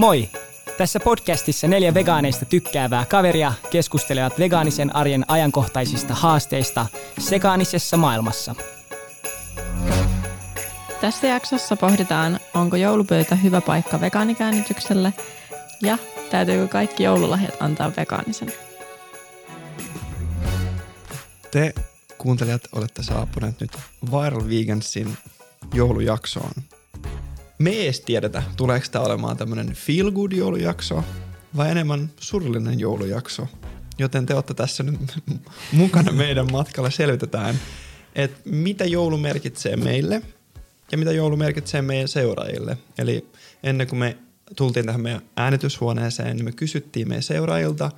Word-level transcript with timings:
Moi! 0.00 0.28
Tässä 0.78 1.00
podcastissa 1.00 1.68
neljä 1.68 1.94
vegaaneista 1.94 2.44
tykkäävää 2.44 3.04
kaveria 3.04 3.52
keskustelevat 3.70 4.38
vegaanisen 4.38 4.96
arjen 4.96 5.24
ajankohtaisista 5.28 6.14
haasteista 6.14 6.86
sekaanisessa 7.18 7.96
maailmassa. 7.96 8.54
Tässä 11.00 11.26
jaksossa 11.26 11.76
pohditaan, 11.76 12.40
onko 12.54 12.76
joulupöytä 12.76 13.34
hyvä 13.34 13.60
paikka 13.60 14.00
vegaanikäännytykselle 14.00 15.12
ja 15.82 15.98
täytyykö 16.30 16.68
kaikki 16.68 17.02
joululahjat 17.02 17.62
antaa 17.62 17.92
vegaanisen. 17.96 18.52
Te 21.50 21.74
kuuntelijat 22.18 22.62
olette 22.72 23.02
saapuneet 23.02 23.60
nyt 23.60 23.72
Viral 24.12 24.48
Vegansin 24.48 25.16
joulujaksoon. 25.74 26.52
Me 27.60 27.70
ei 27.70 27.84
edes 27.84 28.00
tiedetä, 28.00 28.42
tuleeko 28.56 28.86
tämä 28.90 29.04
olemaan 29.04 29.36
tämmöinen 29.36 29.72
feel 29.72 30.10
good 30.10 30.32
joulujakso 30.32 31.04
vai 31.56 31.70
enemmän 31.70 32.10
surullinen 32.20 32.80
joulujakso. 32.80 33.48
Joten 33.98 34.26
te 34.26 34.34
olette 34.34 34.54
tässä 34.54 34.82
nyt 34.82 35.00
mukana 35.72 36.12
meidän 36.12 36.52
matkalla 36.52 36.90
selvitetään, 36.90 37.60
että 38.14 38.40
mitä 38.44 38.84
joulu 38.84 39.16
merkitsee 39.18 39.76
meille 39.76 40.22
ja 40.92 40.98
mitä 40.98 41.12
joulu 41.12 41.36
merkitsee 41.36 41.82
meidän 41.82 42.08
seuraajille. 42.08 42.78
Eli 42.98 43.26
ennen 43.62 43.86
kuin 43.86 43.98
me 43.98 44.16
tultiin 44.56 44.86
tähän 44.86 45.00
meidän 45.00 45.22
äänityshuoneeseen, 45.36 46.36
niin 46.36 46.44
me 46.44 46.52
kysyttiin 46.52 47.08
meidän 47.08 47.22
seuraajilta 47.22 47.90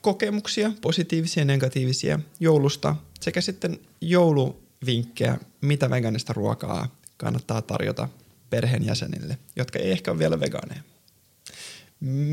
kokemuksia, 0.00 0.72
positiivisia 0.80 1.40
ja 1.40 1.44
negatiivisia 1.44 2.20
joulusta 2.40 2.96
sekä 3.20 3.40
sitten 3.40 3.78
jouluvinkkejä, 4.00 5.38
mitä 5.60 5.90
veganista 5.90 6.32
ruokaa 6.32 6.96
kannattaa 7.16 7.62
tarjota 7.62 8.08
perheenjäsenille, 8.52 9.38
jotka 9.56 9.78
ei 9.78 9.90
ehkä 9.90 10.10
ole 10.10 10.18
vielä 10.18 10.40
vegaaneja. 10.40 10.80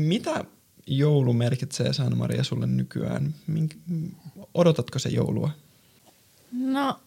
Mitä 0.08 0.44
joulu 0.86 1.32
merkitsee, 1.32 1.92
Sanna-Maria, 1.92 2.44
sulle 2.44 2.66
nykyään? 2.66 3.34
Mink, 3.46 3.74
odotatko 4.54 4.98
se 4.98 5.08
joulua? 5.08 5.50
No, 6.52 7.00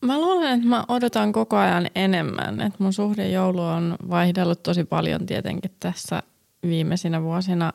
mä 0.00 0.18
luulen, 0.20 0.54
että 0.54 0.68
mä 0.68 0.84
odotan 0.88 1.32
koko 1.32 1.56
ajan 1.56 1.86
enemmän. 1.94 2.60
Että 2.60 2.82
mun 2.82 2.92
suhde 2.92 3.28
joulu 3.28 3.60
on 3.60 3.96
vaihdellut 4.10 4.62
tosi 4.62 4.84
paljon 4.84 5.26
tietenkin 5.26 5.70
tässä 5.80 6.22
viimeisinä 6.62 7.22
vuosina. 7.22 7.72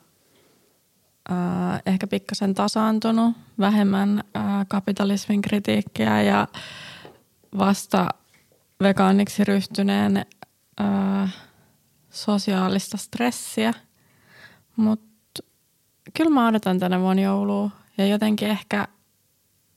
Äh, 1.32 1.82
ehkä 1.86 2.08
pikkasen 2.08 2.54
tasaantunut, 2.54 3.36
vähemmän 3.60 4.24
äh, 4.38 4.44
kapitalismin 4.68 5.42
kritiikkiä 5.42 6.22
ja 6.22 6.48
vasta 7.58 8.08
vegaaniksi 8.84 9.44
ryhtyneen 9.44 10.26
äh, 10.82 11.36
sosiaalista 12.10 12.98
stressiä. 12.98 13.74
Mutta 14.76 15.44
kyllä 16.18 16.30
mä 16.30 16.48
odotan 16.48 16.80
tänä 16.80 17.00
vuonna 17.00 17.22
joulua 17.22 17.72
ja 17.98 18.06
jotenkin 18.06 18.48
ehkä 18.48 18.88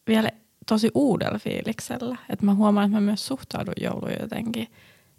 vielä 0.06 0.30
tosi 0.66 0.90
uudella 0.94 1.38
fiiliksellä. 1.38 2.18
Että 2.28 2.46
mä 2.46 2.54
huomaan, 2.54 2.86
että 2.86 2.96
mä 2.96 3.00
myös 3.00 3.26
suhtaudun 3.26 3.74
jouluun 3.80 4.12
jotenkin 4.20 4.68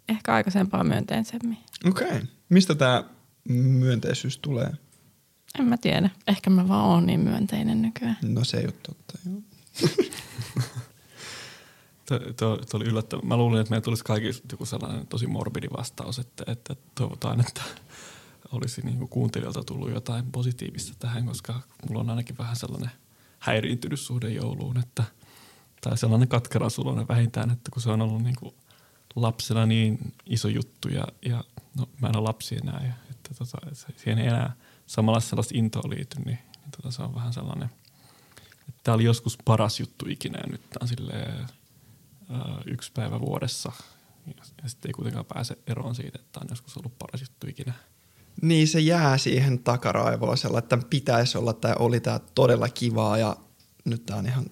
ehkä 0.08 0.34
aikaisempaa 0.34 0.84
myönteisemmin. 0.84 1.58
Okei. 1.88 2.08
Okay. 2.08 2.22
Mistä 2.48 2.74
tämä 2.74 3.04
myönteisyys 3.48 4.38
tulee? 4.38 4.72
En 5.58 5.64
mä 5.64 5.76
tiedä. 5.76 6.10
Ehkä 6.26 6.50
mä 6.50 6.68
vaan 6.68 6.84
oon 6.84 7.06
niin 7.06 7.20
myönteinen 7.20 7.82
nykyään. 7.82 8.16
No 8.22 8.44
se 8.44 8.56
ei 8.56 8.64
ole 8.64 8.74
totta, 8.82 9.18
joo. 9.26 9.42
Tuo 12.36 12.58
oli 12.74 12.84
yllättävää. 12.84 13.24
Mä 13.24 13.36
luulin, 13.36 13.60
että 13.60 13.70
meillä 13.70 13.84
tulisi 13.84 14.04
kaikille 14.04 14.40
joku 14.52 14.66
sellainen 14.66 15.06
tosi 15.06 15.26
morbidi 15.26 15.68
vastaus, 15.76 16.18
että, 16.18 16.44
että 16.46 16.76
toivotaan, 16.94 17.40
että 17.40 17.62
olisi 18.52 18.80
niin 18.80 18.98
kuin 18.98 19.08
kuuntelijalta 19.08 19.64
tullut 19.64 19.90
jotain 19.90 20.32
positiivista 20.32 20.92
tähän, 20.98 21.26
koska 21.26 21.60
mulla 21.88 22.00
on 22.00 22.10
ainakin 22.10 22.38
vähän 22.38 22.56
sellainen 22.56 22.90
häiriintynyt 23.38 24.00
suhde 24.00 24.28
jouluun, 24.28 24.78
että, 24.78 25.04
tai 25.80 25.98
sellainen 25.98 26.28
katkera 26.28 26.70
suloinen 26.70 27.08
vähintään, 27.08 27.50
että 27.50 27.70
kun 27.70 27.82
se 27.82 27.90
on 27.90 28.02
ollut 28.02 28.22
niin 28.22 28.36
kuin 28.38 28.54
lapsena 29.16 29.66
niin 29.66 30.12
iso 30.26 30.48
juttu 30.48 30.88
ja, 30.88 31.06
ja 31.22 31.44
no, 31.78 31.88
mä 32.00 32.08
en 32.08 32.16
ole 32.16 32.24
lapsi 32.24 32.56
enää, 32.56 32.86
ja, 32.86 32.92
että 33.10 33.30
tota, 33.38 33.58
siihen 33.96 34.18
ei 34.18 34.26
enää 34.26 34.56
samalla 34.86 35.20
sellaista 35.20 35.58
intoa 35.58 35.90
liity, 35.90 36.16
niin, 36.24 36.38
niin 36.60 36.70
tota, 36.76 36.90
se 36.90 37.02
on 37.02 37.14
vähän 37.14 37.32
sellainen, 37.32 37.70
että 38.68 38.80
tämä 38.82 38.94
oli 38.94 39.04
joskus 39.04 39.38
paras 39.44 39.80
juttu 39.80 40.06
ikinä 40.08 40.38
ja 40.38 40.50
nyt 40.50 40.60
tämä 40.60 40.78
on 40.82 40.88
silleen 40.88 41.46
yksi 42.66 42.92
päivä 42.92 43.20
vuodessa. 43.20 43.72
Ja 44.62 44.68
sitten 44.68 44.88
ei 44.88 44.92
kuitenkaan 44.92 45.26
pääse 45.26 45.58
eroon 45.66 45.94
siitä, 45.94 46.18
että 46.20 46.40
on 46.40 46.46
joskus 46.50 46.76
ollut 46.76 46.98
paras 46.98 47.20
juttu 47.20 47.46
ikinä. 47.46 47.72
Niin 48.42 48.68
se 48.68 48.80
jää 48.80 49.18
siihen 49.18 49.58
takaraivoon 49.58 50.38
sellainen, 50.38 50.64
että 50.64 50.78
pitäisi 50.90 51.38
olla 51.38 51.52
tai 51.52 51.74
oli 51.78 52.00
tämä 52.00 52.20
todella 52.34 52.68
kivaa 52.68 53.18
ja 53.18 53.36
nyt 53.84 54.06
tämä 54.06 54.18
on 54.18 54.26
ihan 54.26 54.46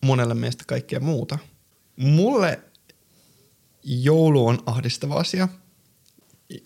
monelle 0.00 0.34
meistä 0.34 0.64
kaikkea 0.66 1.00
muuta. 1.00 1.38
Mulle 1.96 2.62
joulu 3.84 4.46
on 4.46 4.58
ahdistava 4.66 5.14
asia, 5.14 5.48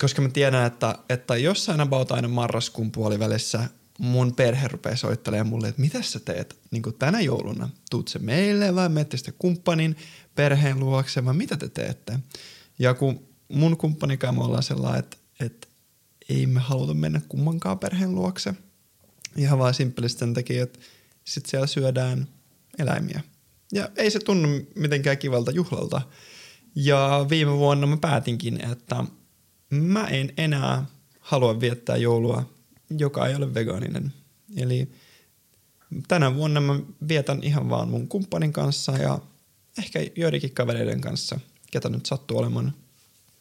koska 0.01 0.21
mä 0.21 0.29
tiedän, 0.29 0.65
että, 0.65 0.95
että 1.09 1.37
jossain 1.37 1.81
about 1.81 2.11
aina 2.11 2.27
marraskuun 2.27 2.91
puolivälissä 2.91 3.69
mun 3.99 4.35
perhe 4.35 4.67
rupeaa 4.67 4.95
soittelemaan 4.95 5.47
mulle, 5.47 5.67
että 5.67 5.81
mitä 5.81 6.01
sä 6.01 6.19
teet 6.19 6.59
niin 6.71 6.83
tänä 6.99 7.21
jouluna? 7.21 7.69
Tuut 7.89 8.07
se 8.07 8.19
meille 8.19 8.75
vai 8.75 8.89
menette 8.89 9.17
sitten 9.17 9.33
kumppanin 9.37 9.97
perheen 10.35 10.79
luokse 10.79 11.25
vai 11.25 11.33
mitä 11.33 11.57
te 11.57 11.69
teette? 11.69 12.19
Ja 12.79 12.93
kun 12.93 13.27
mun 13.47 13.77
kumppanikaan 13.77 14.35
me 14.35 14.43
ollaan 14.43 14.63
sellainen, 14.63 14.99
että, 14.99 15.17
että 15.39 15.67
ei 16.29 16.47
me 16.47 16.59
haluta 16.59 16.93
mennä 16.93 17.21
kummankaan 17.29 17.79
perheen 17.79 18.15
luokse. 18.15 18.53
Ihan 19.37 19.59
vaan 19.59 19.73
simppelisti 19.73 20.19
sen 20.19 20.33
takia, 20.33 20.63
että 20.63 20.79
sit 21.23 21.45
siellä 21.45 21.67
syödään 21.67 22.27
eläimiä. 22.79 23.21
Ja 23.71 23.89
ei 23.95 24.11
se 24.11 24.19
tunnu 24.19 24.47
mitenkään 24.75 25.17
kivalta 25.17 25.51
juhlalta. 25.51 26.01
Ja 26.75 27.25
viime 27.29 27.57
vuonna 27.57 27.87
mä 27.87 27.97
päätinkin, 27.97 28.71
että 28.71 29.03
mä 29.69 30.07
en 30.07 30.33
enää 30.37 30.85
halua 31.19 31.59
viettää 31.59 31.97
joulua, 31.97 32.52
joka 32.97 33.27
ei 33.27 33.35
ole 33.35 33.53
vegaaninen. 33.53 34.13
Eli 34.57 34.91
tänä 36.07 36.35
vuonna 36.35 36.61
mä 36.61 36.79
vietän 37.07 37.43
ihan 37.43 37.69
vaan 37.69 37.89
mun 37.89 38.07
kumppanin 38.07 38.53
kanssa 38.53 38.91
ja 38.91 39.19
ehkä 39.77 39.99
joidenkin 40.15 40.53
kavereiden 40.53 41.01
kanssa, 41.01 41.39
ketä 41.71 41.89
nyt 41.89 42.05
sattuu 42.05 42.37
olemaan 42.37 42.73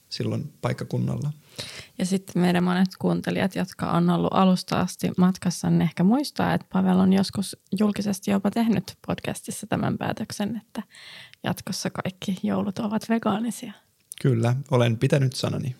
silloin 0.08 0.52
paikkakunnalla. 0.60 1.32
Ja 1.98 2.06
sitten 2.06 2.42
meidän 2.42 2.64
monet 2.64 2.88
kuuntelijat, 2.98 3.56
jotka 3.56 3.90
on 3.90 4.10
ollut 4.10 4.32
alusta 4.34 4.80
asti 4.80 5.10
matkassa, 5.16 5.70
niin 5.70 5.82
ehkä 5.82 6.04
muistaa, 6.04 6.54
että 6.54 6.66
Pavel 6.72 6.98
on 6.98 7.12
joskus 7.12 7.56
julkisesti 7.80 8.30
jopa 8.30 8.50
tehnyt 8.50 8.98
podcastissa 9.06 9.66
tämän 9.66 9.98
päätöksen, 9.98 10.62
että 10.66 10.82
jatkossa 11.44 11.90
kaikki 11.90 12.38
joulut 12.42 12.78
ovat 12.78 13.08
vegaanisia. 13.08 13.72
Kyllä, 14.22 14.56
olen 14.70 14.98
pitänyt 14.98 15.32
sanani. 15.32 15.76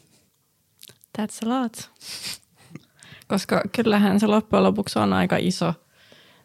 That's 1.18 1.46
a 1.46 1.48
lot. 1.48 1.90
Koska 3.32 3.62
kyllähän 3.76 4.20
se 4.20 4.26
loppujen 4.26 4.62
lopuksi 4.62 4.98
on 4.98 5.12
aika 5.12 5.36
iso 5.36 5.74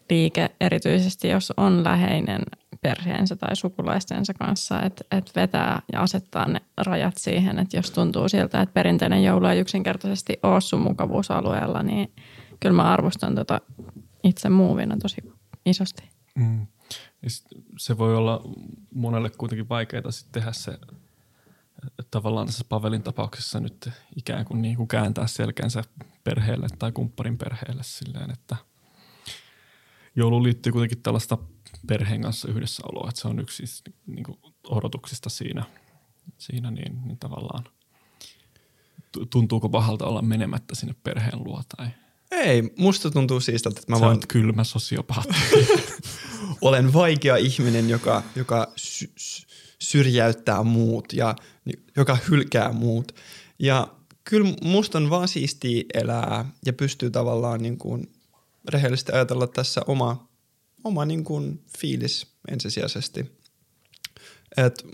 liike, 0.10 0.50
erityisesti 0.62 1.28
jos 1.28 1.54
on 1.58 1.84
läheinen 1.84 2.42
perheensä 2.82 3.36
tai 3.36 3.56
sukulaistensa 3.56 4.34
kanssa, 4.34 4.82
että 4.82 5.04
et 5.12 5.32
vetää 5.36 5.82
ja 5.94 6.02
asettaa 6.02 6.48
ne 6.48 6.62
rajat 6.78 7.18
siihen, 7.18 7.60
että 7.60 7.78
jos 7.78 7.92
tuntuu 7.92 8.30
siltä, 8.30 8.62
että 8.62 8.74
perinteinen 8.74 9.24
joulu 9.24 9.46
ei 9.46 9.60
yksinkertaisesti 9.60 10.40
ole 10.44 10.62
sun 10.62 10.82
mukavuusalueella, 10.82 11.84
niin 11.84 12.12
kyllä 12.60 12.76
mä 12.76 12.94
arvostan 12.94 13.36
tota 13.36 13.62
itse 14.24 14.50
muuvina 14.50 14.98
tosi 15.02 15.22
isosti. 15.66 16.04
Mm. 16.36 16.68
Se 17.78 17.98
voi 17.98 18.16
olla 18.16 18.42
monelle 18.94 19.30
kuitenkin 19.30 19.70
vaikeaa 19.70 20.12
sitten 20.12 20.42
tehdä 20.42 20.54
se 20.54 20.78
tavallaan 22.12 22.48
tässä 22.48 22.66
Pavelin 22.70 23.04
tapauksessa 23.04 23.60
nyt 23.60 23.90
ikään 24.16 24.46
kuin, 24.46 24.62
niin 24.62 24.76
kuin 24.76 24.88
kääntää 24.88 25.28
selkänsä 25.28 25.84
perheelle 26.24 26.68
tai 26.80 26.92
kumpparin 26.92 27.38
perheelle 27.38 27.84
silleen, 27.84 28.32
että 28.32 28.56
jouluun 30.16 30.44
liittyy 30.44 30.72
kuitenkin 30.72 31.02
tällaista 31.02 31.38
perheen 31.88 32.22
kanssa 32.22 32.48
yhdessäoloa, 32.48 33.10
että 33.10 33.22
se 33.22 33.28
on 33.28 33.40
yksi 33.40 33.56
siis, 33.56 33.84
niin 34.06 34.24
kuin 34.24 34.40
odotuksista 34.70 35.30
siinä, 35.30 35.64
siinä 36.38 36.72
niin, 36.72 37.02
niin 37.06 37.18
tavallaan 37.18 37.64
tuntuuko 39.30 39.70
pahalta 39.70 40.06
olla 40.06 40.22
menemättä 40.22 40.76
sinne 40.76 40.96
perheen 41.04 41.44
luo 41.44 41.62
tai 41.78 41.88
ei, 42.32 42.74
musta 42.78 43.12
tuntuu 43.12 43.40
siistalta, 43.40 43.80
että 43.80 43.92
mä 43.92 44.00
Sä 44.00 44.06
voin... 44.06 44.20
kylmä 44.28 44.64
sosiopaatti. 44.64 45.36
Olen 46.62 46.94
vaikea 46.94 47.36
ihminen, 47.36 47.90
joka, 47.90 48.24
joka 48.36 48.72
sy- 48.76 49.14
syrjäyttää 49.82 50.64
muut 50.64 51.14
ja 51.14 51.36
joka 51.98 52.18
hylkää 52.30 52.72
muut. 52.72 53.12
Ja 53.60 53.88
kyllä 54.24 54.54
musta 54.64 54.98
on 54.98 55.10
vaan 55.10 55.28
siistiä 55.28 55.84
elää 55.94 56.52
ja 56.66 56.74
pystyy 56.74 57.10
tavallaan 57.10 57.62
niin 57.62 57.78
kuin 57.78 58.12
rehellisesti 58.70 59.12
ajatella 59.12 59.48
tässä 59.48 59.82
oma, 59.88 60.28
oma 60.84 61.06
niin 61.06 61.24
kuin 61.24 61.64
fiilis 61.80 62.28
ensisijaisesti. 62.52 63.32
Et 64.58 64.86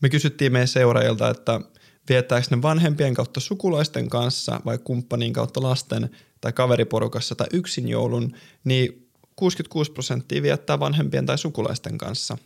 me 0.00 0.08
kysyttiin 0.08 0.52
meidän 0.52 0.68
seuraajilta, 0.68 1.30
että 1.30 1.60
viettääkö 2.08 2.46
ne 2.50 2.62
vanhempien 2.62 3.14
kautta 3.14 3.40
sukulaisten 3.40 4.08
kanssa 4.08 4.60
vai 4.64 4.78
kumppanin 4.78 5.32
kautta 5.32 5.62
lasten 5.62 6.10
tai 6.40 6.52
kaveriporukassa 6.52 7.34
tai 7.34 7.46
yksin 7.52 7.88
joulun, 7.88 8.36
niin 8.64 9.10
66 9.36 9.92
prosenttia 9.92 10.42
viettää 10.42 10.80
vanhempien 10.80 11.26
tai 11.26 11.38
sukulaisten 11.38 11.98
kanssa 11.98 12.38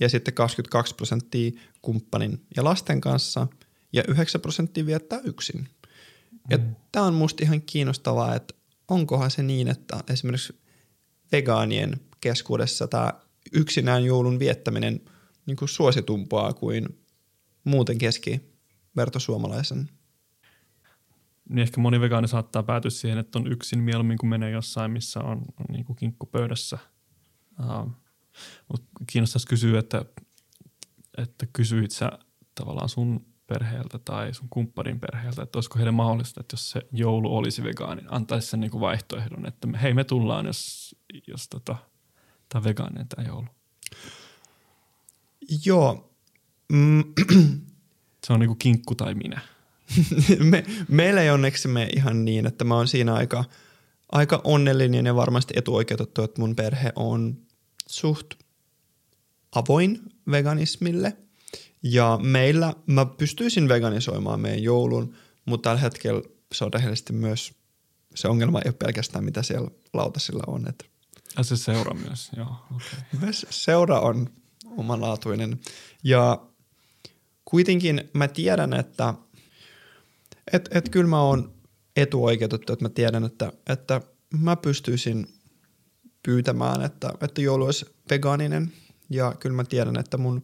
ja 0.00 0.08
sitten 0.08 0.34
22 0.34 0.94
prosenttia 0.94 1.50
kumppanin 1.82 2.46
ja 2.56 2.64
lasten 2.64 3.00
kanssa 3.00 3.46
ja 3.92 4.02
9 4.08 4.40
prosenttia 4.40 4.86
viettää 4.86 5.20
yksin. 5.24 5.60
Mm. 5.60 6.38
Ja 6.50 6.58
tämä 6.92 7.06
on 7.06 7.14
musta 7.14 7.44
ihan 7.44 7.62
kiinnostavaa, 7.62 8.34
että 8.34 8.54
onkohan 8.88 9.30
se 9.30 9.42
niin, 9.42 9.68
että 9.68 10.04
esimerkiksi 10.10 10.60
vegaanien 11.32 12.00
keskuudessa 12.20 12.88
tämä 12.88 13.12
yksinään 13.52 14.04
joulun 14.04 14.38
viettäminen 14.38 15.00
niin 15.46 15.56
kuin 15.56 15.68
suositumpaa 15.68 16.52
kuin 16.52 16.98
muuten 17.64 17.98
keskivertosuomalaisen. 17.98 19.88
Niin 21.48 21.58
ehkä 21.58 21.80
moni 21.80 22.00
vegaani 22.00 22.28
saattaa 22.28 22.62
päätyä 22.62 22.90
siihen, 22.90 23.18
että 23.18 23.38
on 23.38 23.52
yksin 23.52 23.78
mieluummin 23.78 24.18
kuin 24.18 24.30
menee 24.30 24.50
jossain, 24.50 24.90
missä 24.90 25.20
on, 25.20 25.38
on 25.38 25.66
niin 25.68 25.84
kuin 25.84 25.96
kinkku 25.96 26.26
pöydässä. 26.26 26.78
Uh, 27.60 27.92
mutta 28.68 28.86
kiinnostaisi 29.06 29.46
kysyä, 29.46 29.78
että, 29.78 30.04
että 31.18 31.46
kysyit 31.52 31.90
sä 31.90 32.10
tavallaan 32.54 32.88
sun 32.88 33.26
perheeltä 33.46 33.98
tai 33.98 34.34
sun 34.34 34.48
kumppanin 34.50 35.00
perheeltä, 35.00 35.42
että 35.42 35.56
olisiko 35.56 35.78
heille 35.78 35.90
mahdollista, 35.90 36.40
että 36.40 36.54
jos 36.54 36.70
se 36.70 36.82
joulu 36.92 37.36
olisi 37.36 37.62
vegaani, 37.62 38.02
antaisi 38.08 38.48
sen 38.48 38.60
niinku 38.60 38.80
vaihtoehdon, 38.80 39.46
että 39.46 39.66
me, 39.66 39.82
hei 39.82 39.94
me 39.94 40.04
tullaan, 40.04 40.46
jos, 40.46 40.94
jos 41.26 41.48
tota, 41.48 41.76
tämä 42.48 42.64
vegaaninen 42.64 43.08
tämä 43.08 43.28
joulu. 43.28 43.46
Joo. 45.64 46.12
Mm. 46.72 47.04
Se 48.26 48.32
on 48.32 48.40
niinku 48.40 48.54
kinkku 48.54 48.94
tai 48.94 49.14
minä. 49.14 49.40
me, 50.50 50.64
meillä 50.88 51.22
ei 51.22 51.30
onneksi 51.30 51.68
me 51.68 51.88
ihan 51.96 52.24
niin, 52.24 52.46
että 52.46 52.64
mä 52.64 52.74
oon 52.74 52.88
siinä 52.88 53.14
aika, 53.14 53.44
aika 54.12 54.40
onnellinen 54.44 55.06
ja 55.06 55.14
varmasti 55.14 55.54
etuoikeutettu, 55.56 56.22
että 56.22 56.40
mun 56.40 56.56
perhe 56.56 56.92
on 56.96 57.45
suht 57.86 58.34
avoin 59.54 60.00
veganismille. 60.30 61.16
Ja 61.82 62.18
meillä 62.22 62.74
mä 62.86 63.06
pystyisin 63.06 63.68
veganisoimaan 63.68 64.40
meidän 64.40 64.62
joulun, 64.62 65.14
mutta 65.44 65.68
tällä 65.68 65.80
hetkellä 65.80 66.22
se 66.52 66.64
on 66.64 66.72
rehellisesti 66.72 67.12
myös, 67.12 67.54
se 68.14 68.28
ongelma 68.28 68.58
ei 68.58 68.68
ole 68.68 68.76
pelkästään 68.78 69.24
mitä 69.24 69.42
siellä 69.42 69.70
lautasilla 69.94 70.44
on. 70.46 70.68
Että 70.68 70.84
ja 71.36 71.44
se 71.44 71.56
seura 71.56 71.94
myös, 71.94 72.30
joo. 72.36 72.56
Okay. 72.76 72.98
Myös 73.20 73.46
seura 73.50 74.00
on 74.00 74.30
omanlaatuinen. 74.76 75.60
Ja 76.04 76.46
kuitenkin 77.44 78.10
mä 78.12 78.28
tiedän, 78.28 78.72
että 78.74 79.14
et, 80.52 80.68
et 80.70 80.88
kyllä 80.88 81.06
mä 81.06 81.20
oon 81.22 81.54
etuoikeutettu, 81.96 82.72
että 82.72 82.84
mä 82.84 82.88
tiedän, 82.88 83.24
että, 83.24 83.52
että 83.68 84.00
mä 84.30 84.56
pystyisin 84.56 85.35
pyytämään, 86.26 86.82
että, 86.82 87.12
että 87.20 87.40
joulu 87.40 87.64
olisi 87.64 87.86
vegaaninen. 88.10 88.72
Ja 89.10 89.34
kyllä 89.40 89.56
mä 89.56 89.64
tiedän, 89.64 89.96
että 89.98 90.18
mun 90.18 90.42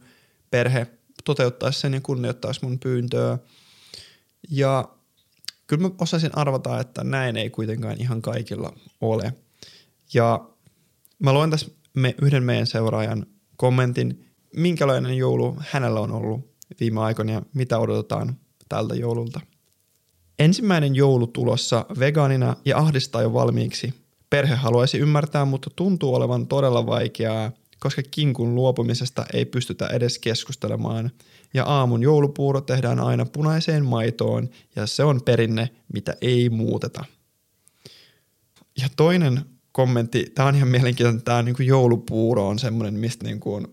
perhe 0.51 0.87
toteuttaisi 1.25 1.81
sen 1.81 1.95
ja 1.95 2.01
kunnioittaisi 2.01 2.61
mun 2.63 2.79
pyyntöä. 2.79 3.39
Ja 4.51 4.89
kyllä 5.67 5.83
mä 5.83 5.91
osasin 5.99 6.31
arvata, 6.35 6.81
että 6.81 7.05
näin 7.05 7.37
ei 7.37 7.51
kuitenkaan 7.51 8.01
ihan 8.01 8.23
kaikilla 8.23 8.73
ole. 9.01 9.35
Ja 10.15 10.49
mä 11.19 11.33
luen 11.33 11.51
tässä 11.51 11.71
me, 11.95 12.15
yhden 12.23 12.43
meidän 12.43 12.67
seuraajan 12.67 13.27
kommentin, 13.57 14.27
minkälainen 14.57 15.17
joulu 15.17 15.57
hänellä 15.71 16.01
on 16.01 16.13
ollut 16.13 16.53
viime 16.81 17.01
aikoina 17.01 17.33
ja 17.33 17.43
mitä 17.55 17.79
odotetaan 17.79 18.37
tältä 18.69 18.95
joululta. 18.95 19.41
Ensimmäinen 20.39 20.95
joulu 20.95 21.27
tulossa 21.27 21.87
vegaanina 21.99 22.57
ja 22.65 22.79
ahdistaa 22.79 23.23
jo 23.23 23.33
valmiiksi. 23.33 24.02
Perhe 24.33 24.55
haluaisi 24.55 24.99
ymmärtää, 24.99 25.45
mutta 25.45 25.71
tuntuu 25.77 26.15
olevan 26.15 26.47
todella 26.47 26.87
vaikeaa, 26.87 27.53
koska 27.81 28.03
kinkun 28.11 28.55
luopumisesta 28.55 29.27
ei 29.33 29.45
pystytä 29.45 29.87
edes 29.87 30.19
keskustelemaan. 30.19 31.11
Ja 31.55 31.65
aamun 31.65 32.03
joulupuuro 32.03 32.61
tehdään 32.61 33.01
aina 33.01 33.27
punaiseen 33.27 33.85
maitoon 33.85 34.49
ja 34.77 34.87
se 34.87 35.05
on 35.05 35.23
perinne, 35.23 35.71
mitä 35.93 36.15
ei 36.21 36.49
muuteta. 36.49 37.05
Ja 38.81 38.89
toinen 38.97 39.41
kommentti, 39.73 40.33
tämä 40.35 40.49
on 40.49 40.55
ihan 40.55 40.69
mielenkiintoinen, 40.69 41.23
tämä 41.23 41.43
niin 41.43 41.57
joulupuuro 41.67 42.49
on 42.49 42.59
semmoinen, 42.59 42.95
mistä 42.95 43.25
niin 43.25 43.41
kuin 43.41 43.65
on 43.65 43.73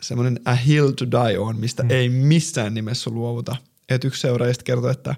semmoinen 0.00 0.40
a 0.44 0.54
hill 0.54 0.90
to 0.90 1.10
die 1.10 1.38
on, 1.38 1.60
mistä 1.60 1.82
mm. 1.82 1.90
ei 1.90 2.08
missään 2.08 2.74
nimessä 2.74 3.10
luovuta. 3.10 3.56
Et 3.88 4.04
yksi 4.04 4.20
seuraajista 4.20 4.64
kertoi, 4.64 4.90
että 4.90 5.14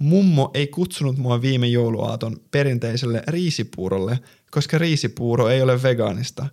mummo 0.00 0.50
ei 0.54 0.66
kutsunut 0.66 1.16
mua 1.16 1.42
viime 1.42 1.66
jouluaaton 1.66 2.40
perinteiselle 2.50 3.22
riisipuurolle, 3.28 4.18
koska 4.50 4.78
riisipuuro 4.78 5.48
ei 5.48 5.62
ole 5.62 5.82
vegaanista. 5.82 6.46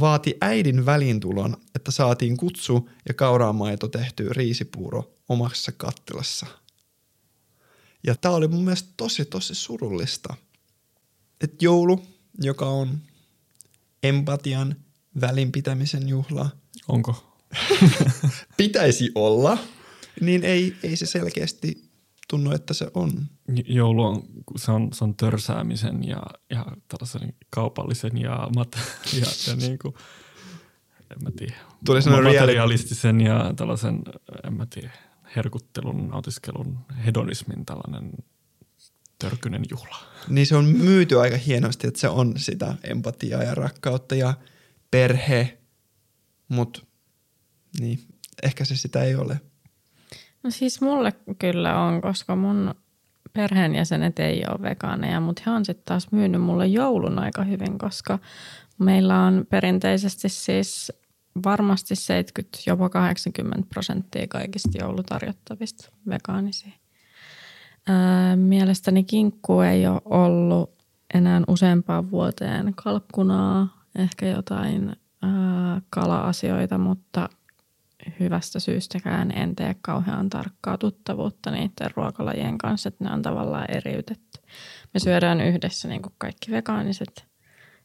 Vaati 0.00 0.36
äidin 0.40 0.86
väliintulon, 0.86 1.56
että 1.74 1.90
saatiin 1.90 2.36
kutsu 2.36 2.88
ja 3.08 3.14
kauraamaito 3.14 3.88
tehty 3.88 4.28
riisipuuro 4.28 5.14
omassa 5.28 5.72
kattilassa. 5.72 6.46
Ja 8.06 8.14
tämä 8.14 8.34
oli 8.34 8.48
mun 8.48 8.64
mielestä 8.64 8.88
tosi 8.96 9.24
tosi 9.24 9.54
surullista. 9.54 10.34
Että 11.40 11.56
joulu 11.64 12.02
joka 12.40 12.66
on 12.66 12.98
empatian, 14.02 14.76
välinpitämisen 15.20 16.08
juhla. 16.08 16.50
Onko? 16.88 17.38
Pitäisi 18.56 19.10
olla, 19.14 19.58
niin 20.20 20.44
ei, 20.44 20.76
ei 20.82 20.96
se 20.96 21.06
selkeästi 21.06 21.91
tunnu, 22.32 22.52
että 22.52 22.74
se 22.74 22.90
on. 22.94 23.12
Joulu 23.66 24.04
on, 24.04 24.22
se 24.56 24.72
on, 24.72 24.92
se 24.92 25.04
on 25.04 25.16
törsäämisen 25.16 26.08
ja, 26.08 26.22
ja 26.50 26.66
tällaisen 26.88 27.34
kaupallisen 27.50 28.18
ja, 28.18 28.48
mat, 28.56 28.78
ja, 29.20 29.26
ja 29.46 29.56
niin 29.56 29.78
kuin, 29.78 29.94
en 31.10 31.24
mä 31.24 31.30
tiedä, 31.30 31.54
Tuli 31.84 32.00
materialistisen 32.24 33.20
ja 33.20 33.52
tällaisen, 33.56 34.02
en 34.44 34.54
mä 34.54 34.66
tiedä, 34.66 34.90
herkuttelun, 35.36 36.08
nautiskelun, 36.08 36.78
hedonismin 37.06 37.66
tällainen 37.66 38.12
törkynen 39.18 39.62
juhla. 39.70 39.96
Niin 40.28 40.46
se 40.46 40.56
on 40.56 40.64
myyty 40.64 41.20
aika 41.20 41.36
hienosti, 41.36 41.86
että 41.86 42.00
se 42.00 42.08
on 42.08 42.32
sitä 42.36 42.74
empatiaa 42.84 43.42
ja 43.42 43.54
rakkautta 43.54 44.14
ja 44.14 44.34
perhe, 44.90 45.58
mutta 46.48 46.82
niin, 47.80 47.98
ehkä 48.42 48.64
se 48.64 48.76
sitä 48.76 49.02
ei 49.02 49.14
ole. 49.14 49.40
No 50.42 50.50
siis 50.50 50.80
mulle 50.80 51.12
kyllä 51.38 51.80
on, 51.80 52.00
koska 52.00 52.36
mun 52.36 52.74
perheenjäsenet 53.32 54.18
ei 54.18 54.42
ole 54.48 54.62
vegaaneja, 54.62 55.20
mutta 55.20 55.42
he 55.46 55.50
on 55.50 55.64
sitten 55.64 55.84
taas 55.84 56.12
myynyt 56.12 56.42
mulle 56.42 56.66
joulun 56.66 57.18
aika 57.18 57.44
hyvin, 57.44 57.78
koska 57.78 58.18
meillä 58.78 59.22
on 59.22 59.46
perinteisesti 59.50 60.28
siis 60.28 60.92
varmasti 61.44 61.96
70, 61.96 62.58
jopa 62.66 62.88
80 62.88 63.68
prosenttia 63.68 64.26
kaikista 64.28 64.78
joulutarjottavista 64.78 65.92
vegaanisia. 66.08 66.72
Ää, 67.88 68.36
mielestäni 68.36 69.04
kinkku 69.04 69.60
ei 69.60 69.86
ole 69.86 70.00
ollut 70.04 70.70
enää 71.14 71.42
useampaan 71.48 72.10
vuoteen 72.10 72.72
kalkkunaa, 72.74 73.84
ehkä 73.98 74.26
jotain 74.26 74.96
ää, 75.22 75.80
kala-asioita, 75.90 76.78
mutta 76.78 77.28
hyvästä 78.20 78.60
syystäkään 78.60 79.30
en 79.30 79.56
tee 79.56 79.76
kauhean 79.80 80.30
tarkkaa 80.30 80.78
tuttavuutta 80.78 81.50
niiden 81.50 81.90
ruokalajien 81.96 82.58
kanssa, 82.58 82.88
että 82.88 83.04
ne 83.04 83.12
on 83.12 83.22
tavallaan 83.22 83.70
eriytetty. 83.70 84.40
Me 84.94 85.00
syödään 85.00 85.40
yhdessä 85.40 85.88
niin 85.88 86.02
kuin 86.02 86.14
kaikki 86.18 86.50
vegaaniset 86.50 87.24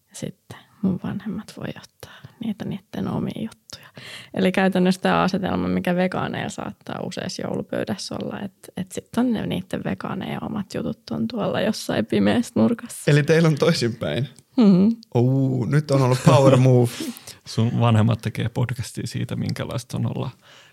ja 0.09 0.15
sitten 0.15 0.57
mun 0.81 0.99
vanhemmat 1.03 1.53
voi 1.57 1.67
ottaa 1.67 2.17
niitä 2.43 2.65
niiden 2.65 3.07
omia 3.07 3.41
juttuja. 3.41 3.87
Eli 4.33 4.51
käytännössä 4.51 5.01
tämä 5.01 5.21
asetelma, 5.21 5.67
mikä 5.67 5.95
vegaaneja 5.95 6.49
saattaa 6.49 7.01
useassa 7.03 7.41
joulupöydässä 7.41 8.15
olla, 8.15 8.39
että, 8.39 8.67
että 8.77 8.95
sitten 8.95 9.25
on 9.25 9.33
ne 9.33 9.45
niiden 9.45 9.83
vegaaneja 9.83 10.39
omat 10.41 10.73
jutut 10.73 11.09
on 11.11 11.27
tuolla 11.27 11.61
jossain 11.61 12.05
pimeässä 12.05 12.53
nurkassa. 12.55 13.11
Eli 13.11 13.23
teillä 13.23 13.47
on 13.47 13.55
toisinpäin? 13.55 14.29
Mm-hmm. 14.57 14.95
Oh, 15.13 15.67
nyt 15.67 15.91
on 15.91 16.01
ollut 16.01 16.23
power 16.25 16.57
move. 16.57 16.91
Sun 17.45 17.79
vanhemmat 17.79 18.21
tekee 18.21 18.49
podcastia 18.49 19.07
siitä, 19.07 19.35
minkälaista 19.35 19.97
on 19.97 20.17
olla 20.17 20.29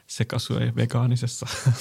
sekasyöjä 0.06 0.72
vegaanisessa. 0.76 1.46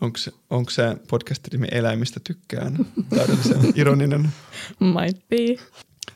Onko 0.00 0.18
se, 0.18 0.32
onko 0.50 0.70
se 0.70 0.96
podcastin 1.08 1.50
nimi 1.52 1.66
Eläimistä 1.72 2.20
tykkään? 2.24 2.86
Täydellisen 3.10 3.72
ironinen. 3.80 4.32
Might 4.80 5.28
be. 5.28 5.64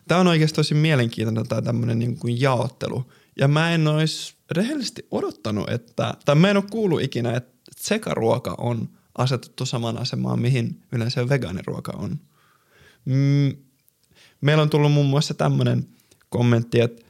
Tämä 0.09 0.21
on 0.21 0.27
oikeasti 0.27 0.57
tosi 0.57 0.75
mielenkiintoinen 0.75 1.49
tämä 1.49 1.63
tämmöinen 1.63 1.99
niin 1.99 2.19
kuin 2.19 2.41
jaottelu. 2.41 3.13
Ja 3.37 3.49
mä 3.49 3.71
en 3.71 3.89
olisi 3.89 4.35
rehellisesti 4.51 5.07
odottanut, 5.11 5.71
että, 5.71 6.15
tai 6.25 6.35
mä 6.35 6.51
en 6.51 6.57
ole 6.57 6.65
kuullut 6.71 7.03
ikinä, 7.03 7.37
että 7.37 7.53
sekaruoka 7.77 8.55
on 8.59 8.89
asetettu 9.19 9.67
samaan 9.67 9.99
asemaan, 9.99 10.41
mihin 10.41 10.83
yleensä 10.93 11.29
vegaaniruoka 11.29 11.93
on. 11.97 12.21
Mm, 13.05 13.57
meillä 14.41 14.63
on 14.63 14.71
tullut 14.71 14.93
muun 14.93 15.07
muassa 15.07 15.35
tämmöinen 15.35 15.89
kommentti, 16.29 16.81
että 16.81 17.09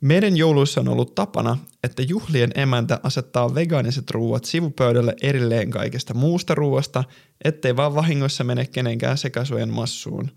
Meidän 0.00 0.36
jouluissa 0.36 0.80
on 0.80 0.88
ollut 0.88 1.14
tapana, 1.14 1.58
että 1.84 2.02
juhlien 2.02 2.50
emäntä 2.54 3.00
asettaa 3.02 3.54
vegaaniset 3.54 4.10
ruuat 4.10 4.44
sivupöydälle 4.44 5.16
erilleen 5.22 5.70
kaikesta 5.70 6.14
muusta 6.14 6.54
ruuasta, 6.54 7.04
ettei 7.44 7.76
vaan 7.76 7.94
vahingossa 7.94 8.44
mene 8.44 8.66
kenenkään 8.66 9.18
sekasuojen 9.18 9.72
massuun. 9.72 10.30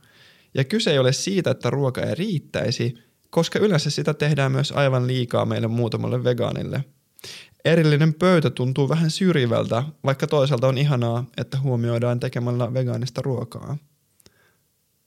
Ja 0.53 0.63
kyse 0.63 0.91
ei 0.91 0.99
ole 0.99 1.13
siitä, 1.13 1.51
että 1.51 1.69
ruoka 1.69 2.01
ei 2.01 2.15
riittäisi, 2.15 2.95
koska 3.29 3.59
yleensä 3.59 3.89
sitä 3.89 4.13
tehdään 4.13 4.51
myös 4.51 4.71
aivan 4.71 5.07
liikaa 5.07 5.45
meille 5.45 5.67
muutamalle 5.67 6.23
vegaanille. 6.23 6.83
Erillinen 7.65 8.13
pöytä 8.13 8.49
tuntuu 8.49 8.89
vähän 8.89 9.11
syrjivältä, 9.11 9.83
vaikka 10.03 10.27
toisaalta 10.27 10.67
on 10.67 10.77
ihanaa, 10.77 11.25
että 11.37 11.59
huomioidaan 11.59 12.19
tekemällä 12.19 12.73
vegaanista 12.73 13.21
ruokaa. 13.21 13.77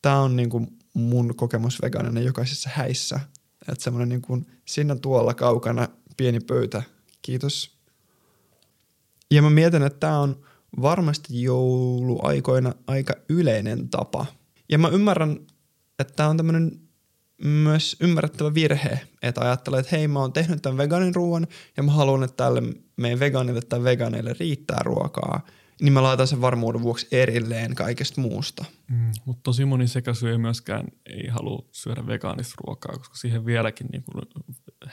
Tämä 0.03 0.21
on 0.21 0.37
niin 0.37 0.51
kuin 0.51 0.79
mun 0.95 1.37
kokemus 1.37 1.83
vegaanina 1.83 2.21
jokaisessa 2.21 2.71
häissä. 2.73 3.21
Että 3.69 3.85
semmoinen 3.85 4.09
niin 4.09 4.23
kuin 4.23 4.47
sinne 4.65 4.97
tuolla 4.97 5.35
kaukana 5.35 5.89
pieni 6.17 6.41
pöytä. 6.41 6.83
Kiitos. 7.23 7.79
Ja 9.31 9.43
mä 9.43 9.51
mietin, 9.51 9.83
että 9.83 10.01
tämä 10.01 10.19
on 10.19 10.41
varmasti 10.83 11.43
jouluaikoina 11.43 12.73
aika 12.87 13.15
yleinen 13.29 13.89
tapa. 13.89 14.27
Ja 14.69 14.79
mä 14.79 14.89
ymmärrän, 14.89 15.39
että 15.99 16.15
tämä 16.17 16.29
on 16.29 16.37
tämmöinen 16.37 16.81
myös 17.45 17.97
ymmärrettävä 18.01 18.55
virhe, 18.55 19.01
että 19.23 19.41
ajattelee, 19.41 19.81
että 19.81 19.97
hei 19.97 20.09
mä 20.09 20.21
oon 20.21 20.33
tehnyt 20.33 20.63
tämän 20.63 20.79
vegaanin 20.79 21.15
ruoan 21.15 21.47
ja 21.77 21.83
mä 21.83 21.93
haluan, 21.93 22.23
että 22.23 22.37
tälle 22.45 22.63
meidän 22.97 23.21
vegaanille 23.21 23.61
tai 23.61 23.85
vegaaneille 23.85 24.35
riittää 24.41 24.81
ruokaa, 24.85 25.41
niin 25.81 25.93
mä 25.93 26.03
laitan 26.03 26.27
sen 26.27 26.41
varmuuden 26.41 26.83
vuoksi 26.83 27.09
erilleen 27.13 27.75
kaikesta 27.75 28.21
muusta. 28.21 28.65
Mm, 28.89 29.13
mutta 29.25 29.43
tosi 29.43 29.65
moni 29.65 29.89
sekasyöjä 29.89 30.39
myöskään 30.39 30.87
ei 31.07 31.27
halua 31.29 31.65
syödä 31.73 32.07
vegaanista 32.07 32.55
ruokaa, 32.67 32.97
koska 32.97 33.17
siihen 33.17 33.47
vieläkin 33.47 33.87
niin 33.93 34.03
kuin 34.03 34.23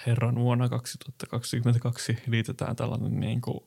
herran 0.06 0.36
vuonna 0.36 0.70
2022 0.70 2.18
liitetään 2.28 2.76
tällainen 2.76 3.20
niin 3.20 3.42
kuin 3.42 3.60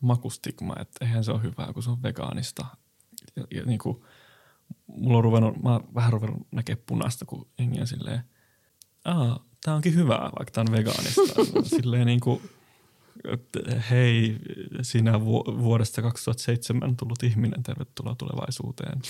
makustigma, 0.00 0.74
että 0.80 1.04
eihän 1.04 1.24
se 1.24 1.32
ole 1.32 1.42
hyvää, 1.42 1.72
kun 1.72 1.82
se 1.82 1.90
on 1.90 2.02
vegaanista. 2.02 2.66
Ja, 3.36 3.44
ja 3.50 3.64
niin 3.64 3.78
kuin, 3.78 4.00
mulla 4.86 5.18
on 5.18 5.24
ruvennut, 5.24 5.62
mä 5.62 5.72
oon 5.72 5.88
vähän 5.94 6.12
ruvennut 6.12 6.46
näkemään 6.52 6.84
punaista, 6.86 7.24
kun 7.24 7.48
jengi 7.58 7.80
on 7.80 7.86
silleen, 7.86 8.20
aa, 9.04 9.44
tää 9.64 9.74
onkin 9.74 9.94
hyvää, 9.94 10.30
vaikka 10.38 10.50
tää 10.52 10.64
on 10.68 10.72
vegaanista. 10.72 11.22
silleen 11.76 12.06
niin 12.06 12.20
kuin, 12.20 12.42
hei, 13.90 14.36
sinä 14.82 15.20
vuodesta 15.62 16.02
2007 16.02 16.96
tullut 16.96 17.22
ihminen, 17.22 17.62
tervetuloa 17.62 18.14
tulevaisuuteen. 18.14 19.00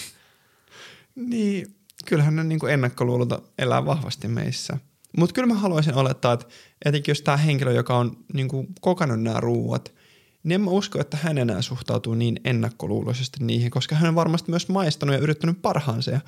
Niin, 1.14 1.74
kyllähän 2.04 2.36
ne 2.36 2.44
niin 2.44 2.58
kuin 2.58 2.72
ennakkoluulota 2.72 3.42
elää 3.58 3.86
vahvasti 3.86 4.28
meissä. 4.28 4.78
Mutta 5.16 5.34
kyllä 5.34 5.46
mä 5.46 5.54
haluaisin 5.54 5.94
olettaa, 5.94 6.32
että 6.32 6.46
etenkin 6.84 7.12
jos 7.12 7.22
tämä 7.22 7.36
henkilö, 7.36 7.72
joka 7.72 7.98
on 7.98 8.16
niin 8.32 8.48
kuin 8.48 8.66
kokannut 8.80 9.22
nämä 9.22 9.40
ruuat, 9.40 9.94
niin 10.42 10.52
en 10.52 10.60
mä 10.60 10.70
usko, 10.70 11.00
että 11.00 11.16
hän 11.16 11.38
enää 11.38 11.62
suhtautuu 11.62 12.14
niin 12.14 12.40
ennakkoluuloisesti 12.44 13.44
niihin, 13.44 13.70
koska 13.70 13.94
hän 13.94 14.08
on 14.08 14.14
varmasti 14.14 14.50
myös 14.50 14.68
maistanut 14.68 15.14
ja 15.14 15.20
yrittänyt 15.20 15.62
parhaansa. 15.62 16.10
Ja 16.10 16.20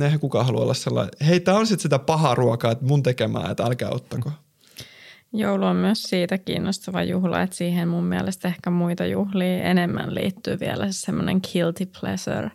eihän 0.00 0.20
kukaan 0.20 0.46
halua 0.46 0.62
olla 0.62 0.74
sellainen, 0.74 1.26
hei 1.26 1.40
tämä 1.40 1.58
on 1.58 1.66
sitten 1.66 1.82
sitä 1.82 1.98
pahaa 1.98 2.34
ruokaa, 2.34 2.72
että 2.72 2.84
mun 2.84 3.02
tekemää, 3.02 3.50
että 3.50 3.64
älkää 3.64 3.90
ottako. 3.90 4.32
Joulu 5.36 5.66
on 5.66 5.76
myös 5.76 6.02
siitä 6.02 6.38
kiinnostava 6.38 7.02
juhla, 7.02 7.42
että 7.42 7.56
siihen 7.56 7.88
mun 7.88 8.04
mielestä 8.04 8.48
ehkä 8.48 8.70
muita 8.70 9.06
juhlia 9.06 9.62
enemmän 9.62 10.14
liittyy 10.14 10.60
vielä 10.60 10.86
semmoinen 10.90 11.40
guilty 11.52 11.86
pleasure 12.00 12.50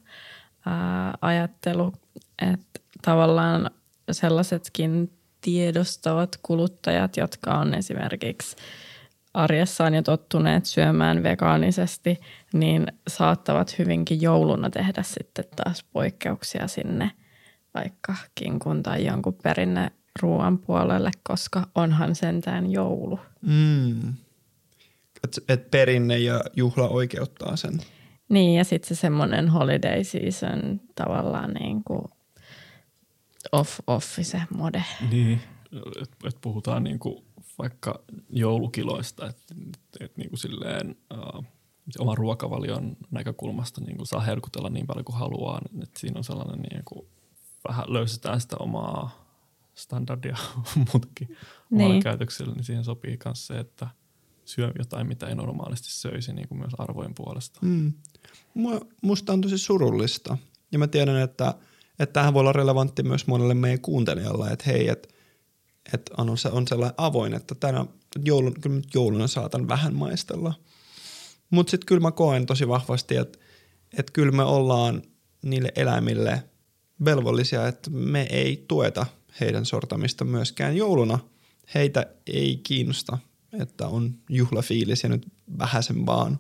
ää, 0.66 1.14
ajattelu, 1.22 1.94
että 2.42 2.80
tavallaan 3.02 3.72
sellaisetkin 4.12 5.12
tiedostavat 5.42 6.40
kuluttajat, 6.42 7.18
jotka 7.18 7.54
on 7.54 7.74
esimerkiksi 7.74 8.56
arjessaan 9.34 9.94
jo 9.94 10.02
tottuneet 10.02 10.66
syömään 10.66 11.24
vegaanisesti, 11.24 12.20
niin 12.54 12.88
saattavat 13.08 13.80
hyvinkin 13.80 14.22
jouluna 14.22 14.70
tehdä 14.70 15.04
sitten 15.04 15.46
taas 15.56 15.84
poikkeuksia 15.84 16.68
sinne 16.68 17.12
vaikka 17.74 18.16
kinkun 18.36 18.84
tai 18.84 19.06
jonkun 19.06 19.38
perinne 19.44 19.92
ruoan 20.22 20.58
puolelle, 20.58 21.12
koska 21.24 21.68
onhan 21.76 22.16
sentään 22.16 22.72
joulu. 22.72 23.20
Mm. 23.42 24.14
Et, 25.24 25.40
et 25.50 25.72
perinne 25.72 26.18
ja 26.18 26.42
juhla 26.56 26.88
oikeuttaa 26.88 27.56
sen. 27.56 27.80
Niin, 28.30 28.58
ja 28.58 28.64
sitten 28.64 28.88
se 28.88 28.96
semmoinen 28.96 29.50
holiday 29.50 30.04
season 30.04 30.82
tavallaan 30.96 31.54
niin 31.54 31.84
kuin 31.84 32.02
off, 33.52 33.80
off 33.88 34.20
se 34.22 34.42
mode. 34.56 34.84
Niin, 35.12 35.42
että 36.02 36.28
et 36.28 36.38
puhutaan 36.42 36.84
niin 36.84 37.00
kuin 37.00 37.24
vaikka 37.58 38.02
joulukiloista, 38.30 39.28
että 39.28 39.56
et 40.00 40.18
niin 40.18 40.30
kuin 40.30 40.40
silleen 40.40 40.96
uh, 41.14 41.46
oman 42.00 42.18
ruokavalion 42.18 42.98
näkökulmasta 43.12 43.82
niin 43.82 43.98
kuin 43.98 44.08
saa 44.08 44.22
herkutella 44.22 44.70
niin 44.70 44.88
paljon 44.88 45.06
kuin 45.06 45.18
haluaa, 45.18 45.62
että 45.84 46.00
siinä 46.00 46.18
on 46.18 46.24
sellainen 46.24 46.60
niin 46.60 46.82
kuin, 46.86 47.08
vähän 47.68 47.86
löysetään 47.88 48.42
sitä 48.42 48.56
omaa 48.60 49.29
standardia 49.80 50.38
muutakin 50.94 51.38
niin. 51.70 52.04
käytöksellä, 52.04 52.54
niin 52.54 52.64
siihen 52.64 52.84
sopii 52.84 53.18
myös 53.26 53.48
se, 53.48 53.60
että 53.60 53.88
syö 54.46 54.72
jotain, 54.78 55.08
mitä 55.08 55.28
ei 55.28 55.36
normaalisti 55.36 55.92
söisi 55.92 56.34
niin 56.34 56.48
kuin 56.48 56.60
myös 56.60 56.74
arvojen 56.78 57.16
puolesta. 57.16 57.60
Mm. 57.64 57.94
Musta 59.02 59.34
on 59.34 59.42
tosi 59.42 59.58
surullista. 59.58 60.38
Ja 60.72 60.80
mä 60.80 60.88
tiedän, 60.88 61.18
että, 61.18 61.54
että 62.00 62.14
tähän 62.14 62.34
voi 62.34 62.40
olla 62.40 62.54
relevantti 62.54 63.04
myös 63.04 63.28
monelle 63.28 63.54
meidän 63.54 63.82
kuuntelijalle, 63.82 64.48
että 64.48 64.66
hei, 64.68 64.88
että 64.88 65.08
että 65.94 66.14
on, 66.18 66.38
se 66.38 66.50
on 66.50 66.68
sellainen 66.68 66.96
avoin, 66.98 67.34
että 67.34 67.56
tänä 67.56 67.86
joulun, 68.26 68.54
kyllä 68.62 68.82
jouluna 68.94 69.28
saatan 69.28 69.68
vähän 69.68 69.96
maistella. 69.96 70.54
Mutta 71.50 71.72
sitten 71.72 71.86
kyllä 71.86 72.02
mä 72.02 72.12
koen 72.12 72.46
tosi 72.46 72.68
vahvasti, 72.68 73.16
että, 73.16 73.40
että 73.98 74.14
kyllä 74.14 74.32
me 74.32 74.44
ollaan 74.44 75.02
niille 75.42 75.72
eläimille 75.76 76.44
velvollisia, 77.06 77.68
että 77.68 77.90
me 77.90 78.28
ei 78.30 78.66
tueta 78.68 79.06
heidän 79.40 79.66
sortamista 79.66 80.26
myöskään 80.26 80.78
jouluna. 80.78 81.20
Heitä 81.74 82.06
ei 82.28 82.60
kiinnosta, 82.64 83.18
että 83.60 83.88
on 83.88 84.16
juhlafiilis 84.30 85.04
ja 85.04 85.10
nyt 85.10 85.28
vähäsen 85.58 86.06
vaan. 86.06 86.40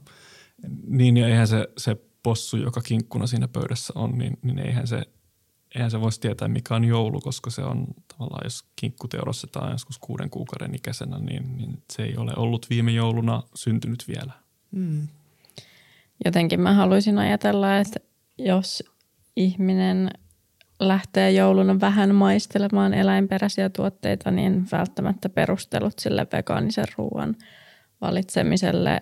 Niin 0.87 1.17
ja 1.17 1.27
eihän 1.27 1.47
se, 1.47 1.67
se 1.77 1.97
possu, 2.23 2.57
joka 2.57 2.81
kinkkuna 2.81 3.27
siinä 3.27 3.47
pöydässä 3.47 3.93
on, 3.95 4.17
niin, 4.17 4.37
niin 4.43 4.59
eihän 4.59 4.87
se 4.87 5.05
eihän 5.75 5.91
se 5.91 6.01
voisi 6.01 6.19
tietää, 6.19 6.47
mikä 6.47 6.75
on 6.75 6.85
joulu, 6.85 7.21
koska 7.21 7.49
se 7.49 7.61
on 7.61 7.87
tavallaan, 8.07 8.41
jos 8.43 8.65
kinkku 8.75 9.07
teurastetaan 9.07 9.71
joskus 9.71 9.97
kuuden 9.99 10.29
kuukauden 10.29 10.75
ikäisenä, 10.75 11.19
niin, 11.19 11.57
niin 11.57 11.83
se 11.93 12.03
ei 12.03 12.17
ole 12.17 12.33
ollut 12.35 12.69
viime 12.69 12.91
jouluna 12.91 13.43
syntynyt 13.55 14.05
vielä. 14.07 14.31
Mm. 14.71 15.07
Jotenkin 16.25 16.59
mä 16.61 16.73
haluaisin 16.73 17.17
ajatella, 17.17 17.77
että 17.77 17.99
jos 18.37 18.83
ihminen 19.35 20.11
lähtee 20.79 21.31
jouluna 21.31 21.79
vähän 21.79 22.15
maistelemaan 22.15 22.93
eläinperäisiä 22.93 23.69
tuotteita, 23.69 24.31
niin 24.31 24.67
välttämättä 24.71 25.29
perustelut 25.29 25.99
sille 25.99 26.27
vegaanisen 26.33 26.85
ruoan 26.97 27.35
valitsemiselle 28.01 29.01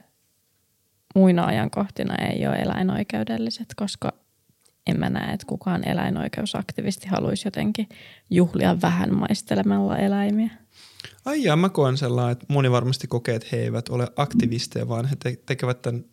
muina 1.15 1.45
ajankohtina 1.45 2.15
ei 2.15 2.47
ole 2.47 2.55
eläinoikeudelliset, 2.55 3.67
koska 3.75 4.13
en 4.87 4.99
mä 4.99 5.09
näe, 5.09 5.33
että 5.33 5.45
kukaan 5.45 5.87
eläinoikeusaktivisti 5.87 7.07
haluaisi 7.07 7.47
jotenkin 7.47 7.89
juhlia 8.29 8.81
vähän 8.81 9.15
maistelemalla 9.15 9.97
eläimiä. 9.97 10.49
Ai 11.25 11.43
jaa, 11.43 11.55
mä 11.55 11.69
koen 11.69 11.97
sellainen, 11.97 12.31
että 12.31 12.45
moni 12.49 12.71
varmasti 12.71 13.07
kokee, 13.07 13.35
että 13.35 13.47
he 13.51 13.57
eivät 13.57 13.89
ole 13.89 14.07
aktivisteja, 14.15 14.87
vaan 14.87 15.05
he 15.05 15.15
te- 15.23 15.41
tekevät 15.45 15.81
tämän 15.81 16.05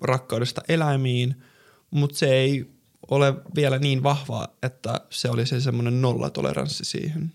rakkaudesta 0.00 0.62
eläimiin, 0.68 1.42
mutta 1.90 2.18
se 2.18 2.34
ei 2.34 2.74
ole 3.10 3.34
vielä 3.54 3.78
niin 3.78 4.02
vahvaa, 4.02 4.48
että 4.62 5.00
se 5.10 5.30
olisi 5.30 5.60
semmoinen 5.60 6.02
nollatoleranssi 6.02 6.84
siihen. 6.84 7.32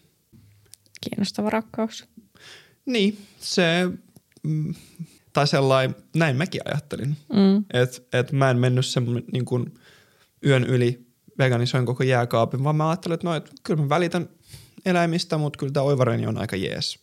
Kiinnostava 1.01 1.49
rakkaus. 1.49 2.05
Niin, 2.85 3.17
se, 3.39 3.89
mm, 4.43 4.73
tai 5.33 5.47
sellainen, 5.47 5.95
näin 6.15 6.35
mäkin 6.35 6.61
ajattelin. 6.65 7.17
Mm. 7.33 7.65
Että 7.73 8.19
et 8.19 8.31
mä 8.31 8.49
en 8.49 8.57
mennyt 8.57 8.85
semmoinen 8.85 9.23
niin 9.31 9.45
kuin– 9.45 9.65
yön 10.45 10.63
yli 10.63 11.07
veganisoin 11.37 11.85
koko 11.85 12.03
jääkaapin, 12.03 12.63
vaan 12.63 12.75
mä 12.75 12.89
ajattelin, 12.89 13.13
että 13.13 13.27
no, 13.27 13.35
et, 13.35 13.51
kyllä 13.63 13.81
mä 13.81 13.89
välitän 13.89 14.29
eläimistä, 14.85 15.37
mutta 15.37 15.57
kyllä 15.57 15.73
tämä 15.73 15.83
oivareni 15.83 16.27
on 16.27 16.37
aika 16.37 16.55
jees. 16.55 16.99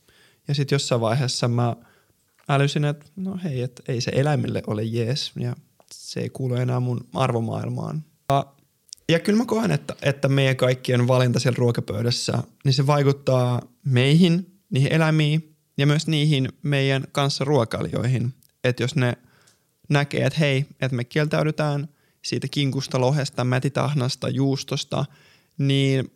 Ja 0.48 0.54
sitten 0.54 0.74
jossain 0.76 1.00
vaiheessa 1.00 1.48
mä 1.48 1.76
älysin, 2.48 2.84
että 2.84 3.06
no 3.16 3.38
hei, 3.44 3.62
että 3.62 3.82
ei 3.88 4.00
se 4.00 4.10
eläimille 4.14 4.62
ole 4.66 4.82
jees 4.82 5.32
ja 5.36 5.56
se 5.92 6.20
ei 6.20 6.30
kuulu 6.30 6.54
enää 6.54 6.80
mun 6.80 7.00
arvomaailmaan. 7.14 8.04
Ja, 8.32 8.46
ja 9.08 9.20
kyllä 9.20 9.38
mä 9.38 9.44
koen, 9.44 9.70
että, 9.70 9.96
että 10.02 10.28
meidän 10.28 10.56
kaikkien 10.56 11.08
valinta 11.08 11.40
siellä 11.40 11.56
ruokapöydässä, 11.58 12.42
niin 12.64 12.74
se 12.74 12.86
vaikuttaa 12.86 13.62
meihin, 13.84 14.60
niihin 14.70 14.92
eläimiin 14.92 15.56
ja 15.78 15.86
myös 15.86 16.06
niihin 16.06 16.48
meidän 16.62 17.04
kanssa 17.12 17.44
ruokailijoihin. 17.44 18.34
Että 18.64 18.82
jos 18.82 18.96
ne 18.96 19.18
näkee, 19.88 20.26
että 20.26 20.38
hei, 20.38 20.66
että 20.80 20.96
me 20.96 21.04
kieltäydytään 21.04 21.88
siitä 22.24 22.48
kinkusta, 22.50 23.00
lohesta, 23.00 23.44
mätitahnasta, 23.44 24.28
juustosta, 24.28 25.04
niin 25.58 26.12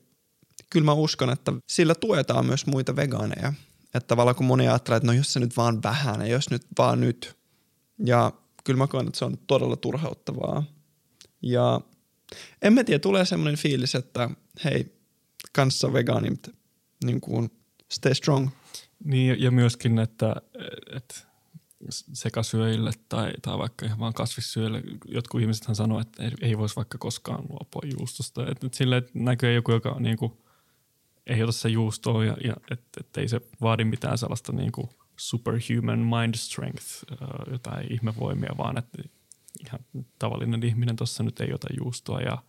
kyllä 0.70 0.84
mä 0.84 0.92
uskon, 0.92 1.30
että 1.30 1.52
sillä 1.68 1.94
tuetaan 1.94 2.46
myös 2.46 2.66
muita 2.66 2.96
vegaaneja. 2.96 3.52
Että 3.94 4.06
tavallaan 4.06 4.36
kun 4.36 4.46
moni 4.46 4.68
ajattelee, 4.68 4.96
että 4.96 5.06
no 5.06 5.12
jos 5.12 5.32
se 5.32 5.40
nyt 5.40 5.56
vaan 5.56 5.82
vähän 5.82 6.20
ja 6.20 6.26
jos 6.26 6.50
nyt 6.50 6.62
vaan 6.78 7.00
nyt. 7.00 7.36
Ja 8.04 8.32
kyllä 8.64 8.78
mä 8.78 8.86
koen, 8.86 9.06
että 9.06 9.18
se 9.18 9.24
on 9.24 9.38
todella 9.46 9.76
turhauttavaa. 9.76 10.64
Ja 11.42 11.80
en 12.62 12.72
mä 12.72 12.84
tiedä, 12.84 12.98
tulee 12.98 13.24
semmoinen 13.24 13.58
fiilis, 13.58 13.94
että 13.94 14.30
hei, 14.64 15.00
kanssa 15.52 15.92
vegaanit, 15.92 16.48
niin 17.04 17.20
kuin 17.20 17.50
stay 17.92 18.14
strong. 18.14 18.48
Niin 19.04 19.42
ja 19.42 19.50
myöskin, 19.50 19.98
että, 19.98 20.36
että 20.96 21.14
sekasyöjille 21.90 22.90
tai, 23.08 23.32
tai 23.42 23.58
vaikka 23.58 23.86
ihan 23.86 23.98
vaan 23.98 24.12
kasvissyöjille, 24.12 24.82
jotkut 25.04 25.40
ihmisethän 25.40 25.76
sanoo, 25.76 26.00
että 26.00 26.22
ei, 26.22 26.30
ei 26.40 26.58
voisi 26.58 26.76
vaikka 26.76 26.98
koskaan 26.98 27.44
luopua 27.48 27.82
juustosta. 27.98 28.42
Että, 28.42 28.66
että 28.66 28.78
sille, 28.78 28.96
että 28.96 29.12
näkyy 29.14 29.54
joku, 29.54 29.72
joka 29.72 29.96
niin 30.00 30.16
kuin, 30.16 30.32
ei 31.26 31.42
ota 31.42 31.52
se 31.52 31.68
juustoa 31.68 32.24
ja, 32.24 32.36
ja 32.44 32.54
että 32.70 33.00
et 33.00 33.16
ei 33.16 33.28
se 33.28 33.40
vaadi 33.60 33.84
mitään 33.84 34.18
sellaista 34.18 34.52
niin 34.52 34.72
kuin 34.72 34.88
superhuman 35.16 35.98
mind 35.98 36.34
strength, 36.34 36.84
jotain 37.50 37.92
ihmevoimia, 37.92 38.54
vaan 38.58 38.78
että 38.78 39.02
ihan 39.66 39.80
tavallinen 40.18 40.62
ihminen 40.62 40.96
tuossa 40.96 41.22
nyt 41.22 41.40
ei 41.40 41.52
ota 41.52 41.68
juustoa 41.78 42.20
ja 42.20 42.42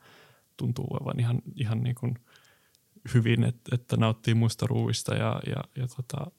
tuntuu 0.58 0.88
olevan 0.90 1.20
ihan, 1.20 1.42
ihan 1.56 1.84
niin 1.84 1.96
kuin 1.96 2.16
hyvin, 3.14 3.44
että, 3.44 3.76
että 3.76 3.98
nauttii 3.98 4.34
muista 4.34 4.68
ruuista 4.68 5.16
ja, 5.16 5.40
ja, 5.48 5.64
ja 5.76 5.88
tota, 5.88 6.32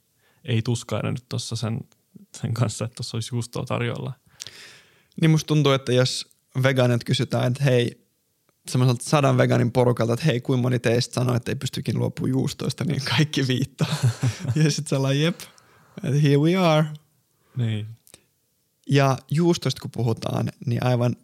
ei 0.44 0.62
tuskaile 0.62 1.12
nyt 1.12 1.24
tuossa 1.28 1.56
sen, 1.56 1.80
sen 2.36 2.54
kanssa, 2.54 2.84
että 2.84 2.94
tuossa 2.94 3.16
olisi 3.16 3.34
juustoa 3.34 3.64
tarjolla. 3.64 4.12
Niin 5.20 5.30
musta 5.30 5.46
tuntuu, 5.46 5.72
että 5.72 5.92
jos 5.92 6.36
vegaanit 6.62 7.04
kysytään, 7.04 7.46
että 7.46 7.64
hei, 7.64 8.06
semmoiselta 8.70 9.04
sadan 9.04 9.38
veganin 9.38 9.72
porukalta, 9.72 10.12
että 10.12 10.26
hei, 10.26 10.40
kuinka 10.40 10.62
moni 10.62 10.78
teistä 10.78 11.14
sanoo, 11.14 11.36
että 11.36 11.50
ei 11.50 11.56
pystykin 11.56 11.98
luopumaan 11.98 12.30
juustoista, 12.30 12.84
niin 12.84 13.02
kaikki 13.16 13.46
viittaa. 13.48 13.94
ja 14.64 14.70
sitten 14.70 14.88
sellainen, 14.88 15.22
jep, 15.22 15.40
että 16.04 16.20
here 16.20 16.36
we 16.36 16.56
are. 16.56 16.86
Niin. 17.56 17.86
Ja 18.90 19.18
juustoista 19.30 19.80
kun 19.80 19.90
puhutaan, 19.90 20.52
niin 20.66 20.84
aivan 20.84 21.16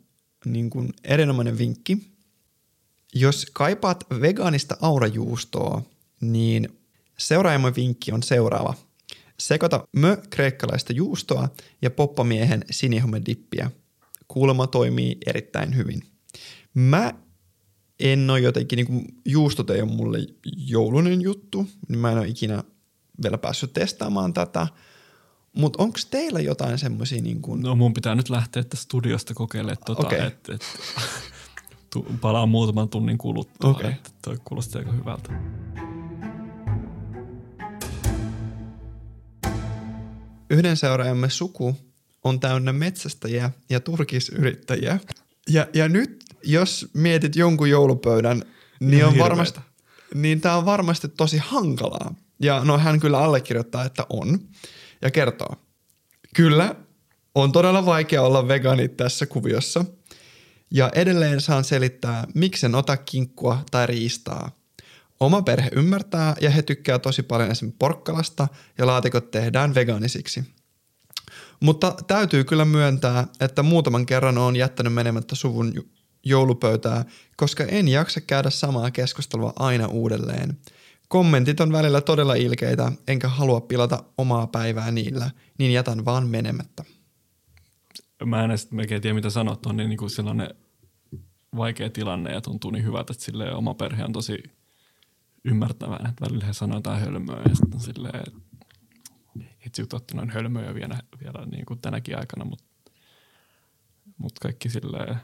niin 0.45 0.71
kuin 0.71 0.93
erinomainen 1.05 1.59
vinkki. 1.59 1.99
Jos 3.15 3.47
kaipaat 3.53 4.05
vegaanista 4.21 4.77
aurajuustoa, 4.81 5.83
niin 6.21 6.69
seuraava 7.19 7.75
vinkki 7.75 8.13
on 8.13 8.23
seuraava. 8.23 8.75
Sekoita 9.39 9.89
mö 9.97 10.17
kreikkalaista 10.31 10.93
juustoa 10.93 11.49
ja 11.83 11.91
poppamiehen 11.91 12.65
sinihomedippiä. 12.71 13.71
Kuulemma 14.29 14.67
toimii 14.67 15.19
erittäin 15.27 15.77
hyvin. 15.77 16.03
Mä 16.75 17.15
en 18.01 18.31
ole 18.31 18.41
jotenkin, 18.41 18.77
niin 18.77 18.87
kuin 18.87 19.07
juustot 19.25 19.71
ei 19.71 19.83
ole 19.83 19.91
mulle 19.91 20.19
joulunen 20.57 21.21
juttu, 21.21 21.67
niin 21.89 21.99
mä 21.99 22.13
en 22.13 22.19
ole 22.19 22.29
ikinä 22.29 22.65
vielä 23.23 23.39
päässyt 23.39 23.73
testaamaan 23.73 24.33
tätä– 24.33 24.67
mutta 25.53 25.83
onko 25.83 25.99
teillä 26.11 26.41
jotain 26.41 26.79
semmoisia 26.79 27.23
niin 27.23 27.43
kuin... 27.43 27.63
No 27.63 27.75
mun 27.75 27.95
pitää 27.95 28.15
nyt 28.15 28.29
lähteä 28.29 28.63
tästä 28.63 28.85
studiosta 28.85 29.35
kokeilemaan 29.35 29.79
tota, 29.87 30.07
okay. 30.07 30.19
että 30.27 30.55
et, 30.55 30.63
palaa 32.21 32.47
muutaman 32.47 32.89
tunnin 32.89 33.19
kuluttua. 33.19 33.71
Okay. 33.71 33.91
Että 33.91 34.11
toi 34.23 34.37
kuulostaa 34.45 34.79
aika 34.79 34.93
hyvältä. 34.93 35.33
Yhden 40.51 40.77
seuraajamme 40.77 41.31
suku 41.31 41.77
on 42.25 42.41
täynnä 42.41 42.73
metsästäjiä 42.73 43.51
ja 43.71 43.81
turkisyrittäjiä. 43.81 44.99
Ja, 45.49 45.67
ja 45.75 45.89
nyt, 45.89 46.25
jos 46.45 46.89
mietit 46.95 47.37
jonkun 47.37 47.71
joulupöydän, 47.71 48.43
niin, 48.81 49.07
on 49.07 49.19
varmasti, 49.19 49.61
niin 50.15 50.41
tämä 50.41 50.57
on 50.57 50.65
varmasti 50.65 51.09
tosi 51.09 51.39
hankalaa. 51.39 52.15
Ja 52.41 52.65
no 52.65 52.79
hän 52.79 53.01
kyllä 53.01 53.19
allekirjoittaa, 53.19 53.85
että 53.85 54.07
on 54.11 54.41
ja 55.03 55.11
kertoo. 55.11 55.57
Kyllä, 56.35 56.75
on 57.35 57.53
todella 57.53 57.87
vaikea 57.87 58.23
olla 58.23 58.49
vegaani 58.49 58.89
tässä 58.89 59.27
kuviossa. 59.27 59.85
Ja 60.71 60.91
edelleen 60.95 61.41
saan 61.41 61.65
selittää, 61.65 62.27
miksen 62.35 62.75
ota 62.75 62.97
kinkkua 62.97 63.65
tai 63.71 63.87
riistaa. 63.87 64.51
Oma 65.21 65.43
perhe 65.43 65.71
ymmärtää 65.73 66.37
ja 66.41 66.51
he 66.51 66.63
tykkää 66.63 66.99
tosi 66.99 67.23
paljon 67.23 67.51
esimerkiksi 67.51 67.77
porkkalasta 67.79 68.49
ja 68.79 68.87
laatikot 68.87 69.31
tehdään 69.31 69.75
vegaanisiksi. 69.75 70.45
Mutta 71.61 71.95
täytyy 72.07 72.45
kyllä 72.45 72.65
myöntää, 72.65 73.27
että 73.41 73.63
muutaman 73.63 74.07
kerran 74.07 74.39
on 74.39 74.57
jättänyt 74.57 74.93
menemättä 74.93 75.35
suvun 75.35 75.73
joulupöytää, 76.25 77.05
koska 77.37 77.65
en 77.65 77.89
jaksa 77.89 78.21
käydä 78.21 78.51
samaa 78.51 78.91
keskustelua 78.91 79.53
aina 79.57 79.87
uudelleen– 79.87 80.57
Kommentit 81.09 81.61
on 81.61 81.73
välillä 81.73 82.01
todella 82.01 82.35
ilkeitä, 82.35 82.93
enkä 83.07 83.29
halua 83.29 83.61
pilata 83.61 84.05
omaa 84.19 84.47
päivää 84.47 84.91
niillä, 84.91 85.31
niin 85.59 85.73
jätän 85.73 86.05
vaan 86.05 86.29
menemättä. 86.29 86.85
Mä 88.25 88.45
en 88.45 88.51
edes 88.51 88.71
melkein 88.71 89.03
tiedä, 89.03 89.15
mitä 89.15 89.31
sanot, 89.31 89.67
on 89.67 89.77
niin, 89.77 89.89
niin 89.89 90.11
sellainen 90.11 90.55
vaikea 91.57 91.91
tilanne 91.91 92.33
ja 92.33 92.41
tuntuu 92.41 92.71
niin 92.71 92.85
hyvältä, 92.85 93.13
että 93.13 93.25
sille 93.25 93.55
oma 93.55 93.75
perhe 93.75 94.05
on 94.05 94.13
tosi 94.13 94.43
ymmärtävää, 95.45 96.07
että 96.09 96.25
välillä 96.25 96.45
he 96.45 96.53
sanoo 96.53 96.79
jotain 96.79 97.01
hölmöä 97.01 97.43
ja 97.49 97.55
sitten 97.55 97.81
silleen, 97.81 98.23
että 98.27 98.41
itse 99.67 99.85
otti 99.93 100.15
noin 100.15 100.31
hölmöjä 100.31 100.75
vielä, 100.75 100.99
vielä 101.25 101.47
niin 101.47 101.67
kuin 101.67 101.81
tänäkin 101.81 102.19
aikana, 102.19 102.45
mutta 102.45 102.65
mut 104.19 104.39
kaikki 104.39 104.69
silleen 104.69 105.17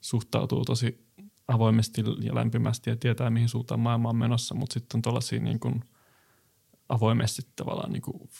suhtautuu 0.00 0.64
tosi 0.64 1.09
avoimesti 1.50 2.04
ja 2.20 2.34
lämpimästi 2.34 2.90
ja 2.90 2.96
tietää, 2.96 3.30
mihin 3.30 3.48
suuntaan 3.48 3.80
maailma 3.80 4.08
on 4.08 4.16
menossa, 4.16 4.54
mutta 4.54 4.74
sitten 4.74 4.98
on 4.98 5.02
tuollaisia 5.02 5.40
niin 5.40 5.60
kuin 5.60 5.84
avoimesti 6.88 7.42
tavallaan 7.56 7.92
niin 7.92 8.02
kuin, 8.02 8.30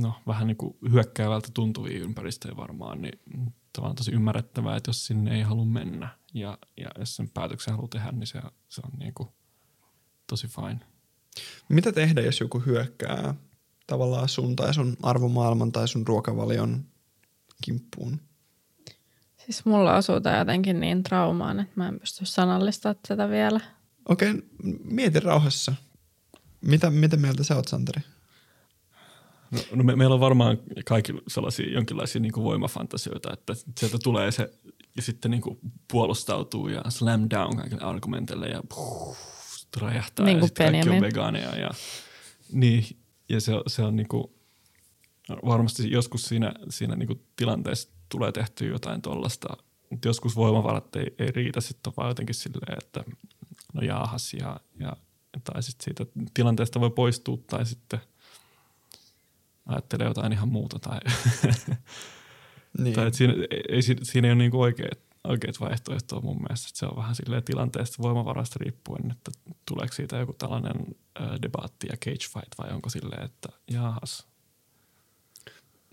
no, 0.00 0.14
vähän 0.26 0.46
niin 0.46 0.56
kuin 0.56 0.76
hyökkäävältä 0.92 1.48
tuntuvia 1.54 2.00
ympäristöjä 2.00 2.56
varmaan, 2.56 3.02
niin 3.02 3.20
tavallaan 3.72 3.96
tosi 3.96 4.12
ymmärrettävää, 4.12 4.76
että 4.76 4.88
jos 4.88 5.06
sinne 5.06 5.36
ei 5.36 5.42
halua 5.42 5.64
mennä 5.64 6.08
ja, 6.34 6.58
ja 6.76 6.88
jos 6.98 7.16
sen 7.16 7.30
päätöksen 7.30 7.74
haluaa 7.74 7.88
tehdä, 7.88 8.12
niin 8.12 8.26
se, 8.26 8.40
se 8.68 8.82
on 8.84 8.98
niin 8.98 9.14
kuin 9.14 9.28
tosi 10.26 10.48
fine. 10.48 10.80
Mitä 11.68 11.92
tehdä, 11.92 12.20
jos 12.20 12.40
joku 12.40 12.58
hyökkää 12.58 13.34
tavallaan 13.86 14.28
sun 14.28 14.56
tai 14.56 14.74
sun 14.74 14.96
arvomaailman 15.02 15.72
tai 15.72 15.88
sun 15.88 16.06
ruokavalion 16.06 16.84
kimppuun? 17.64 18.20
Siis 19.50 19.64
mulla 19.64 19.96
osuu 19.96 20.20
tämä 20.20 20.38
jotenkin 20.38 20.80
niin 20.80 21.02
traumaan, 21.02 21.60
että 21.60 21.72
mä 21.76 21.88
en 21.88 22.00
pysty 22.00 22.26
sanallistamaan 22.26 22.96
tätä 23.08 23.28
vielä. 23.28 23.60
Okei, 24.08 24.30
okay, 24.30 24.42
mieti 24.84 25.20
rauhassa. 25.20 25.74
Mitä, 26.60 26.90
mitä 26.90 27.16
mieltä 27.16 27.44
sä 27.44 27.56
oot, 27.56 27.68
Santeri? 27.68 28.00
No, 29.50 29.58
no 29.74 29.84
me, 29.84 29.96
meillä 29.96 30.14
on 30.14 30.20
varmaan 30.20 30.58
kaikki 30.86 31.14
sellaisia 31.28 31.72
jonkinlaisia 31.72 32.20
niin 32.20 32.32
kuin 32.32 32.44
voimafantasioita, 32.44 33.32
että 33.32 33.54
sieltä 33.78 33.98
tulee 34.02 34.30
se 34.30 34.52
ja 34.96 35.02
sitten 35.02 35.30
niin 35.30 35.40
kuin 35.40 35.58
puolustautuu 35.90 36.68
ja 36.68 36.82
slam 36.88 37.26
down 37.30 37.56
kaikille 37.56 37.82
argumenteille 37.82 38.48
ja 38.48 38.62
puh, 38.68 39.16
räjähtää 39.80 40.26
niin 40.26 40.38
ja 40.38 40.46
sitten 40.46 40.72
kaikki 40.72 40.90
on 40.90 41.00
vegaaneja. 41.00 41.56
Ja, 41.56 41.70
niin, 42.52 42.84
ja 43.28 43.40
se, 43.40 43.52
se 43.66 43.82
on 43.82 43.96
niin 43.96 44.08
kuin, 44.08 44.24
varmasti 45.44 45.90
joskus 45.90 46.22
siinä, 46.22 46.54
siinä 46.68 46.96
niin 46.96 47.06
kuin 47.06 47.26
tilanteessa 47.36 47.99
tulee 48.10 48.32
tehty 48.32 48.66
jotain 48.66 49.02
tuollaista. 49.02 49.56
Joskus 50.04 50.36
voimavarat 50.36 50.96
ei, 50.96 51.14
ei 51.18 51.30
riitä 51.30 51.60
sitten 51.60 51.92
vaan 51.96 52.08
jotenkin 52.08 52.34
silleen, 52.34 52.78
että 52.82 53.04
no 53.74 53.82
jaahas 53.82 54.34
ja, 54.34 54.60
ja 54.80 54.96
tai 55.44 55.62
sitten 55.62 55.84
siitä 55.84 56.06
tilanteesta 56.34 56.80
voi 56.80 56.90
poistua 56.90 57.38
tai 57.46 57.66
sitten 57.66 58.00
ajattelee 59.66 60.06
jotain 60.06 60.32
ihan 60.32 60.48
muuta 60.48 60.78
tai, 60.78 61.00
niin. 62.78 62.94
tai 62.94 63.14
siinä, 63.14 63.34
ei, 63.68 63.82
siinä 63.82 64.28
ei 64.28 64.32
ole 64.32 64.38
niinku 64.38 64.60
oikeat, 64.60 64.98
oikeat 65.24 65.60
vaihtoehtoja 65.60 66.20
mun 66.20 66.42
mielestä. 66.42 66.68
Se 66.78 66.86
on 66.86 66.96
vähän 66.96 67.14
silleen 67.14 67.42
tilanteesta 67.42 68.02
voimavarasta 68.02 68.56
riippuen, 68.60 69.10
että 69.10 69.30
tuleeko 69.68 69.94
siitä 69.94 70.16
joku 70.16 70.32
tällainen 70.32 70.76
äh, 71.20 71.28
debaatti 71.42 71.86
ja 71.90 71.96
cage 71.96 72.26
fight 72.32 72.58
vai 72.58 72.70
onko 72.72 72.90
silleen, 72.90 73.24
että 73.24 73.48
jaahas, 73.70 74.26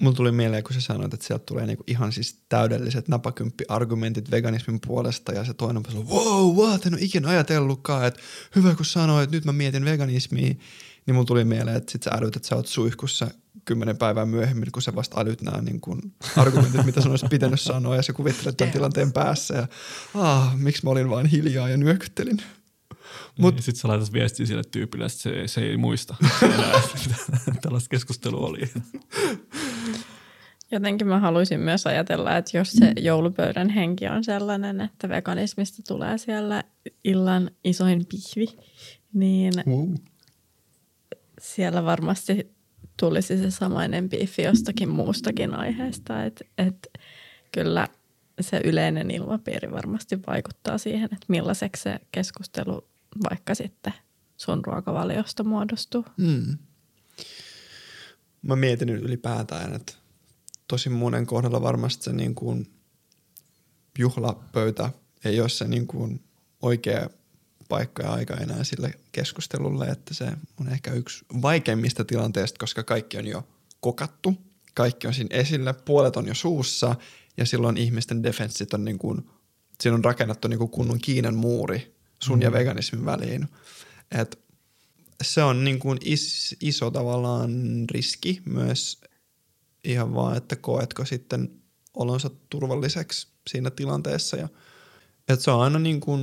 Mulla 0.01 0.15
tuli 0.15 0.31
mieleen, 0.31 0.63
kun 0.63 0.73
sä 0.73 0.81
sanoit, 0.81 1.13
että 1.13 1.25
sieltä 1.25 1.45
tulee 1.45 1.65
niinku 1.65 1.83
ihan 1.87 2.11
siis 2.11 2.41
täydelliset 2.49 3.07
napakymppi-argumentit 3.07 4.31
veganismin 4.31 4.79
puolesta 4.87 5.31
ja 5.31 5.45
se 5.45 5.53
toinen 5.53 5.83
on 5.95 6.07
wow, 6.07 6.55
what, 6.57 6.85
en 6.85 6.93
ole 6.93 7.01
ikinä 7.01 7.29
ajatellutkaan, 7.29 8.05
että 8.05 8.19
hyvä 8.55 8.75
kun 8.75 8.85
sanoit, 8.85 9.23
että 9.23 9.35
nyt 9.35 9.45
mä 9.45 9.51
mietin 9.51 9.85
veganismia, 9.85 10.55
niin 11.05 11.15
mulla 11.15 11.25
tuli 11.25 11.43
mieleen, 11.43 11.77
että 11.77 11.91
sit 11.91 12.03
sä 12.03 12.11
älyt, 12.11 12.35
että 12.35 12.47
sä 12.47 12.55
oot 12.55 12.67
suihkussa 12.67 13.27
kymmenen 13.65 13.97
päivää 13.97 14.25
myöhemmin, 14.25 14.71
kun 14.71 14.81
sä 14.81 14.95
vasta 14.95 15.21
älyt 15.21 15.41
nämä 15.41 15.61
niin 15.61 15.81
kun 15.81 16.01
argumentit, 16.35 16.85
mitä 16.85 17.01
sun 17.01 17.11
olisi 17.11 17.27
pitänyt 17.29 17.61
sanoa 17.61 17.95
ja 17.95 18.01
sä 18.01 18.13
kuvittelet 18.13 18.57
tämän 18.57 18.73
tilanteen 18.73 19.13
päässä 19.13 19.55
ja 19.55 19.67
ah, 20.15 20.57
miksi 20.57 20.83
mä 20.83 20.89
olin 20.89 21.09
vain 21.09 21.25
hiljaa 21.25 21.69
ja 21.69 21.77
nyökyttelin. 21.77 22.37
Mut, 23.39 23.55
niin, 23.55 23.63
sitten 23.63 23.81
sä 23.81 23.87
laitat 23.87 24.13
viestiä 24.13 24.45
sille 24.45 24.63
tyypille, 24.71 25.05
että 25.05 25.17
se, 25.17 25.47
se 25.47 25.61
ei 25.61 25.77
muista 25.77 26.15
tällaista 27.61 27.89
keskustelua 27.89 28.47
oli. 28.47 28.71
Jotenkin 30.71 31.07
mä 31.07 31.19
haluaisin 31.19 31.59
myös 31.59 31.87
ajatella, 31.87 32.37
että 32.37 32.57
jos 32.57 32.71
se 32.71 32.93
joulupöydän 32.97 33.69
henki 33.69 34.07
on 34.07 34.23
sellainen, 34.23 34.81
että 34.81 35.09
veganismista 35.09 35.83
tulee 35.87 36.17
siellä 36.17 36.63
illan 37.03 37.51
isoin 37.63 38.05
pihvi, 38.05 38.57
niin 39.13 39.53
uh. 39.65 39.95
siellä 41.41 41.85
varmasti 41.85 42.51
tulisi 42.99 43.37
se 43.37 43.51
samainen 43.51 44.09
biifi 44.09 44.41
jostakin 44.41 44.89
muustakin 44.89 45.53
aiheesta, 45.55 46.23
että 46.23 46.45
et 46.57 46.87
kyllä 47.51 47.87
se 48.41 48.61
yleinen 48.63 49.11
ilmapiiri 49.11 49.71
varmasti 49.71 50.19
vaikuttaa 50.27 50.77
siihen, 50.77 51.05
että 51.05 51.25
millaiseksi 51.27 51.83
se 51.83 51.99
keskustelu 52.11 52.87
vaikka 53.29 53.55
sitten 53.55 53.93
sun 54.37 54.65
ruokavaliosta 54.65 55.43
muodostuu. 55.43 56.05
Mm. 56.17 56.57
Mä 58.41 58.55
mietin 58.55 58.87
nyt 58.87 59.03
ylipäätään, 59.03 59.73
että 59.73 59.93
tosi 60.67 60.89
monen 60.89 61.25
kohdalla 61.25 61.61
varmasti 61.61 62.03
se 62.03 62.13
niin 62.13 62.35
kuin 62.35 62.71
juhlapöytä 63.99 64.89
ei 65.25 65.41
ole 65.41 65.49
se 65.49 65.67
niin 65.67 65.87
kuin 65.87 66.23
oikea 66.61 67.09
paikka 67.69 68.03
ja 68.03 68.11
aika 68.11 68.33
enää 68.33 68.63
sille 68.63 68.93
keskustelulle, 69.11 69.87
että 69.87 70.13
se 70.13 70.27
on 70.61 70.69
ehkä 70.69 70.91
yksi 70.91 71.25
vaikeimmista 71.41 72.05
tilanteista, 72.05 72.59
koska 72.59 72.83
kaikki 72.83 73.17
on 73.17 73.27
jo 73.27 73.47
kokattu, 73.81 74.37
kaikki 74.73 75.07
on 75.07 75.13
siinä 75.13 75.35
esillä, 75.35 75.73
puolet 75.73 76.17
on 76.17 76.27
jo 76.27 76.33
suussa 76.33 76.95
ja 77.37 77.45
silloin 77.45 77.77
ihmisten 77.77 78.23
defenssit 78.23 78.73
on 78.73 78.85
niin 78.85 78.99
kuin, 78.99 79.29
siinä 79.81 79.95
on 79.95 80.05
rakennettu 80.05 80.47
niin 80.47 80.59
kuin 80.59 80.69
kunnon 80.69 80.99
Kiinan 80.99 81.35
muuri 81.35 81.95
sun 82.19 82.39
mm. 82.39 82.41
ja 82.41 82.51
veganismin 82.51 83.05
väliin. 83.05 83.47
Et 84.11 84.39
se 85.23 85.43
on 85.43 85.63
niin 85.63 85.79
kuin 85.79 85.97
is, 86.03 86.55
iso 86.61 86.91
tavallaan 86.91 87.51
riski 87.91 88.41
myös 88.45 89.01
ihan 89.91 90.13
vaan, 90.13 90.37
että 90.37 90.55
koetko 90.55 91.05
sitten 91.05 91.61
olonsa 91.93 92.29
turvalliseksi 92.49 93.27
siinä 93.49 93.69
tilanteessa. 93.71 94.37
Ja, 94.37 94.49
että 95.29 95.43
se 95.43 95.51
on 95.51 95.61
aina 95.61 95.79
niin 95.79 95.99
kuin, 95.99 96.19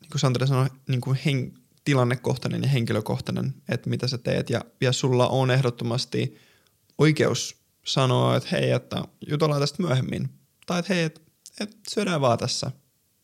niin 0.00 0.10
kuin 0.10 0.20
Santeri 0.20 0.46
sanoi, 0.46 0.66
niin 0.88 1.00
kuin 1.00 1.18
hen, 1.26 1.52
tilannekohtainen 1.84 2.62
ja 2.62 2.68
henkilökohtainen, 2.68 3.54
että 3.68 3.90
mitä 3.90 4.08
sä 4.08 4.18
teet. 4.18 4.50
Ja, 4.50 4.60
ja 4.80 4.92
sulla 4.92 5.28
on 5.28 5.50
ehdottomasti 5.50 6.36
oikeus 6.98 7.56
sanoa, 7.86 8.36
että 8.36 8.48
hei, 8.52 8.70
että 8.70 9.04
jutellaan 9.30 9.60
tästä 9.60 9.82
myöhemmin. 9.82 10.28
Tai 10.66 10.78
että 10.78 10.94
hei, 10.94 11.04
että, 11.04 11.20
että 11.60 11.76
syödään 11.90 12.20
vaan 12.20 12.38
tässä. 12.38 12.70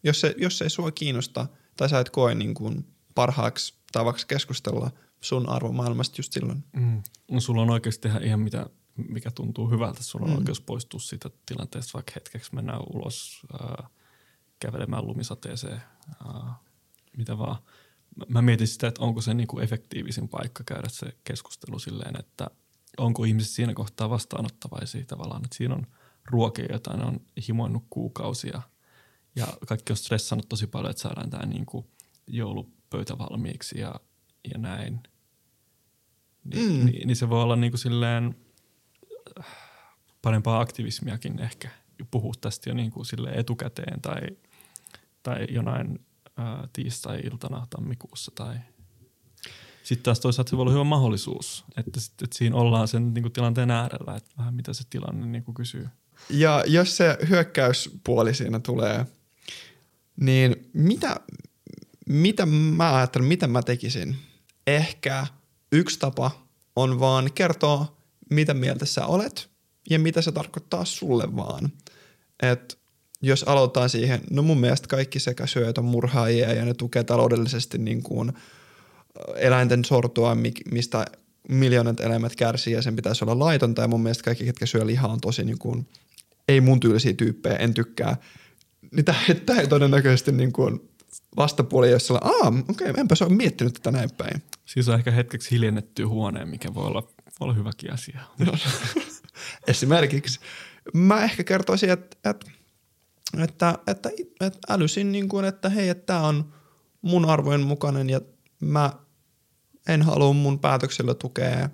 Jos 0.03 0.21
se, 0.21 0.35
jos 0.39 0.63
ei 0.63 0.71
sua 0.71 0.91
kiinnosta 0.91 1.47
tai 1.77 1.89
sä 1.89 2.01
et 2.01 2.11
koe 2.11 2.35
niin 2.35 2.55
kuin 2.55 2.87
parhaaksi 3.15 3.75
tavaksi 3.93 4.27
keskustella 4.27 4.91
sun 5.21 5.49
arvomaailmasta 5.49 6.15
just 6.19 6.33
silloin. 6.33 6.65
Mm. 6.77 7.03
No 7.31 7.41
sulla 7.41 7.63
on 7.63 7.71
oikeus 7.71 7.99
tehdä 7.99 8.19
ihan 8.19 8.41
mitä, 8.41 8.67
mikä 8.97 9.31
tuntuu 9.31 9.71
hyvältä. 9.71 10.03
Sulla 10.03 10.25
on 10.25 10.31
mm. 10.31 10.39
oikeus 10.39 10.61
poistua 10.61 11.01
siitä 11.01 11.31
tilanteesta 11.47 11.91
vaikka 11.95 12.13
hetkeksi 12.15 12.55
mennään 12.55 12.81
ulos 12.95 13.43
äh, 13.61 13.91
kävelemään 14.59 15.07
lumisateeseen, 15.07 15.83
äh, 16.27 16.55
mitä 17.17 17.39
vaan. 17.39 17.57
Mä 18.29 18.43
mietin 18.43 18.69
sitä, 18.69 18.89
että 18.89 19.03
onko 19.03 19.21
se 19.21 19.35
niinku 19.35 19.59
efektiivisin 19.59 20.29
paikka 20.29 20.65
käydä 20.65 20.89
se 20.89 21.17
keskustelu 21.25 21.79
silleen, 21.79 22.19
että 22.19 22.51
onko 22.99 23.25
ihmiset 23.25 23.53
siinä 23.53 23.75
kohtaa 23.75 24.11
vastaanottavaisia 24.11 25.05
tavallaan, 25.05 25.45
että 25.45 25.57
siinä 25.57 25.75
on 25.75 25.87
ruokia, 26.31 26.67
joita 26.71 26.97
ne 26.97 27.05
on 27.05 27.21
himoinnut 27.49 27.85
kuukausia 27.91 28.63
ja 29.37 29.47
kaikki 29.67 29.93
on 29.93 29.97
stressannut 29.97 30.49
tosi 30.49 30.67
paljon, 30.67 30.91
että 30.91 31.03
saadaan 31.03 31.31
tämä 31.31 31.47
niinku 31.47 31.91
joulupöytä 32.27 33.19
valmiiksi 33.19 33.81
ja, 33.81 33.95
ja 34.53 34.59
näin. 34.59 35.01
Ni, 36.45 36.69
mm. 36.69 36.87
niin, 36.87 37.07
niin 37.07 37.17
se 37.17 37.29
voi 37.29 37.43
olla 37.43 37.57
niinku 37.57 37.77
silleen 37.77 38.37
parempaa 40.23 40.61
aktivismiakin 40.61 41.39
ehkä 41.39 41.71
puhua 42.11 42.33
tästä 42.41 42.71
jo 42.71 42.75
niinku 42.75 43.05
sille 43.05 43.31
etukäteen 43.31 44.01
tai, 44.01 44.21
tai 45.23 45.47
jonain 45.51 46.07
ää, 46.37 46.69
tiistai-iltana 46.73 47.67
tammikuussa 47.71 48.33
tai 48.35 48.57
sitten 49.87 50.05
taas 50.05 50.21
toisaalta 50.21 50.51
se 50.51 50.57
voi 50.57 50.63
olla 50.63 50.73
hyvä 50.73 50.85
mahdollisuus, 50.85 51.65
että, 51.77 52.01
sit, 52.01 52.23
että 52.23 52.39
siinä 52.39 52.57
ollaan 52.57 52.89
sen 52.89 53.15
niin 53.15 53.23
kuin, 53.23 53.33
tilanteen 53.33 53.71
äärellä, 53.71 54.17
että 54.17 54.31
vähän 54.39 54.55
mitä 54.55 54.73
se 54.73 54.85
tilanne 54.91 55.27
niin 55.27 55.45
kuin, 55.45 55.55
kysyy. 55.55 55.89
Ja 56.31 56.65
jos 56.67 56.97
se 56.97 57.19
hyökkäyspuoli 57.29 58.35
siinä 58.35 58.61
tulee, 58.61 59.07
niin 60.21 60.71
mitä, 60.73 61.17
mitä 62.07 62.47
mä 62.47 62.97
ajattelen, 62.97 63.29
mitä 63.29 63.47
mä 63.47 63.63
tekisin? 63.63 64.17
Ehkä 64.67 65.27
yksi 65.73 65.99
tapa 65.99 66.31
on 66.77 67.01
vaan 67.01 67.33
kertoa, 67.35 67.96
mitä 68.31 68.55
mieltä 68.55 68.87
sä 68.87 69.07
olet 69.07 69.49
ja 69.91 69.99
mitä 69.99 70.23
se 70.23 70.33
tarkoittaa 70.33 70.85
sulle 70.85 71.37
vaan. 71.37 71.73
Et 72.43 72.79
jos 73.23 73.43
aloitetaan 73.43 73.91
siihen, 73.91 74.21
no 74.31 74.43
mun 74.43 74.61
mielestä 74.61 74.89
kaikki 74.89 75.21
sekä 75.21 75.47
syöt 75.47 75.79
on 75.79 75.85
murhaajia 75.85 76.53
ja 76.53 76.65
ne 76.65 76.75
tukee 76.75 77.05
taloudellisesti 77.05 77.79
niin 77.79 78.03
kuin 78.03 78.33
eläinten 79.37 79.85
sortua, 79.85 80.37
mistä 80.71 81.07
miljoonat 81.49 82.01
eläimet 82.01 82.37
kärsii 82.37 82.73
ja 82.73 82.83
sen 82.83 82.97
pitäisi 82.97 83.25
olla 83.25 83.39
laitonta 83.39 83.83
ja 83.83 83.89
mun 83.89 84.03
mielestä 84.03 84.25
kaikki, 84.25 84.45
ketkä 84.45 84.67
syö 84.67 84.87
lihaa 84.87 85.13
on 85.13 85.21
tosi 85.21 85.45
niin 85.45 85.59
kuin, 85.59 85.89
ei 86.49 86.61
mun 86.61 86.81
tyylisiä 86.81 87.13
tyyppejä, 87.13 87.57
en 87.57 87.75
tykkää. 87.75 88.17
Niin 88.93 89.05
tämä 89.05 89.61
ei 89.61 89.67
todennäköisesti 89.67 90.33
niin 90.33 90.53
kuin 90.53 90.81
vastapuoli, 91.37 91.91
jos 91.91 92.07
sillä 92.07 92.21
aa, 92.23 92.49
okei, 92.69 92.91
okay, 92.91 93.01
enpä 93.01 93.15
se 93.15 93.25
ole 93.25 93.35
miettinyt 93.35 93.75
tätä 93.75 93.91
näin 93.91 94.11
päin. 94.11 94.43
Siis 94.65 94.89
on 94.89 94.95
ehkä 94.95 95.11
hetkeksi 95.11 95.51
hiljennetty 95.51 96.03
huoneen, 96.03 96.49
mikä 96.49 96.75
voi 96.75 96.87
olla, 96.87 97.09
voi 97.41 97.45
olla 97.45 97.55
hyväkin 97.55 97.93
asia. 97.93 98.21
Esimerkiksi. 99.69 100.41
Mä 100.95 101.25
ehkä 101.25 101.45
kertoisin, 101.45 101.91
että, 101.91 102.31
että, 102.31 102.47
että, 103.43 103.79
että, 103.87 104.11
että 104.41 104.59
älysin, 104.69 105.13
niin 105.13 105.29
kuin, 105.29 105.45
että 105.45 105.69
hei, 105.69 105.89
että 105.89 106.07
tämä 106.07 106.27
on 106.27 106.53
mun 107.03 107.25
arvojen 107.25 107.61
mukainen 107.61 108.11
ja 108.11 108.21
mä 108.61 108.93
en 109.89 110.03
halua 110.03 110.33
mun 110.33 110.59
päätöksellä 110.59 111.15
tukea 111.15 111.71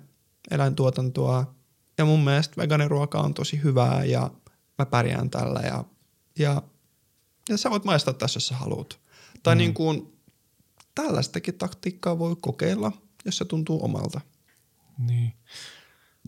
eläintuotantoa. 0.51 1.55
Ja 1.97 2.05
mun 2.05 2.23
mielestä 2.23 2.61
vegaaniruoka 2.61 3.19
on 3.19 3.33
tosi 3.33 3.63
hyvää 3.63 4.03
ja 4.03 4.31
mä 4.77 4.85
pärjään 4.85 5.29
tällä 5.29 5.59
ja, 5.59 5.83
ja, 6.39 6.61
ja 7.49 7.57
sä 7.57 7.69
voit 7.69 7.85
maistaa 7.85 8.13
tässä, 8.13 8.37
jos 8.37 8.47
sä 8.47 8.55
haluat. 8.55 8.99
Tai 9.43 9.55
mm. 9.55 9.57
niin 9.57 9.73
kuin, 9.73 10.19
tällaistakin 10.95 11.57
taktiikkaa 11.57 12.19
voi 12.19 12.35
kokeilla, 12.41 12.91
jos 13.25 13.37
se 13.37 13.45
tuntuu 13.45 13.85
omalta. 13.85 14.21
Niin. 14.97 15.33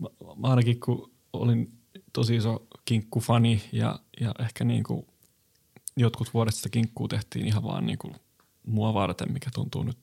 Mä, 0.00 0.08
mä 0.36 0.48
ainakin 0.48 0.80
kun 0.80 1.10
olin 1.32 1.78
tosi 2.12 2.36
iso 2.36 2.66
kinkkufani 2.84 3.62
ja, 3.72 3.98
ja 4.20 4.34
ehkä 4.38 4.64
niin 4.64 4.84
kuin 4.84 5.06
jotkut 5.96 6.34
vuodet 6.34 6.54
sitä 6.54 6.68
kinkkuu 6.68 7.08
tehtiin 7.08 7.46
ihan 7.46 7.62
vaan 7.62 7.86
niin 7.86 7.98
kuin 7.98 8.14
mua 8.66 8.94
varten, 8.94 9.32
mikä 9.32 9.50
tuntuu 9.54 9.82
nyt 9.82 9.98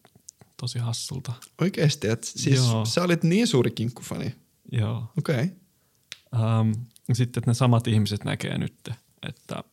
tosi 0.57 0.79
hassulta. 0.79 1.33
Oikeesti, 1.61 2.07
että 2.07 2.27
siis 2.27 2.55
Joo. 2.55 2.85
sä 2.85 3.03
olit 3.03 3.23
niin 3.23 3.47
suuri 3.47 3.71
kinkkufani? 3.71 4.35
Joo. 4.71 5.11
Okei. 5.17 5.43
Okay. 5.43 6.59
Um, 6.61 6.73
sitten, 7.13 7.41
että 7.41 7.51
ne 7.51 7.53
samat 7.53 7.87
ihmiset 7.87 8.23
näkee 8.23 8.57
nyt, 8.57 8.75
että 9.27 9.63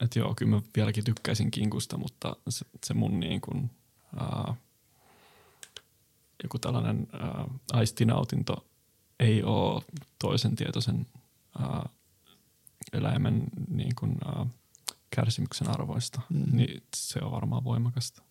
että 0.00 0.18
joo, 0.18 0.34
kyllä 0.34 0.50
mä 0.50 0.62
vieläkin 0.76 1.04
tykkäisin 1.04 1.50
kinkusta, 1.50 1.96
mutta 1.96 2.36
se, 2.48 2.66
se 2.86 2.94
mun 2.94 3.20
niin 3.20 3.40
kuin, 3.40 3.70
uh, 4.20 4.56
joku 6.42 6.58
tällainen 6.58 7.08
uh, 7.14 7.60
aistinautinto 7.72 8.66
ei 9.20 9.42
ole 9.42 9.82
toisen 10.18 10.56
tietoisen 10.56 11.06
uh, 11.60 11.84
eläimen 12.92 13.42
niin 13.68 13.94
kuin, 13.94 14.16
uh, 14.26 14.46
kärsimyksen 15.10 15.70
arvoista, 15.70 16.20
mm. 16.30 16.56
niin 16.56 16.82
se 16.96 17.18
on 17.22 17.30
varmaan 17.30 17.64
voimakasta. 17.64 18.22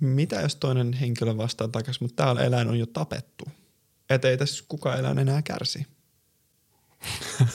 Mitä 0.00 0.40
jos 0.40 0.56
toinen 0.56 0.92
henkilö 0.92 1.36
vastaa 1.36 1.68
takaisin, 1.68 2.04
mutta 2.04 2.24
täällä 2.24 2.44
eläin 2.44 2.68
on 2.68 2.78
jo 2.78 2.86
tapettu? 2.86 3.44
Että 4.10 4.28
ei 4.28 4.36
tässä 4.36 4.64
kukaan 4.68 4.98
eläin 4.98 5.18
enää 5.18 5.42
kärsi. 5.42 5.86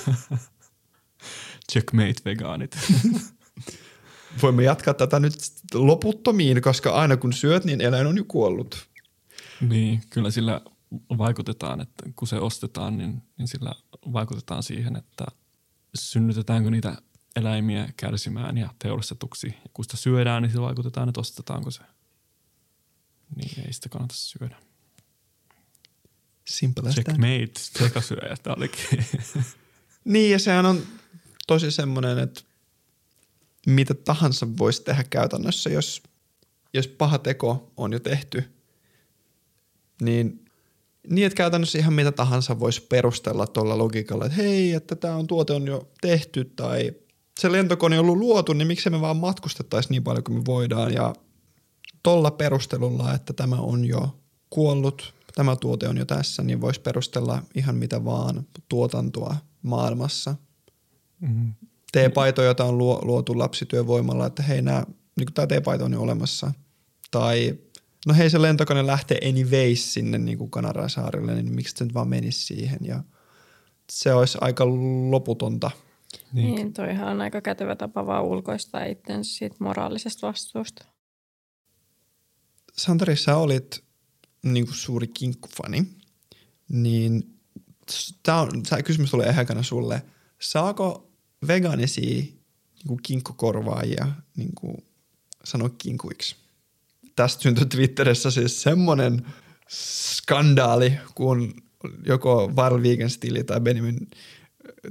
Checkmate 1.72 2.22
vegaanit. 2.26 2.78
Voimme 4.42 4.64
jatkaa 4.64 4.94
tätä 4.94 5.20
nyt 5.20 5.34
loputtomiin, 5.74 6.62
koska 6.62 6.92
aina 6.92 7.18
kun 7.18 7.34
syöt, 7.34 7.66
niin 7.66 7.82
eläin 7.82 8.08
on 8.08 8.18
jo 8.18 8.24
kuollut. 8.28 8.90
Niin, 9.62 10.02
kyllä 10.10 10.32
sillä 10.32 10.62
vaikutetaan, 11.18 11.82
että 11.82 12.10
kun 12.16 12.28
se 12.28 12.36
ostetaan, 12.36 12.98
niin, 12.98 13.24
niin 13.38 13.48
sillä 13.48 13.76
vaikutetaan 14.14 14.64
siihen, 14.64 14.96
että 14.96 15.26
synnytetäänkö 15.96 16.72
niitä 16.72 16.98
eläimiä 17.36 17.90
kärsimään 17.98 18.58
ja 18.58 18.74
teurastetuksi. 18.80 19.48
Ja 19.48 19.70
kun 19.74 19.86
sitä 19.86 19.98
syödään, 19.98 20.44
niin 20.44 20.52
sillä 20.52 20.66
vaikutetaan, 20.66 21.10
että 21.10 21.22
ostetaanko 21.22 21.72
se. 21.72 21.82
Niin 23.36 23.66
ei 23.68 23.74
sitä 23.74 23.90
kannata 23.90 24.16
syödä. 24.16 24.58
Simple 26.48 26.90
as 26.90 26.96
Checkmate, 26.96 27.52
sekasyöjä, 27.56 28.36
tämä 28.44 28.56
olikin. 28.58 29.06
niin 30.06 30.32
ja 30.32 30.40
sehän 30.40 30.66
on 30.66 30.82
tosi 31.48 31.72
semmoinen, 31.72 32.20
että 32.20 32.42
mitä 33.68 33.94
tahansa 33.94 34.58
voisi 34.58 34.84
tehdä 34.84 35.04
käytännössä, 35.04 35.70
jos, 35.70 36.04
jos 36.74 36.88
paha 36.88 37.18
teko 37.18 37.72
on 37.78 37.94
jo 37.94 38.00
tehty, 38.00 38.55
niin, 40.02 40.46
niin 41.10 41.26
että 41.26 41.38
käytännössä 41.38 41.78
ihan 41.78 41.94
mitä 41.94 42.12
tahansa 42.12 42.60
voisi 42.60 42.82
perustella 42.82 43.48
tuolla 43.48 43.78
logiikalla, 43.78 44.26
että 44.26 44.38
hei, 44.38 44.74
että 44.74 44.96
tämä 44.96 45.16
on 45.16 45.28
tuote 45.28 45.54
on 45.54 45.68
jo 45.68 45.90
tehty 46.02 46.46
tai 46.56 46.92
se 47.40 47.52
lentokone 47.52 48.00
on 48.00 48.06
ollut 48.06 48.18
luotu, 48.18 48.54
niin 48.54 48.68
miksi 48.68 48.90
me 48.90 49.02
vaan 49.02 49.18
matkustettaisiin 49.18 49.92
niin 49.92 50.04
paljon 50.04 50.24
kuin 50.24 50.38
me 50.38 50.46
voidaan 50.46 50.94
ja 50.94 51.14
tuolla 52.04 52.32
perustelulla, 52.32 53.14
että 53.14 53.34
tämä 53.34 53.56
on 53.56 53.86
jo 53.86 54.20
kuollut, 54.50 55.14
tämä 55.36 55.56
tuote 55.56 55.88
on 55.88 55.98
jo 55.98 56.06
tässä, 56.06 56.44
niin 56.44 56.62
voisi 56.62 56.82
perustella 56.82 57.42
ihan 57.56 57.76
mitä 57.76 58.06
vaan 58.06 58.48
tuotantoa 58.70 59.36
maailmassa. 59.62 60.36
Mm. 61.20 61.54
T-paito, 61.92 62.42
jota 62.42 62.64
on 62.64 62.78
luo, 62.78 63.00
luotu 63.04 63.38
lapsityövoimalla, 63.38 64.26
että 64.26 64.44
hei, 64.44 64.62
nää, 64.62 64.86
niin 65.18 65.34
tämä 65.34 65.48
T-paito 65.48 65.86
on 65.86 65.94
jo 65.94 66.02
olemassa. 66.02 66.52
Tai 67.12 67.58
no 68.06 68.14
hei, 68.14 68.30
se 68.30 68.42
lentokone 68.42 68.88
lähtee 68.88 69.20
anyways 69.30 69.94
sinne 69.94 70.18
niin 70.18 70.38
kuin 70.38 70.52
Kanaran 70.52 70.90
saarille, 70.90 71.36
niin 71.36 71.56
miksi 71.56 71.76
se 71.78 71.84
nyt 71.84 71.94
vaan 71.94 72.08
menisi 72.08 72.46
siihen. 72.46 72.80
Ja 72.82 73.04
se 73.90 74.14
olisi 74.14 74.38
aika 74.42 74.66
loputonta. 75.10 75.72
Niin. 76.34 76.56
niin, 76.56 76.74
toihan 76.74 77.08
on 77.08 77.22
aika 77.22 77.42
kätevä 77.42 77.76
tapa 77.76 78.06
vaan 78.06 78.24
ulkoistaa 78.24 78.86
itsensä 78.86 79.38
siitä 79.38 79.56
moraalisesta 79.60 80.28
vastuusta. 80.28 80.86
Santari, 82.74 83.16
sä 83.16 83.38
olit 83.38 83.84
niin 84.44 84.66
kuin 84.66 84.76
suuri 84.76 85.08
kinkkufani, 85.08 85.88
niin 86.70 87.40
tämä 88.24 88.42
on, 88.42 88.64
tämä 88.64 88.82
kysymys 88.82 89.12
tulee 89.12 89.30
ehkäkänä 89.30 89.64
sulle. 89.64 90.02
Saako 90.42 91.12
vegaanisia 91.48 92.22
niin 92.22 92.88
kuin 92.88 93.00
kinkkukorvaajia 93.04 94.08
niin 94.36 94.56
kuin 94.56 94.78
sanoa 95.44 95.70
kinkuiksi? 95.70 96.45
Tästä 97.16 97.44
syntyi 97.44 97.66
Twitterissä 97.66 98.32
siis 98.32 98.62
semmoinen 98.62 99.26
skandaali, 99.70 100.94
kun 101.16 101.54
joko 102.06 102.52
Viral 102.56 102.84
Vegan 102.84 103.10
Stili 103.10 103.44
tai 103.44 103.62
Benjamin 103.62 104.08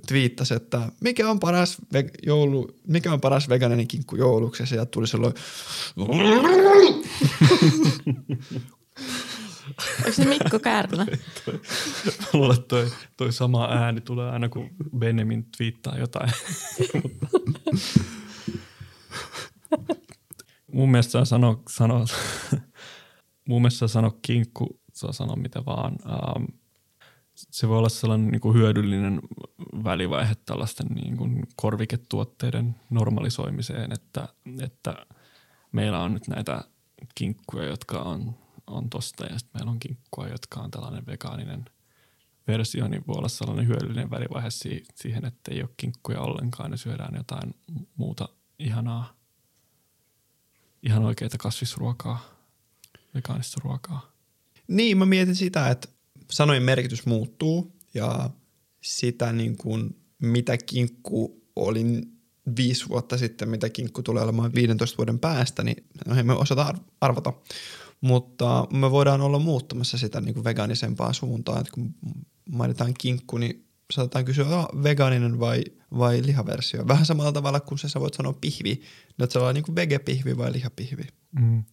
twiittasi, 0.09 0.55
että 0.55 0.81
mikä 1.01 1.31
on 1.31 1.41
paras, 1.41 1.77
ve- 1.95 2.11
joulu, 2.27 2.71
mikä 2.87 3.13
on 3.13 3.21
paras 3.21 3.49
vegaaninen 3.49 3.89
kinkku 3.89 4.17
jouluksi 4.17 4.63
ja 4.63 4.67
sieltä 4.67 4.91
tuli 4.91 5.07
sellainen 5.07 5.43
Onko 9.99 10.13
se 10.13 10.25
Mikko 10.25 10.59
Kärnä? 10.59 11.07
Luulen, 12.33 12.57
että 12.57 12.69
toi, 12.69 12.91
toi 13.17 13.33
sama 13.33 13.69
ääni 13.69 14.01
tulee 14.01 14.31
aina, 14.31 14.49
kun 14.49 14.71
Benjamin 14.99 15.45
twiittaa 15.57 15.99
jotain. 15.99 16.31
mun 20.75 20.91
mielestä 20.91 21.11
saa 21.11 21.25
sanoa, 21.25 21.63
sano, 21.69 22.05
mun 23.49 23.63
mielestä 23.63 23.79
saa 23.79 23.89
sanoa 23.89 24.19
kinkku, 24.23 24.81
saa 24.93 25.13
sanoa 25.13 25.37
mitä 25.37 25.65
vaan. 25.67 25.97
Um, 26.37 26.47
se 27.35 27.69
voi 27.69 27.79
olla 27.79 27.89
sellainen 27.89 28.29
niin 28.29 28.41
kuin 28.41 28.59
hyödyllinen 28.59 29.21
välivaihe 29.85 30.35
tällaisten 30.35 30.87
niin 30.87 31.17
kuin 31.17 31.43
korviketuotteiden 31.57 32.75
normalisoimiseen, 32.91 33.93
että, 33.93 34.29
että 34.63 35.07
meillä 35.73 36.03
on 36.03 36.15
nyt 36.15 36.29
näitä 36.29 36.65
kinkkuja, 37.15 37.65
jotka 37.65 37.99
on, 37.99 38.35
on 38.67 38.91
tosta 38.91 39.27
ja 39.27 39.39
sitten 39.39 39.61
meillä 39.61 39.71
on 39.71 39.81
kinkkua, 39.81 40.29
jotka 40.29 40.61
on 40.61 40.71
tällainen 40.71 41.07
vegaaninen 41.07 41.65
versio, 42.47 42.89
niin 42.89 43.05
voi 43.07 43.17
olla 43.19 43.29
sellainen 43.29 43.67
hyödyllinen 43.67 44.11
välivaihe 44.11 44.49
siihen, 44.95 45.25
että 45.25 45.51
ei 45.51 45.63
ole 45.63 45.71
kinkkuja 45.77 46.21
ollenkaan 46.21 46.71
ja 46.71 46.77
syödään 46.77 47.15
jotain 47.15 47.55
muuta 47.97 48.29
ihanaa, 48.59 49.24
ihan 50.85 51.05
oikeita 51.05 51.39
kasvisruokaa, 51.39 52.25
vegaanista 53.15 53.61
ruokaa. 53.65 54.13
Niin, 54.69 54.99
mä 54.99 55.07
mietin 55.07 55.37
sitä, 55.37 55.71
että 55.71 55.89
sanojen 56.31 56.63
merkitys 56.63 57.07
muuttuu 57.07 57.77
ja 57.95 58.31
sitä 58.81 59.33
niin 59.33 59.57
kuin, 59.57 59.97
mitä 60.23 60.57
kinkku 60.57 61.43
oli 61.57 61.85
viisi 62.57 62.89
vuotta 62.89 63.19
sitten, 63.19 63.49
mitä 63.49 63.69
kinkku 63.69 64.03
tulee 64.03 64.23
olemaan 64.23 64.55
15 64.55 64.97
vuoden 64.97 65.19
päästä, 65.19 65.63
niin 65.63 65.85
no, 66.07 66.15
emme 66.15 66.33
osata 66.33 66.75
arvata. 67.01 67.33
Mutta 68.01 68.67
me 68.73 68.91
voidaan 68.91 69.21
olla 69.21 69.39
muuttamassa 69.39 69.99
sitä 69.99 70.21
niin 70.21 70.35
kuin 70.35 70.45
vegaanisempaa 70.45 71.13
suuntaan. 71.13 71.61
Että 71.61 71.73
kun 71.73 71.95
mainitaan 72.51 72.95
kinkku, 72.99 73.39
niin 73.39 73.67
saatetaan 73.93 74.25
kysyä, 74.25 74.47
oh, 74.47 74.69
vegaaninen 74.83 75.41
vai, 75.41 75.65
vai 75.99 76.23
lihaversio. 76.25 76.89
Vähän 76.89 77.07
samalla 77.07 77.33
tavalla 77.33 77.61
kuin 77.61 77.79
se 77.79 77.89
sä 77.89 78.01
voit 78.01 78.15
sanoa 78.15 78.33
pihvi. 78.41 78.83
Että 79.19 79.33
se 79.33 79.39
on 79.39 79.55
niin 79.55 79.65
kuin 79.65 79.77
vegepihvi 79.77 80.37
vai 80.37 80.53
lihapihvi. 80.53 81.03
Mm. 81.41 81.65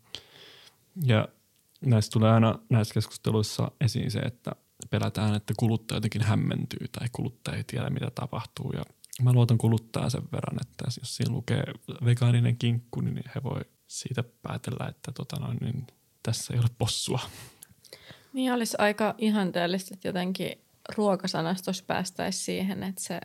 Ja 1.04 1.28
näistä 1.86 2.13
tulee 2.13 2.32
aina 2.32 2.60
näissä 2.69 2.93
keskusteluissa 2.93 3.71
esiin 3.82 4.12
se, 4.12 4.19
että 4.19 4.52
pelätään, 4.89 5.36
että 5.36 5.54
kuluttaja 5.58 5.97
jotenkin 5.97 6.21
hämmentyy 6.21 6.88
tai 6.91 7.08
kuluttaja 7.12 7.58
ei 7.58 7.63
tiedä, 7.63 7.89
mitä 7.89 8.12
tapahtuu. 8.15 8.71
Ja 8.71 8.84
mä 9.21 9.34
luotan 9.34 9.58
kuluttaa 9.58 10.10
sen 10.10 10.24
verran, 10.32 10.58
että 10.62 10.86
jos 11.00 11.15
siinä 11.15 11.34
lukee 11.34 11.63
vegaaninen 12.06 12.58
kinkku, 12.58 13.02
niin 13.02 13.24
he 13.36 13.43
voi 13.43 13.62
siitä 13.88 14.24
päätellä, 14.41 14.88
että 14.88 15.12
tota 15.12 15.36
noin, 15.39 15.58
niin 15.62 15.88
tässä 16.24 16.54
ei 16.54 16.60
ole 16.60 16.69
possua. 16.78 17.19
Niin 18.34 18.54
olisi 18.54 18.78
aika 18.80 19.15
ihanteellista, 19.17 19.93
että 19.93 20.08
jotenkin 20.08 20.52
ruokasanastossa 20.98 21.84
päästäisiin 21.88 22.44
siihen, 22.44 22.84
että 22.84 23.02
se 23.04 23.22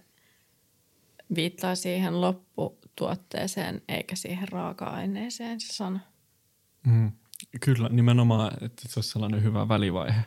viittaa 1.35 1.75
siihen 1.75 2.21
lopputuotteeseen 2.21 3.83
eikä 3.89 4.17
siihen 4.17 4.49
raaka-aineeseen 4.49 5.61
se 5.61 5.73
sana. 5.73 6.01
Mm. 6.87 7.13
Kyllä, 7.61 7.89
nimenomaan, 7.89 8.65
että 8.65 8.83
se 8.89 8.99
olisi 8.99 9.11
sellainen 9.11 9.43
hyvä 9.43 9.69
välivaihe, 9.69 10.21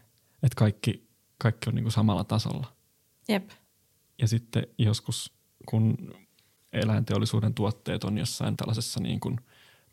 että 0.44 0.56
kaikki, 0.56 1.08
kaikki 1.38 1.70
on 1.70 1.76
niin 1.76 1.84
kuin 1.84 1.94
samalla 1.94 2.24
tasolla. 2.24 2.74
Jep. 3.28 3.50
Ja 4.22 4.28
sitten 4.28 4.68
joskus, 4.78 5.34
kun 5.66 6.14
eläinteollisuuden 6.74 7.54
tuotteet 7.54 8.04
on 8.04 8.18
jossain 8.18 8.58
tällaisessa 8.58 9.00
niin 9.00 9.20
kuin 9.20 9.40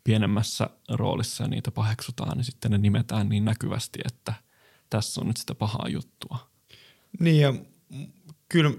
pienemmässä 0.03 0.69
roolissa 0.89 1.43
ja 1.43 1.47
niitä 1.47 1.71
paheksutaan, 1.71 2.37
niin 2.37 2.45
sitten 2.45 2.71
ne 2.71 2.77
nimetään 2.77 3.29
niin 3.29 3.45
näkyvästi, 3.45 3.99
että 4.05 4.33
tässä 4.89 5.21
on 5.21 5.27
nyt 5.27 5.37
sitä 5.37 5.55
pahaa 5.55 5.87
juttua. 5.89 6.49
Niin 7.19 7.41
ja 7.41 7.53
kyllä 8.49 8.71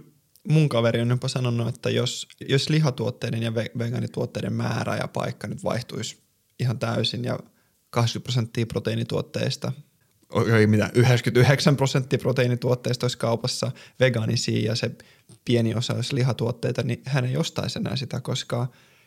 mun 0.48 0.68
kaveri 0.68 1.01
on 1.01 1.11
jopa 1.11 1.29
sanonut, 1.29 1.68
että 1.68 1.90
jos, 1.90 2.29
jos 2.48 2.68
lihatuotteiden 2.68 3.42
ja 3.42 3.55
vegaanituotteiden 3.55 4.53
määrä 4.53 4.96
ja 4.96 5.09
paikka 5.09 5.46
nyt 5.46 5.64
vaihtuisi 5.64 6.18
ihan 6.59 6.79
täysin 6.79 7.24
ja– 7.24 7.38
80 7.90 8.24
prosenttia 8.24 8.66
proteiinituotteista, 8.66 9.72
ei 10.57 10.66
mitä, 10.66 10.90
99 10.94 11.77
prosenttia 11.77 12.18
proteiinituotteista 12.18 13.05
olisi 13.05 13.18
kaupassa 13.18 13.72
vegaanisia 14.01 14.70
ja 14.70 14.77
se 14.77 14.90
pieni 15.44 15.74
osa 15.74 15.94
olisi 15.94 16.14
lihatuotteita, 16.14 16.83
niin 16.83 17.03
hän 17.05 17.24
ei 17.24 17.37
ostaisi 17.37 17.79
enää 17.79 17.96
sitä, 17.96 18.20
koska 18.20 18.66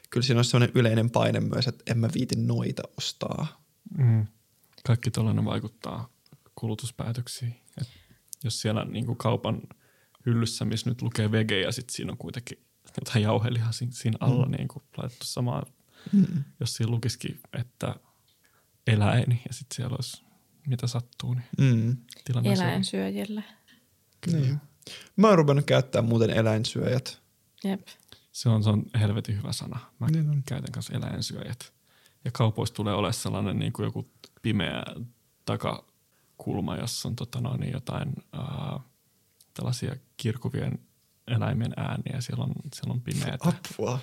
kyllä 0.09 0.25
siinä 0.25 0.39
on 0.39 0.45
sellainen 0.45 0.75
yleinen 0.75 1.09
paine 1.09 1.39
myös, 1.39 1.67
että 1.67 1.91
en 1.91 1.97
mä 1.97 2.09
viiti 2.13 2.35
noita 2.35 2.83
ostaa. 2.97 3.63
Mm. 3.97 4.27
Kaikki 4.85 5.11
tällainen 5.11 5.45
vaikuttaa 5.45 6.09
kulutuspäätöksiin. 6.55 7.60
Jos 8.43 8.61
siellä 8.61 8.85
niin 8.85 9.05
kuin 9.05 9.17
kaupan 9.17 9.61
hyllyssä, 10.25 10.65
missä 10.65 10.89
nyt 10.89 11.01
lukee 11.01 11.31
vege 11.31 11.61
ja 11.61 11.71
sitten 11.71 11.95
siinä 11.95 12.11
on 12.11 12.17
kuitenkin 12.17 12.57
jotain 12.97 13.23
jauhelihaa 13.23 13.71
siinä 13.71 14.17
alla 14.19 14.45
mm. 14.45 14.51
niin 14.51 14.67
kuin 14.67 14.83
laitettu 14.97 15.25
samaa, 15.25 15.65
mm. 16.11 16.43
jos 16.59 16.73
siinä 16.73 16.91
lukisikin, 16.91 17.39
että– 17.53 17.95
eläin 18.87 19.41
ja 19.47 19.53
sitten 19.53 19.75
siellä 19.75 19.95
olisi 19.95 20.23
mitä 20.67 20.87
sattuu, 20.87 21.33
niin 21.33 21.45
mm. 21.57 21.97
tilanne 22.25 22.53
Eläinsyöjille. 22.53 23.43
Niin. 24.31 24.57
Mä 25.15 25.27
oon 25.27 25.37
ruvennut 25.37 25.65
käyttää 25.65 26.01
muuten 26.01 26.29
eläinsyöjät. 26.29 27.21
Jep. 27.63 27.87
Se 28.31 28.49
on, 28.49 28.63
se 28.63 28.69
on 28.69 28.85
helvetin 28.99 29.37
hyvä 29.37 29.51
sana. 29.51 29.79
Mä 29.99 30.07
niin 30.07 30.29
on. 30.29 30.43
käytän 30.45 30.71
kanssa 30.71 30.93
eläinsyöjät. 30.93 31.73
Ja 32.25 32.31
kaupoissa 32.31 32.75
tulee 32.75 32.93
olemaan 32.93 33.13
sellainen 33.13 33.59
niin 33.59 33.73
kuin 33.73 33.83
joku 33.83 34.11
pimeä 34.41 34.83
takakulma, 36.41 36.75
jossa 36.75 37.09
on 37.09 37.15
tota 37.15 37.41
noin, 37.41 37.71
jotain 37.71 38.13
ää, 38.33 38.79
tällaisia 39.53 39.95
kirkuvien 40.17 40.79
eläimen 41.27 41.73
ääniä. 41.77 42.21
Siellä 42.21 42.43
on, 42.43 42.53
siellä 42.75 42.93
on 42.93 43.01
pimeätä. 43.01 43.49
Apua. 43.49 43.99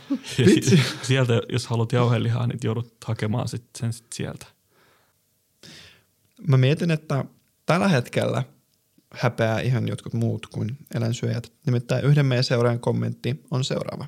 sieltä, 1.02 1.40
jos 1.48 1.66
haluat 1.66 1.92
jauhelihaa, 1.92 2.46
niin 2.46 2.58
joudut 2.64 2.94
hakemaan 3.04 3.48
sit 3.48 3.64
sen 3.78 3.92
sit 3.92 4.12
sieltä. 4.14 4.46
Mä 6.46 6.56
mietin, 6.56 6.90
että 6.90 7.24
tällä 7.66 7.88
hetkellä 7.88 8.42
häpeää 9.14 9.60
ihan 9.60 9.88
jotkut 9.88 10.14
muut 10.14 10.46
kuin 10.46 10.76
eläinsyöjät. 10.94 11.52
Nimittäin 11.66 12.04
yhden 12.04 12.26
meidän 12.26 12.44
seuraajan 12.44 12.80
kommentti 12.80 13.44
on 13.50 13.64
seuraava. 13.64 14.06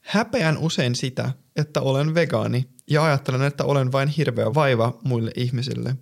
Häpeän 0.00 0.58
usein 0.58 0.94
sitä, 0.94 1.32
että 1.56 1.80
olen 1.80 2.14
vegaani 2.14 2.68
ja 2.90 3.04
ajattelen, 3.04 3.42
että 3.42 3.64
olen 3.64 3.92
vain 3.92 4.08
hirveä 4.08 4.54
vaiva 4.54 4.98
muille 5.04 5.30
ihmisille. 5.36 5.96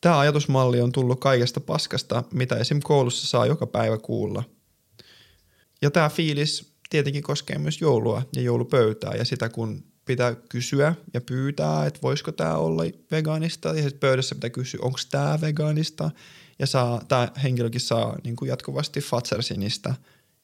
Tämä 0.00 0.18
ajatusmalli 0.18 0.80
on 0.80 0.92
tullut 0.92 1.20
kaikesta 1.20 1.60
paskasta, 1.60 2.24
mitä 2.32 2.56
esim. 2.56 2.80
koulussa 2.84 3.26
saa 3.26 3.46
joka 3.46 3.66
päivä 3.66 3.98
kuulla. 3.98 4.44
Ja 5.82 5.90
tämä 5.90 6.08
fiilis 6.08 6.74
tietenkin 6.90 7.22
koskee 7.22 7.58
myös 7.58 7.80
joulua 7.80 8.22
ja 8.36 8.42
joulupöytää 8.42 9.14
ja 9.14 9.24
sitä, 9.24 9.48
kun 9.48 9.84
pitää 10.04 10.34
kysyä 10.34 10.94
ja 11.14 11.20
pyytää, 11.20 11.86
että 11.86 12.00
voisiko 12.02 12.32
tämä 12.32 12.56
olla 12.56 12.82
vegaanista. 13.10 13.68
Ja 13.68 13.82
sitten 13.82 14.00
pöydässä 14.00 14.34
pitää 14.34 14.50
kysyä, 14.50 14.80
onko 14.82 14.98
tämä 15.10 15.40
vegaanista. 15.40 16.10
Ja 16.58 16.66
saa, 16.66 17.04
tämä 17.08 17.28
henkilökin 17.42 17.80
saa 17.80 18.18
niin 18.24 18.36
kuin 18.36 18.48
jatkuvasti 18.48 19.00
Fatsersinistä, 19.00 19.94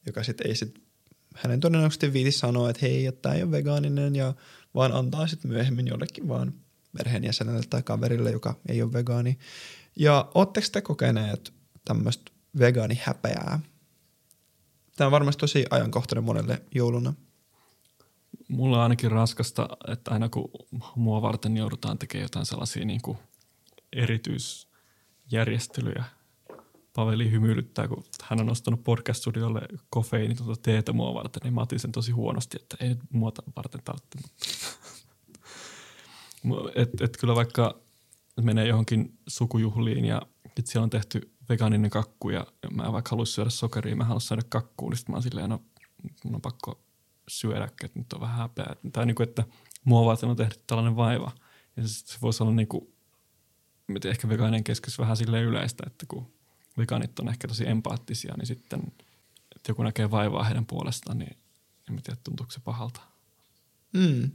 joka 0.06 0.22
sitten 0.22 0.46
ei 0.46 0.54
sit, 0.54 0.74
hänen 1.34 1.60
todennäköisesti 1.60 2.12
viiti 2.12 2.32
sanoa, 2.32 2.70
että 2.70 2.86
hei, 2.86 3.06
että 3.06 3.22
tämä 3.22 3.34
ei 3.34 3.42
ole 3.42 3.50
vegaaninen, 3.50 4.16
ja 4.16 4.34
vaan 4.74 4.92
antaa 4.92 5.26
sitten 5.26 5.50
myöhemmin 5.50 5.86
jollekin 5.86 6.28
vaan 6.28 6.54
perheenjäsenelle 6.98 7.62
tai 7.70 7.82
kaverille, 7.82 8.30
joka 8.30 8.54
ei 8.68 8.82
ole 8.82 8.92
vegaani. 8.92 9.38
Ja 9.96 10.30
ootteko 10.34 10.66
te 10.72 10.80
kokeneet 10.80 11.52
tämmöistä 11.84 12.32
vegaanihäpeää? 12.58 13.60
Tämä 14.96 15.06
on 15.06 15.12
varmasti 15.12 15.40
tosi 15.40 15.64
ajankohtainen 15.70 16.24
monelle 16.24 16.62
jouluna. 16.74 17.14
Mulla 18.48 18.76
on 18.76 18.82
ainakin 18.82 19.10
raskasta, 19.10 19.68
että 19.88 20.10
aina 20.10 20.28
kun 20.28 20.50
mua 20.96 21.22
varten 21.22 21.56
joudutaan 21.56 21.98
tekemään 21.98 22.24
jotain 22.24 22.46
sellaisia 22.46 22.84
niin 22.84 23.02
kuin 23.02 23.18
erityisjärjestelyjä. 23.92 26.04
Paveli 26.94 27.30
hymyilyttää, 27.30 27.88
kun 27.88 28.04
hän 28.22 28.40
on 28.40 28.50
ostanut 28.50 28.84
podcast-studiolle 28.84 29.60
kofeiinitonta 29.90 30.62
teetä 30.62 30.92
mua 30.92 31.14
varten, 31.14 31.40
niin 31.44 31.54
mä 31.54 31.60
otin 31.60 31.80
sen 31.80 31.92
tosi 31.92 32.12
huonosti, 32.12 32.56
että 32.60 32.76
ei 32.80 32.88
nyt 32.88 32.98
muuta 33.10 33.42
varten 33.56 33.80
tarvitse. 33.84 34.18
Et, 36.74 37.00
et 37.00 37.16
kyllä 37.16 37.34
vaikka 37.34 37.80
menee 38.40 38.66
johonkin 38.66 39.18
sukujuhliin 39.28 40.04
ja 40.04 40.22
sit 40.56 40.66
siellä 40.66 40.84
on 40.84 40.90
tehty 40.90 41.32
vegaaninen 41.48 41.90
kakku 41.90 42.30
ja 42.30 42.46
mä 42.70 42.92
vaikka 42.92 43.10
haluaisin 43.10 43.34
syödä 43.34 43.50
sokeria, 43.50 43.96
mä 43.96 44.04
haluaisin 44.04 44.28
syödä 44.28 44.42
kakkuun, 44.48 44.90
niin 44.90 44.98
sit 44.98 45.08
mä 45.08 45.16
oon 45.16 45.22
silleen, 45.22 45.50
no 45.50 45.62
mun 46.24 46.34
on 46.34 46.40
pakko 46.40 46.80
syödä, 47.28 47.64
että 47.64 47.98
nyt 47.98 48.12
on 48.12 48.20
vähän 48.20 48.36
häpeä. 48.36 48.76
Tai 48.92 49.06
niin 49.06 49.14
kuin, 49.14 49.28
että 49.28 49.44
mua 49.84 50.04
varten 50.04 50.28
on 50.28 50.36
tehty 50.36 50.60
tällainen 50.66 50.96
vaiva. 50.96 51.32
Ja 51.76 51.88
se, 51.88 52.18
voisi 52.22 52.42
olla 52.42 52.52
niin 52.52 52.68
kuin, 52.68 52.94
ehkä 54.04 54.28
vegaanien 54.28 54.64
keskessä 54.64 55.02
vähän 55.02 55.16
sille 55.16 55.42
yleistä, 55.42 55.84
että 55.86 56.06
kun 56.08 56.32
vegaanit 56.78 57.18
on 57.18 57.28
ehkä 57.28 57.48
tosi 57.48 57.68
empaattisia, 57.68 58.34
niin 58.36 58.46
sitten, 58.46 58.82
että 59.56 59.70
joku 59.70 59.82
näkee 59.82 60.10
vaivaa 60.10 60.44
heidän 60.44 60.66
puolestaan, 60.66 61.18
niin 61.18 61.36
en 61.90 62.02
tiedä, 62.02 62.20
tuntuuko 62.24 62.52
se 62.52 62.60
pahalta. 62.60 63.00
Mm. 63.92 64.30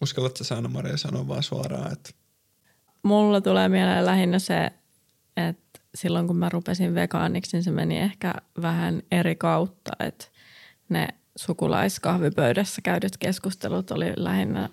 Uskallatko 0.00 0.44
sä 0.44 0.56
Anna-Maria 0.56 0.96
sanoa 0.96 1.28
vaan 1.28 1.42
suoraan, 1.42 1.92
että... 1.92 2.10
Mulla 3.02 3.40
tulee 3.40 3.68
mieleen 3.68 4.06
lähinnä 4.06 4.38
se, 4.38 4.70
että 5.36 5.80
silloin 5.94 6.26
kun 6.26 6.36
mä 6.36 6.48
rupesin 6.48 6.94
vegaaniksi, 6.94 7.56
niin 7.56 7.64
se 7.64 7.70
meni 7.70 7.98
ehkä 7.98 8.34
vähän 8.62 9.02
eri 9.10 9.36
kautta, 9.36 9.90
että 10.00 10.24
ne 10.88 11.08
sukulaiskahvipöydässä 11.36 12.82
käydyt 12.82 13.16
keskustelut 13.16 13.90
oli 13.90 14.12
lähinnä 14.16 14.68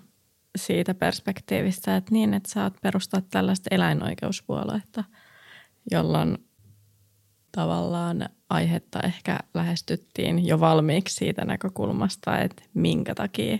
siitä 0.56 0.94
perspektiivistä, 0.94 1.96
että 1.96 2.12
niin, 2.12 2.34
että 2.34 2.50
saat 2.50 2.74
perustaa 2.82 3.20
tällaista 3.20 3.68
eläinoikeuspuoluetta, 3.70 5.04
jolloin 5.90 6.38
tavallaan 7.52 8.28
aihetta 8.50 9.00
ehkä 9.00 9.38
lähestyttiin 9.54 10.46
jo 10.46 10.60
valmiiksi 10.60 11.14
siitä 11.14 11.44
näkökulmasta, 11.44 12.38
että 12.38 12.62
minkä 12.74 13.14
takia. 13.14 13.58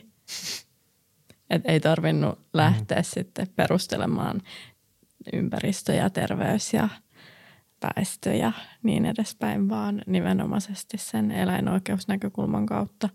Että 1.52 1.72
ei 1.72 1.80
tarvinnut 1.80 2.38
lähteä 2.52 2.98
mm. 2.98 3.04
sitten 3.04 3.46
perustelemaan 3.56 4.40
ympäristö 5.32 5.92
ja 5.92 6.10
terveys 6.10 6.74
ja 6.74 6.88
väestö 7.82 8.34
ja 8.34 8.52
niin 8.82 9.06
edespäin, 9.06 9.68
vaan 9.68 10.02
nimenomaisesti 10.06 10.98
sen 10.98 11.30
eläinoikeusnäkökulman 11.30 12.66
kautta. 12.66 13.08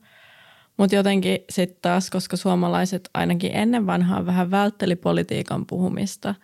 Mutta 0.77 0.95
jotenkin 0.95 1.39
sitten 1.49 1.79
taas, 1.81 2.09
koska 2.09 2.37
suomalaiset 2.37 3.09
ainakin 3.13 3.51
ennen 3.53 3.87
vanhaa 3.87 4.25
vähän 4.25 4.51
vältteli 4.51 4.95
politiikan 4.95 5.65
puhumista, 5.65 6.35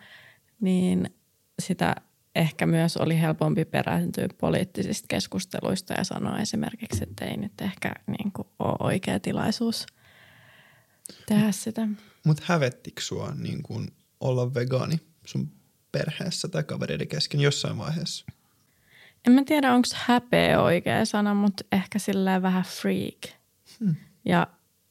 niin 0.60 1.14
sitä 1.62 1.94
ehkä 2.34 2.66
myös 2.66 2.96
oli 2.96 3.20
helpompi 3.20 3.64
perääntyä 3.64 4.28
poliittisista 4.38 5.06
keskusteluista 5.08 5.94
ja 5.94 6.04
sanoa 6.04 6.38
esimerkiksi, 6.38 7.04
että 7.04 7.24
ei 7.24 7.36
nyt 7.36 7.60
ehkä 7.60 7.92
niin 8.06 8.32
kuin 8.32 8.48
ole 8.58 8.76
oikea 8.80 9.20
tilaisuus 9.20 9.86
tehdä 11.26 11.52
sitä. 11.52 11.88
Mutta 12.24 12.42
hävettikö 12.46 13.02
sua 13.02 13.32
niin 13.38 13.62
kuin 13.62 13.88
olla 14.20 14.54
vegaani 14.54 15.00
sun 15.26 15.50
perheessä 15.92 16.48
tai 16.48 16.64
kavereiden 16.64 17.08
kesken 17.08 17.40
jossain 17.40 17.78
vaiheessa? 17.78 18.26
En 19.26 19.32
mä 19.32 19.42
tiedä, 19.44 19.74
onko 19.74 19.88
häpeä 19.94 20.62
oikea 20.62 21.04
sana, 21.04 21.34
mutta 21.34 21.64
ehkä 21.72 21.98
silleen 21.98 22.42
vähän 22.42 22.64
freak. 22.64 23.40
Hmm. 23.80 23.96
Ja 24.24 24.46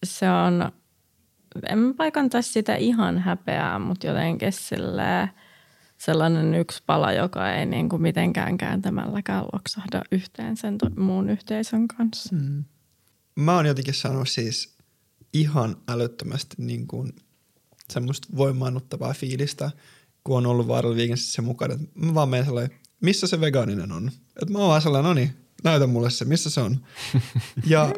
se 0.05 0.29
on, 0.29 0.71
en 1.69 1.79
mä 1.79 1.93
paikantaisi 1.93 2.51
sitä 2.53 2.75
ihan 2.75 3.19
häpeää, 3.19 3.79
mutta 3.79 4.07
jotenkin 4.07 4.51
silleen 4.51 5.29
sellainen 5.97 6.55
yksi 6.55 6.83
pala, 6.85 7.13
joka 7.13 7.53
ei 7.53 7.65
niin 7.65 7.89
kuin 7.89 8.01
mitenkään 8.01 8.57
kääntämälläkään 8.57 9.45
loksahda 9.53 10.01
yhteen 10.11 10.57
sen 10.57 10.77
to- 10.77 10.89
muun 10.97 11.29
yhteisön 11.29 11.87
kanssa. 11.87 12.35
Hmm. 12.35 12.63
Mä 13.35 13.55
oon 13.55 13.65
jotenkin 13.65 13.93
sanonut 13.93 14.29
siis 14.29 14.72
ihan 15.33 15.77
älyttömästi 15.87 16.55
niin 16.57 16.87
kuin 16.87 17.15
semmoista 17.89 18.27
voimaannuttavaa 18.35 19.13
fiilistä– 19.13 19.71
kun 20.23 20.37
on 20.37 20.45
ollut 20.45 20.67
Viral 20.67 20.95
Weekendsissä 20.95 21.41
mukana, 21.41 21.73
että 21.73 21.87
mä 21.95 22.13
vaan 22.13 22.29
menen 22.29 22.45
sellainen, 22.45 22.77
missä 23.01 23.27
se 23.27 23.41
vegaaninen 23.41 23.91
on? 23.91 24.11
Että 24.41 24.53
mä 24.53 24.57
oon 24.57 24.69
vaan 24.69 24.81
sellainen, 24.81 25.09
no 25.09 25.13
niin, 25.13 25.35
näytä 25.63 25.87
mulle 25.87 26.09
se, 26.09 26.25
missä 26.25 26.49
se 26.49 26.61
on. 26.61 26.85
Ja, 27.65 27.93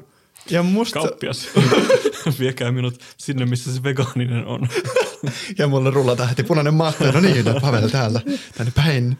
ja 0.49 0.63
musta... 0.63 0.99
Kauppias, 0.99 1.47
viekää 2.39 2.71
minut 2.71 3.01
sinne, 3.17 3.45
missä 3.45 3.75
se 3.75 3.83
vegaaninen 3.83 4.45
on. 4.45 4.67
ja 5.57 5.67
mulle 5.67 5.91
rullataan 5.91 6.29
heti 6.29 6.43
punainen 6.43 6.73
matto, 6.73 7.11
no 7.11 7.19
niin, 7.19 7.45
Pavel 7.61 7.89
täällä, 7.89 8.21
tänne 8.57 8.71
päin. 8.75 9.17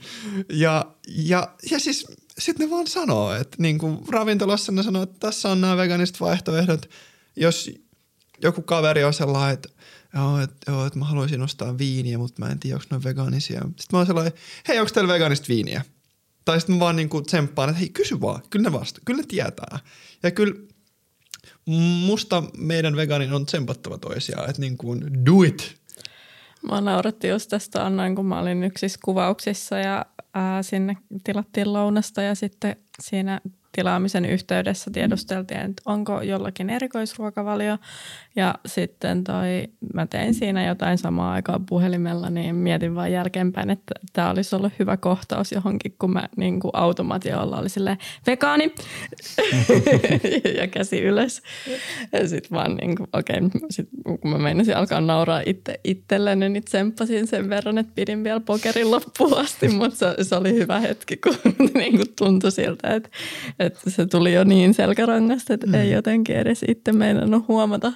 Ja, 0.50 0.86
ja, 1.08 1.56
ja 1.72 1.80
siis 1.80 2.08
sitten 2.38 2.68
ne 2.68 2.72
vaan 2.72 2.88
sanoo, 2.88 3.34
että 3.34 3.58
niin 3.60 3.78
kuin 3.78 4.00
ravintolassa 4.10 4.72
ne 4.72 4.84
sanoo, 4.84 5.04
että 5.04 5.16
tässä 5.20 5.50
on 5.50 5.62
nämä 5.62 5.78
vegaaniset 5.78 6.20
vaihtoehdot. 6.20 6.90
Jos 7.36 7.72
joku 8.48 8.62
kaveri 8.62 9.04
on 9.04 9.14
sellainen, 9.14 9.54
että 9.54 9.70
joo, 10.16 10.42
että 10.42 10.72
joo, 10.72 10.86
et 10.86 10.96
mä 10.96 11.06
haluaisin 11.06 11.42
ostaa 11.42 11.78
viiniä, 11.78 12.18
mutta 12.18 12.46
mä 12.46 12.52
en 12.52 12.60
tiedä, 12.60 12.76
onko 12.76 12.88
ne 12.92 13.04
vegaanisia. 13.04 13.62
Sitten 13.62 13.86
mä 13.92 13.98
oon 13.98 14.08
sellainen, 14.08 14.34
hei, 14.68 14.80
onko 14.80 14.92
teillä 14.94 15.14
vegaanista 15.14 15.48
viiniä? 15.48 15.82
Tai 16.46 16.60
sitten 16.60 16.76
mä 16.76 16.80
vaan 16.80 16.96
niinku 16.96 17.22
tsemppaan, 17.22 17.70
että 17.70 17.80
hei, 17.80 17.90
kysy 17.90 18.22
vaan, 18.22 18.42
kyllä 18.50 18.70
ne 18.70 18.74
vasta, 18.74 19.02
kyllä 19.06 19.22
ne 19.22 19.26
tietää. 19.28 19.80
Ja 20.24 20.32
kyllä 20.32 20.56
musta 22.06 22.44
meidän 22.58 22.96
vegaanin 22.96 23.34
on 23.34 23.46
tsempattava 23.46 23.98
toisiaan, 23.98 24.50
että 24.50 24.62
niin 24.62 24.78
kuin 24.78 25.26
do 25.26 25.44
it. 25.44 25.76
Mä 26.70 26.82
nauratti 26.82 27.28
just 27.28 27.50
tästä 27.50 27.86
annoin, 27.86 28.16
kun 28.16 28.26
mä 28.26 28.40
olin 28.40 28.64
yksissä 28.64 29.00
kuvauksissa 29.06 29.78
ja 29.78 30.06
ää, 30.34 30.64
sinne 30.64 30.98
tilattiin 31.24 31.74
lounasta 31.74 32.22
ja 32.22 32.36
sitten 32.36 32.76
siinä 33.00 33.42
tilaamisen 33.76 34.26
yhteydessä 34.26 34.92
tiedusteltiin, 34.92 35.60
että 35.60 35.82
onko 35.86 36.22
jollakin 36.22 36.70
erikoisruokavalio. 36.70 37.78
Ja 38.36 38.56
sitten 38.66 39.24
toi, 39.24 39.68
mä 39.94 40.06
tein 40.06 40.34
siinä 40.34 40.66
jotain 40.66 40.98
samaa 40.98 41.32
aikaa 41.32 41.60
puhelimella, 41.70 42.30
niin 42.30 42.56
mietin 42.56 42.96
vaan 42.96 43.12
jälkeenpäin, 43.12 43.70
että 43.70 43.94
tämä 44.14 44.30
olisi 44.30 44.56
ollut 44.56 44.74
hyvä 44.80 44.98
kohtaus 44.98 45.52
johonkin, 45.52 45.96
kun 46.00 46.14
mä 46.14 46.30
niin 46.38 46.60
kuin 46.60 46.72
automatiolla 46.74 47.58
oli 47.58 47.70
silleen, 47.70 47.98
vegaani 48.28 48.74
ja 50.60 50.68
käsi 50.68 51.02
ylös. 51.02 51.42
Ja 52.12 52.28
sitten 52.28 52.58
vaan 52.58 52.76
niin 52.76 52.96
kuin, 52.96 53.10
okei, 53.14 53.38
sit, 53.70 53.90
kun 54.22 54.32
mä 54.32 54.38
meinasin 54.38 54.78
alkaa 54.78 55.02
nauraa 55.02 55.42
itse 55.46 55.80
itselleni, 55.84 56.50
niin 56.50 56.64
tsemppasin 56.64 57.28
sen 57.28 57.50
verran, 57.50 57.78
että 57.78 57.92
pidin 57.96 58.24
vielä 58.24 58.40
pokerin 58.40 58.92
loppuun 58.92 59.38
asti, 59.38 59.68
mutta 59.68 59.98
se, 59.98 60.24
se 60.24 60.36
oli 60.36 60.54
hyvä 60.54 60.80
hetki, 60.80 61.18
kun 61.18 61.36
niin 61.74 61.96
kuin 61.96 62.14
tuntui 62.18 62.52
siltä, 62.52 62.96
että, 62.96 63.10
että 63.66 63.90
se 63.90 64.06
tuli 64.06 64.34
jo 64.34 64.44
niin 64.44 64.74
selkärangasta, 64.74 65.54
että 65.54 65.68
mm. 65.68 65.74
ei 65.74 65.92
jotenkin 65.92 66.36
edes 66.36 66.66
itse 66.68 66.92
meinannut 66.92 67.48
huomata. 67.48 67.94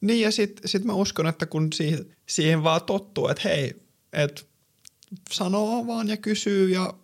Niin 0.00 0.20
ja 0.20 0.30
sitten 0.32 0.68
sit 0.68 0.84
mä 0.84 0.92
uskon, 0.92 1.26
että 1.26 1.46
kun 1.46 1.72
siihen, 1.72 2.06
siihen 2.26 2.62
vaan 2.62 2.82
tottuu, 2.82 3.28
että 3.28 3.48
hei, 3.48 3.82
että 4.12 4.42
sanoo 5.32 5.86
vaan 5.86 6.08
ja 6.08 6.16
kysyy 6.16 6.70
ja 6.70 6.94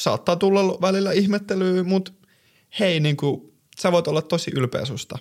saattaa 0.00 0.36
tulla 0.36 0.80
välillä 0.80 1.12
ihmettelyä, 1.12 1.82
mutta 1.82 2.12
hei, 2.78 3.00
niin 3.00 3.16
kuin, 3.16 3.52
sä 3.80 3.92
voit 3.92 4.08
olla 4.08 4.22
tosi 4.22 4.50
ylpeä 4.54 4.84
susta 4.84 5.18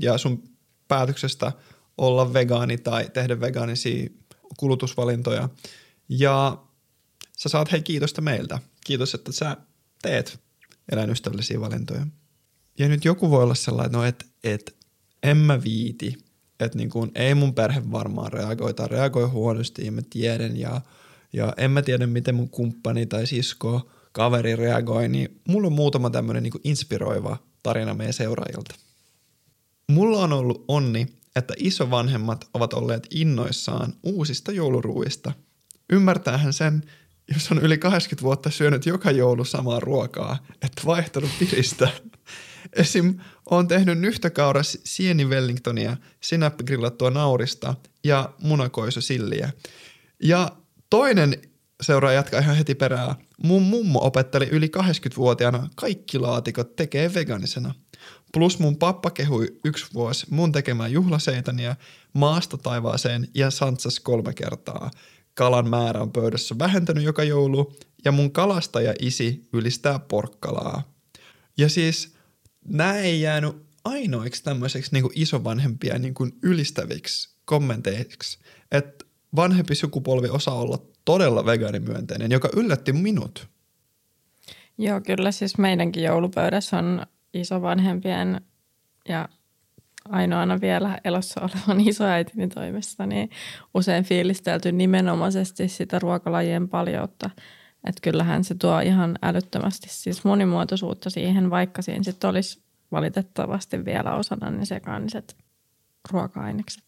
ja 0.00 0.18
sun 0.18 0.42
päätöksestä 0.88 1.52
olla 1.98 2.32
vegaani 2.32 2.78
tai 2.78 3.08
tehdä 3.12 3.40
vegaanisia 3.40 4.08
kulutusvalintoja. 4.56 5.48
Ja 6.08 6.58
sä 7.36 7.48
saat 7.48 7.72
hei 7.72 7.82
kiitosta 7.82 8.20
meiltä. 8.20 8.58
Kiitos, 8.84 9.14
että 9.14 9.32
sä 9.32 9.56
teet 10.02 10.40
eläinystävällisiä 10.92 11.60
valintoja. 11.60 12.06
Ja 12.78 12.88
nyt 12.88 13.04
joku 13.04 13.30
voi 13.30 13.42
olla 13.42 13.54
sellainen, 13.54 13.92
no 13.92 14.04
että 14.04 14.24
et, 14.44 14.76
en 15.22 15.36
mä 15.36 15.62
viiti, 15.62 16.18
että 16.60 16.78
niin 16.78 16.90
kuin, 16.90 17.10
ei 17.14 17.34
mun 17.34 17.54
perhe 17.54 17.82
varmaan 17.92 18.32
reagoi 18.32 18.74
tai 18.74 18.88
reagoi 18.88 19.28
huonosti 19.28 19.86
ja 19.86 19.92
mä 19.92 20.00
tiedän 20.10 20.56
ja, 20.56 20.80
ja 21.32 21.52
en 21.56 21.70
mä 21.70 21.82
tiedä 21.82 22.06
miten 22.06 22.34
mun 22.34 22.50
kumppani 22.50 23.06
tai 23.06 23.26
sisko, 23.26 23.90
kaveri 24.12 24.56
reagoi, 24.56 25.08
niin 25.08 25.40
mulla 25.48 25.66
on 25.66 25.72
muutama 25.72 26.10
tämmöinen 26.10 26.42
niin 26.42 26.52
inspiroiva 26.64 27.36
tarina 27.62 27.94
meidän 27.94 28.12
seuraajilta. 28.12 28.74
Mulla 29.90 30.22
on 30.22 30.32
ollut 30.32 30.64
onni, 30.68 31.06
että 31.36 31.54
isovanhemmat 31.56 32.48
ovat 32.54 32.72
olleet 32.72 33.06
innoissaan 33.10 33.94
uusista 34.02 34.52
jouluruuista. 34.52 35.32
Ymmärtäähän 35.92 36.52
sen, 36.52 36.82
jos 37.34 37.50
on 37.50 37.58
yli 37.58 37.78
80 37.78 38.22
vuotta 38.22 38.50
syönyt 38.50 38.86
joka 38.86 39.10
joulu 39.10 39.44
samaa 39.44 39.80
ruokaa, 39.80 40.38
että 40.62 40.82
vaihtanut 40.86 41.30
piristä. 41.38 41.88
Esim. 42.72 43.18
on 43.50 43.68
tehnyt 43.68 43.98
nyhtökaura 43.98 44.62
sieni 44.62 45.24
Wellingtonia, 45.24 45.96
sinappigrillattua 46.20 47.10
naurista 47.10 47.74
ja 48.04 48.34
munakoisosilliä. 48.42 49.50
Ja 50.22 50.50
toinen 50.90 51.36
seuraa 51.82 52.12
jatkaa 52.12 52.40
ihan 52.40 52.56
heti 52.56 52.74
perään. 52.74 53.14
Mun 53.42 53.62
mummo 53.62 54.00
opetteli 54.02 54.48
yli 54.48 54.70
80-vuotiaana 54.76 55.68
kaikki 55.74 56.18
laatikot 56.18 56.76
tekee 56.76 57.14
veganisena. 57.14 57.74
Plus 58.32 58.58
mun 58.58 58.76
pappa 58.76 59.10
kehui 59.10 59.46
yksi 59.64 59.86
vuosi 59.94 60.26
mun 60.30 60.52
tekemään 60.52 60.92
juhlaseitania 60.92 61.76
maasta 62.12 62.56
taivaaseen 62.56 63.28
ja 63.34 63.50
santsas 63.50 64.00
kolme 64.00 64.34
kertaa. 64.34 64.90
Kalan 65.38 65.68
määrä 65.68 66.00
on 66.00 66.12
pöydässä 66.12 66.54
vähentänyt 66.58 67.04
joka 67.04 67.24
joulu 67.24 67.72
ja 68.04 68.12
mun 68.12 68.32
kalastaja 68.32 68.94
isi 69.00 69.48
ylistää 69.52 69.98
porkkalaa. 69.98 70.92
Ja 71.58 71.68
siis 71.68 72.14
nämä 72.64 72.96
ei 72.96 73.20
jäänyt 73.20 73.56
ainoiksi 73.84 74.44
tämmöiseksi 74.44 74.92
niin 74.92 75.10
isovanhempia 75.14 75.98
niin 75.98 76.14
kuin 76.14 76.32
ylistäviksi 76.42 77.36
kommenteiksi, 77.44 78.38
että 78.72 79.04
vanhempi 79.36 79.74
sukupolvi 79.74 80.28
osaa 80.28 80.54
olla 80.54 80.78
todella 81.04 81.46
vegaanimyönteinen, 81.46 82.32
joka 82.32 82.48
yllätti 82.56 82.92
minut. 82.92 83.48
Joo, 84.78 85.00
kyllä 85.00 85.32
siis 85.32 85.58
meidänkin 85.58 86.02
joulupöydässä 86.02 86.78
on 86.78 87.06
isovanhempien 87.34 88.40
ja 89.08 89.28
ainoana 90.10 90.60
vielä 90.60 90.98
elossa 91.04 91.40
olevan 91.40 91.88
isoäitini 91.88 92.48
toimesta, 92.48 93.06
niin 93.06 93.30
usein 93.74 94.04
fiilistelty 94.04 94.72
nimenomaisesti 94.72 95.68
sitä 95.68 95.98
ruokalajien 95.98 96.68
paljoutta. 96.68 97.30
Että 97.84 98.00
kyllähän 98.02 98.44
se 98.44 98.54
tuo 98.54 98.80
ihan 98.80 99.18
älyttömästi 99.22 99.86
siis 99.90 100.24
monimuotoisuutta 100.24 101.10
siihen, 101.10 101.50
vaikka 101.50 101.82
siinä 101.82 102.02
sitten 102.02 102.30
olisi 102.30 102.62
valitettavasti 102.92 103.84
vielä 103.84 104.14
osana 104.14 104.50
ne 104.50 104.64
sekaaniset 104.64 105.36
ruoka-ainekset. 106.10 106.84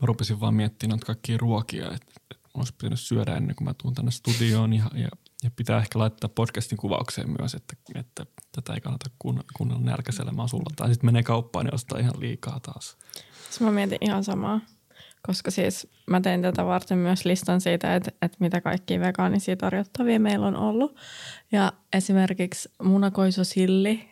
Mä 0.00 0.06
rupesin 0.06 0.40
vaan 0.40 0.54
miettimään 0.54 0.90
noita 0.90 1.06
kaikkia 1.06 1.38
ruokia, 1.38 1.84
että, 1.84 2.12
että 2.30 2.48
olisi 2.54 2.74
pitänyt 2.74 3.00
syödä 3.00 3.36
ennen 3.36 3.56
kuin 3.56 3.68
mä 3.68 3.74
tuun 3.82 3.94
tänne 3.94 4.10
studioon 4.10 4.72
ja, 4.72 4.84
ja, 4.94 5.08
ja 5.44 5.50
pitää 5.56 5.78
ehkä 5.78 5.98
laittaa 5.98 6.30
podcastin 6.34 6.78
kuvaukseen 6.78 7.34
myös, 7.40 7.54
että, 7.54 7.76
että 7.94 8.26
tätä 8.52 8.74
ei 8.74 8.80
kannata 8.80 9.10
kun, 9.18 9.44
kuunnella 9.56 9.82
nälkäiselemään 9.82 10.48
sulla. 10.48 10.70
Tai 10.76 10.88
sitten 10.88 11.06
menee 11.08 11.22
kauppaan 11.22 11.66
ja 11.66 11.72
ostaa 11.74 11.98
ihan 11.98 12.20
liikaa 12.20 12.60
taas. 12.60 12.96
Siis 13.48 13.60
mä 13.60 13.70
mietin 13.70 13.98
ihan 14.00 14.24
samaa, 14.24 14.60
koska 15.22 15.50
siis 15.50 15.88
mä 16.06 16.20
tein 16.20 16.42
tätä 16.42 16.66
varten 16.66 16.98
myös 16.98 17.24
listan 17.24 17.60
siitä, 17.60 17.94
että, 17.94 18.10
että 18.22 18.36
mitä 18.40 18.60
kaikki 18.60 19.00
vegaanisia 19.00 19.56
tarjottavia 19.56 20.20
meillä 20.20 20.46
on 20.46 20.56
ollut. 20.56 20.96
Ja 21.52 21.72
esimerkiksi 21.92 22.68
munakoisosilli, 22.82 24.08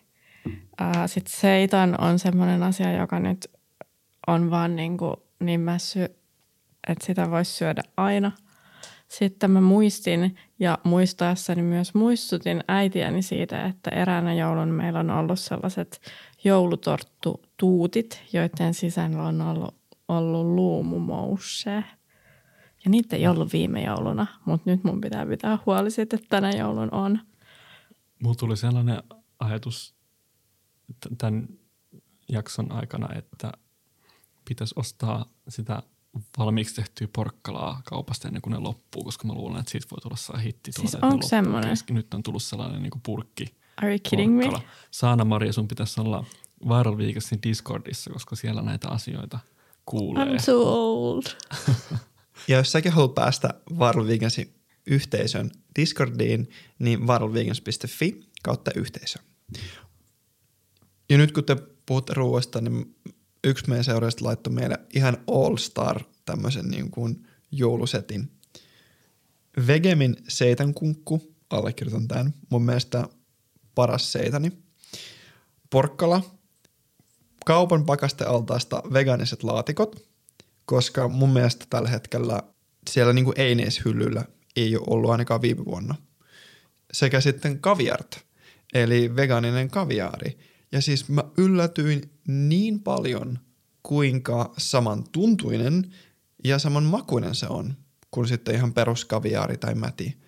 sitten 1.06 1.40
seitan 1.40 2.00
on 2.00 2.18
semmoinen 2.18 2.62
asia, 2.62 2.92
joka 2.92 3.20
nyt 3.20 3.50
on 4.26 4.50
vaan 4.50 4.76
niin, 4.76 4.98
kuin 4.98 5.16
niin 5.40 5.60
mässy, 5.60 6.04
että 6.88 7.06
sitä 7.06 7.30
voisi 7.30 7.52
syödä 7.52 7.82
aina. 7.96 8.32
Sitten 9.08 9.50
mä 9.50 9.60
muistin 9.60 10.36
ja 10.58 10.78
muistaessani 10.84 11.62
myös 11.62 11.94
muistutin 11.94 12.64
äitiäni 12.68 13.22
siitä, 13.22 13.66
että 13.66 13.90
eräänä 13.90 14.34
joulun 14.34 14.68
meillä 14.68 15.00
on 15.00 15.10
ollut 15.10 15.40
sellaiset 15.40 16.00
joulutorttutuutit, 16.44 18.22
joiden 18.32 18.74
sisällä 18.74 19.22
on 19.22 19.40
ollut, 19.40 19.74
ollut 20.08 20.46
luumumousse. 20.46 21.84
Ja 22.84 22.90
niitä 22.90 23.16
ei 23.16 23.26
ollut 23.26 23.52
viime 23.52 23.82
jouluna, 23.84 24.26
mutta 24.44 24.70
nyt 24.70 24.84
mun 24.84 25.00
pitää 25.00 25.26
pitää 25.26 25.58
huoli 25.66 25.90
siitä, 25.90 26.16
että 26.16 26.26
tänä 26.28 26.50
joulun 26.50 26.94
on. 26.94 27.18
Mulla 28.22 28.34
tuli 28.34 28.56
sellainen 28.56 29.02
ajatus 29.38 29.94
tämän 31.18 31.48
jakson 32.28 32.72
aikana, 32.72 33.14
että 33.14 33.52
pitäisi 34.48 34.74
ostaa 34.76 35.26
sitä 35.48 35.82
valmiiksi 36.38 36.74
tehtyä 36.74 37.08
porkkalaa 37.12 37.82
kaupasta 37.84 38.28
ennen 38.28 38.42
kuin 38.42 38.52
ne 38.52 38.58
loppuu, 38.58 39.04
koska 39.04 39.26
mä 39.26 39.34
luulen, 39.34 39.60
että 39.60 39.70
siitä 39.70 39.86
voi 39.90 40.00
tulla 40.00 40.16
saa 40.16 40.38
hitti. 40.38 40.72
Siis 40.72 40.94
onko 40.94 41.26
semmoinen? 41.26 41.76
Nyt 41.90 42.14
on 42.14 42.22
tullut 42.22 42.42
sellainen 42.42 42.82
niin 42.82 42.92
purkki. 43.02 43.54
Are 43.76 43.90
you 43.90 43.98
kidding 44.02 44.40
porkkala. 44.40 44.58
me? 44.58 44.68
Saana 44.90 45.24
Maria, 45.24 45.52
sun 45.52 45.68
pitäisi 45.68 46.00
olla 46.00 46.24
Viral 46.68 46.96
Weekesin 46.96 47.42
Discordissa, 47.42 48.10
koska 48.10 48.36
siellä 48.36 48.62
näitä 48.62 48.88
asioita 48.88 49.38
kuulee. 49.86 50.24
I'm 50.24 50.44
too 50.44 50.62
old. 50.62 51.22
ja 52.48 52.56
jos 52.56 52.72
säkin 52.72 52.92
haluat 52.92 53.14
päästä 53.14 53.54
Viral 53.78 54.06
Weekensin 54.06 54.54
yhteisön 54.86 55.50
Discordiin, 55.78 56.50
niin 56.78 57.06
viralvegans.fi 57.06 58.20
kautta 58.42 58.70
yhteisö. 58.74 59.18
Ja 61.10 61.18
nyt 61.18 61.32
kun 61.32 61.44
te 61.44 61.56
puhutte 61.86 62.14
ruoasta, 62.14 62.60
niin 62.60 62.96
yksi 63.46 63.68
meidän 63.68 63.84
seuraajista 63.84 64.24
laittoi 64.24 64.52
meille 64.52 64.78
ihan 64.94 65.16
all-star 65.26 66.00
tämmöisen 66.24 66.68
niin 66.68 66.90
kuin 66.90 67.26
joulusetin. 67.50 68.30
Vegemin 69.66 70.16
seitankunkku, 70.28 71.34
allekirjoitan 71.50 72.08
tämän, 72.08 72.34
mun 72.50 72.62
mielestä 72.62 73.08
paras 73.74 74.12
seitani. 74.12 74.52
Porkkala, 75.70 76.22
kaupan 77.46 77.84
pakastealtaasta 77.84 78.82
vegaaniset 78.92 79.42
laatikot, 79.42 80.08
koska 80.64 81.08
mun 81.08 81.32
mielestä 81.32 81.66
tällä 81.70 81.88
hetkellä 81.88 82.42
siellä 82.90 83.12
niin 83.12 83.24
kuin 83.24 83.36
hyllyllä 83.84 84.24
ei 84.56 84.76
ole 84.76 84.84
ollut 84.90 85.10
ainakaan 85.10 85.42
viime 85.42 85.64
vuonna. 85.64 85.94
Sekä 86.92 87.20
sitten 87.20 87.60
kaviart, 87.60 88.24
eli 88.74 89.16
vegaaninen 89.16 89.70
kaviaari– 89.70 90.38
ja 90.76 90.82
siis 90.82 91.08
mä 91.08 91.24
yllätyin 91.36 92.10
niin 92.26 92.80
paljon, 92.80 93.38
kuinka 93.82 94.54
samantuntuinen 94.58 95.92
ja 96.44 96.58
saman 96.58 96.84
makuinen 96.84 97.34
se 97.34 97.46
on, 97.46 97.74
kuin 98.10 98.28
sitten 98.28 98.54
ihan 98.54 98.72
peruskaviaari 98.72 99.56
tai 99.56 99.74
mäti. 99.74 100.18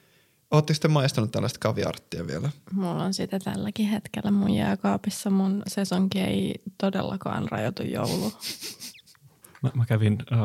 Oletteko 0.51 0.79
te 0.83 0.89
maistanut 0.89 1.33
tällaista 1.33 1.59
kaviarttia 1.59 2.27
vielä? 2.27 2.51
Mulla 2.73 3.05
on 3.05 3.15
sitä 3.15 3.39
tälläkin 3.39 3.89
hetkellä 3.89 4.31
mun 4.31 4.51
jääkaapissa. 4.51 5.31
Mun 5.31 5.63
sesonki 5.67 6.21
ei 6.21 6.55
todellakaan 6.79 7.49
rajoitu 7.51 7.83
joulu. 7.83 8.33
Mä, 9.63 9.71
mä 9.75 9.87
kävin 9.87 10.19
äh, 10.33 10.39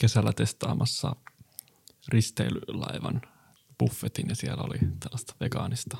kesällä 0.00 0.32
testaamassa 0.32 1.16
risteilylaivan 2.08 3.22
buffetin 3.78 4.28
ja 4.28 4.34
siellä 4.34 4.62
oli 4.62 4.78
tällaista 5.00 5.34
vegaanista 5.40 5.96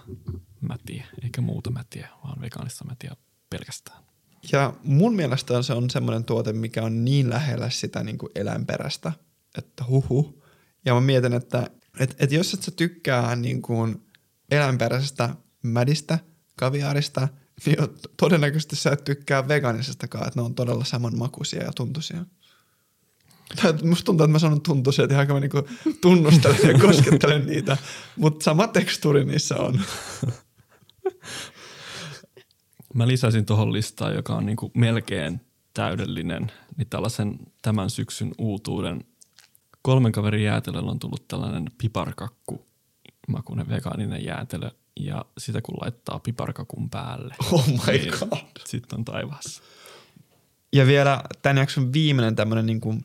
mätiä, 0.61 1.07
eikä 1.23 1.41
muuta 1.41 1.71
mätiä, 1.71 2.09
vaan 2.25 2.41
vegaanista 2.41 2.85
mätiä 2.85 3.17
pelkästään. 3.51 4.07
Ja 4.53 4.75
mun 4.83 5.17
mielestä 5.17 5.63
se 5.63 5.73
on 5.73 5.91
semmoinen 5.91 6.25
tuote, 6.25 6.53
mikä 6.53 6.83
on 6.83 7.05
niin 7.05 7.31
lähellä 7.31 7.71
sitä 7.71 8.05
niin 8.05 8.19
kuin 8.19 8.33
eläinperäistä, 8.35 9.13
että 9.59 9.85
huhu. 9.89 10.45
Ja 10.85 10.95
mä 10.95 11.01
mietin, 11.01 11.33
että 11.33 11.71
et, 12.01 12.17
et 12.19 12.33
jos 12.33 12.55
et 12.55 12.63
sä 12.63 12.71
tykkää 12.71 13.37
niin 13.37 13.63
kuin 13.63 14.07
eläinperäisestä 14.51 15.35
mädistä, 15.63 16.19
kaviaarista, 16.57 17.29
niin 17.67 17.77
todennäköisesti 18.17 18.77
sä 18.77 18.91
et 18.91 19.05
tykkää 19.05 19.49
veganisestakaan, 19.49 20.27
että 20.27 20.41
ne 20.41 20.45
on 20.45 20.55
todella 20.55 20.85
samanmakuisia 20.85 21.65
ja 21.65 21.73
tuntuisia. 21.73 22.25
Musta 23.83 24.05
tuntuu, 24.05 24.25
että 24.25 24.33
mä 24.33 24.39
sanon 24.39 24.61
tuntuisia, 24.61 25.05
että 25.05 25.15
ihan 25.15 25.27
mä 25.29 25.41
niinku 25.41 25.69
tunnustelen 26.01 26.59
ja 26.63 26.79
koskettelen 26.87 27.47
niitä, 27.47 27.77
mutta 28.17 28.45
sama 28.45 28.69
tekstuuri 28.69 29.25
niissä 29.25 29.57
on. 29.57 29.81
Mä 32.97 33.07
lisäsin 33.07 33.47
tuohon 33.47 33.73
listaan, 33.73 34.15
joka 34.15 34.35
on 34.35 34.47
niin 34.47 34.57
kuin 34.57 34.73
melkein 34.75 35.41
täydellinen, 35.75 36.53
niin 36.77 36.89
tällaisen 36.91 37.39
tämän 37.63 37.91
syksyn 37.91 38.33
uutuuden. 38.39 39.05
Kolmen 39.83 40.13
kaverin 40.13 40.45
jäätelöllä 40.45 40.91
on 40.91 40.99
tullut 40.99 41.29
tällainen 41.29 41.65
piparkakku 41.79 42.67
makuinen 43.29 43.69
vegaaninen 43.69 44.25
jäätelö 44.25 44.71
ja 45.01 45.25
sitä 45.39 45.63
kun 45.63 45.77
laittaa 45.81 46.19
piparkakun 46.19 46.91
päälle. 46.91 47.35
Oh 47.53 47.69
my 47.69 47.93
niin 47.93 48.13
god. 48.19 48.39
Sitten 48.67 48.99
on 48.99 49.05
taivaassa. 49.05 49.63
Ja 50.73 50.87
vielä 50.87 51.23
tämän 51.43 51.57
jakson 51.57 51.93
viimeinen 51.93 52.37
tämmöinen 52.37 52.67
niin 52.67 52.81
kuin 52.81 53.05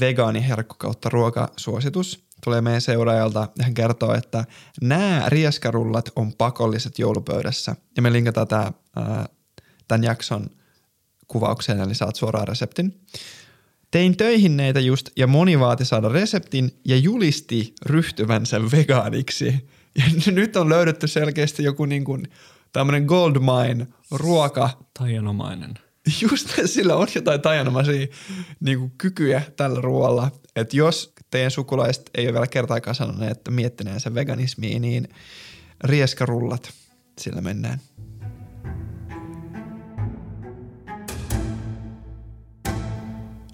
vegaaniherkku 0.00 0.74
kautta 0.78 1.08
ruokasuositus 1.08 2.24
tulee 2.44 2.60
meidän 2.60 2.80
seuraajalta 2.80 3.48
ja 3.58 3.64
hän 3.64 3.74
kertoo, 3.74 4.14
että 4.14 4.44
nämä 4.80 5.22
rieskarullat 5.26 6.10
on 6.16 6.32
pakolliset 6.32 6.98
joulupöydässä. 6.98 7.76
Ja 7.96 8.02
me 8.02 8.12
linkataan 8.12 8.48
tämä, 8.48 8.72
tämän 9.88 10.04
jakson 10.04 10.46
kuvaukseen, 11.28 11.80
eli 11.80 11.94
saat 11.94 12.16
suoraan 12.16 12.48
reseptin. 12.48 13.00
Tein 13.90 14.16
töihin 14.16 14.56
neitä 14.56 14.80
just 14.80 15.10
ja 15.16 15.26
moni 15.26 15.60
vaati 15.60 15.84
saada 15.84 16.08
reseptin 16.08 16.80
ja 16.84 16.96
julisti 16.96 17.74
ryhtyvänsä 17.86 18.60
vegaaniksi. 18.72 19.68
Ja 19.98 20.32
nyt 20.32 20.56
on 20.56 20.68
löydetty 20.68 21.06
selkeästi 21.06 21.64
joku 21.64 21.84
niin 21.84 22.04
kuin 22.04 22.22
tämmöinen 22.72 23.04
gold 23.04 23.36
mine 23.38 23.86
ruoka. 24.10 24.70
Taianomainen. 24.98 25.74
Just 26.20 26.48
sillä 26.66 26.96
on 26.96 27.08
jotain 27.14 27.40
tajanomaisia 27.40 28.06
niin 28.60 28.78
kuin 28.78 28.92
kykyjä 28.98 29.42
tällä 29.56 29.80
ruoalla. 29.80 30.30
Että 30.56 30.76
jos 30.76 31.11
teidän 31.32 31.50
sukulaiset 31.50 32.10
ei 32.14 32.26
ole 32.26 32.32
vielä 32.32 32.46
kertaakaan 32.46 32.94
sanoneet, 32.94 33.32
että 33.32 33.50
miettineensä 33.50 34.14
veganismiin, 34.14 34.82
niin 34.82 35.08
rieskarullat, 35.84 36.72
sillä 37.20 37.40
mennään. 37.40 37.80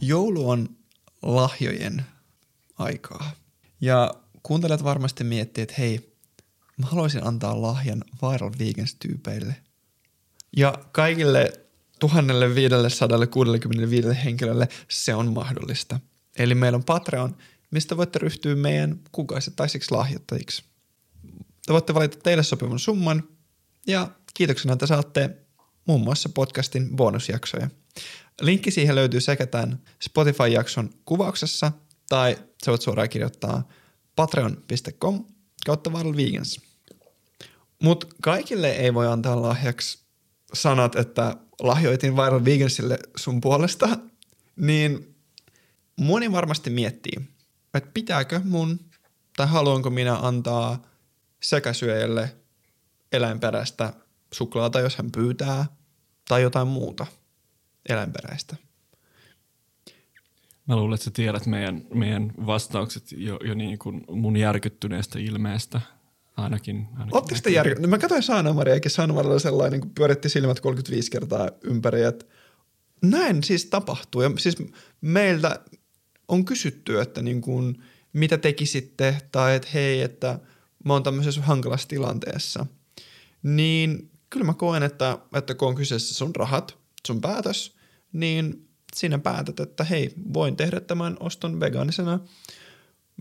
Joulu 0.01 0.51
on 0.51 0.69
lahjojen 1.23 2.05
aikaa. 2.79 3.31
Ja 3.81 4.15
kuuntelijat 4.43 4.85
varmasti 4.85 5.25
miettii, 5.25 5.63
että 5.63 5.75
hei, 5.79 6.17
mä 6.79 6.87
haluaisin 6.87 7.27
antaa 7.27 7.63
lahjan 7.63 8.05
Viral 8.23 8.51
Vegans-tyypeille. 8.59 9.55
Ja 10.57 10.75
kaikille 10.93 11.53
1565 11.99 14.09
henkilölle 14.25 14.69
se 14.89 15.15
on 15.15 15.33
mahdollista. 15.33 16.01
Eli 16.39 16.55
meillä 16.55 16.77
on 16.77 16.85
Patreon, 16.85 17.37
mistä 17.71 17.97
voitte 17.97 18.19
ryhtyä 18.19 18.57
meidän 18.57 19.01
kuukausittaisiksi 19.13 19.95
lahjoittajiksi. 19.95 20.65
Te 21.67 21.73
voitte 21.73 21.95
valita 21.95 22.19
teille 22.23 22.43
sopivan 22.43 22.79
summan 22.79 23.29
ja 23.87 24.11
kiitoksena 24.35 24.77
te 24.77 24.87
saatte 24.87 25.37
muun 25.87 26.01
muassa 26.01 26.29
podcastin 26.29 26.97
bonusjaksoja. 26.97 27.71
Linkki 28.41 28.71
siihen 28.71 28.95
löytyy 28.95 29.21
sekä 29.21 29.47
tämän 29.47 29.83
Spotify-jakson 30.03 30.91
kuvauksessa 31.05 31.73
tai 32.09 32.37
sä 32.65 32.71
voit 32.71 32.83
suoraan 32.83 33.09
kirjoittaa 33.09 33.69
patreon.com 34.17 35.25
kautta 35.67 35.93
Vegans. 35.93 36.61
Mutta 37.83 38.07
kaikille 38.23 38.71
ei 38.71 38.95
voi 38.95 39.07
antaa 39.07 39.43
lahjaksi 39.43 39.99
sanat, 40.55 40.97
että 40.97 41.37
lahjoitin 41.61 42.17
Viral 42.17 42.45
Vegansille 42.45 42.99
sun 43.17 43.41
puolesta, 43.41 43.99
niin 44.57 45.15
moni 45.97 46.33
varmasti 46.33 46.71
miettii, 46.71 47.29
että 47.75 47.91
pitääkö 47.95 48.41
mun 48.45 48.81
tai 49.37 49.47
haluanko 49.47 49.91
minä 49.91 50.17
antaa 50.17 50.83
sekäsyöjälle 51.43 52.37
eläinperäistä 53.13 53.93
suklaata, 54.33 54.81
jos 54.81 54.97
hän 54.97 55.13
pyytää, 55.13 55.67
tai 56.29 56.43
jotain 56.43 56.69
muuta 56.69 57.07
eläinperäistä. 57.89 58.57
Mä 60.69 60.77
luulen, 60.77 60.95
että 60.95 61.05
sä 61.05 61.11
tiedät 61.11 61.47
meidän, 61.47 61.85
meidän 61.95 62.33
vastaukset 62.47 63.13
jo, 63.13 63.39
jo 63.45 63.55
niin 63.55 63.79
kuin 63.79 64.05
mun 64.11 64.37
järkyttyneestä 64.37 65.19
ilmeestä 65.19 65.81
ainakin. 66.37 66.89
ainakin 66.93 67.15
Oletteko 67.15 67.41
te 67.43 67.51
järky... 67.51 67.81
No 67.81 67.89
mä 67.89 67.99
katsoin 67.99 68.23
Saana 68.23 68.53
Maria, 68.53 68.75
eikä 68.75 68.89
Saana 68.89 69.15
Maria 69.15 69.39
sellainen, 69.39 69.81
kun 69.81 69.91
pyöritti 69.91 70.29
silmät 70.29 70.61
35 70.61 71.11
kertaa 71.11 71.49
ympäri, 71.63 72.03
että 72.03 72.27
näin 73.03 73.45
siis 73.45 73.67
tapahtuu. 73.67 74.23
Ja 74.23 74.31
siis 74.39 74.57
meiltä 75.01 75.61
on 76.29 76.45
kysytty, 76.45 77.01
että 77.01 77.23
niin 77.23 77.41
kuin, 77.41 77.83
mitä 78.13 78.39
tekisitte, 78.39 79.17
tai 79.33 79.57
että 79.57 79.69
hei, 79.75 80.01
että 80.01 80.39
mä 80.85 80.93
oon 80.93 81.03
tämmöisessä 81.03 81.41
hankalassa 81.43 81.89
tilanteessa. 81.89 82.67
Niin 83.43 84.11
kyllä 84.31 84.47
mä 84.47 84.55
koen, 84.55 84.83
että, 84.83 85.19
että 85.35 85.55
kun 85.55 85.69
on 85.69 85.75
kyseessä 85.75 86.15
sun 86.15 86.37
rahat, 86.37 86.79
sun 87.07 87.21
päätös, 87.21 87.77
niin 88.13 88.69
sinä 88.97 89.19
päätät, 89.19 89.61
että 89.61 89.85
hei, 89.85 90.13
voin 90.35 90.57
tehdä 90.57 90.81
tämän 90.81 91.17
oston 91.21 91.61
vegaanisena. 91.61 92.21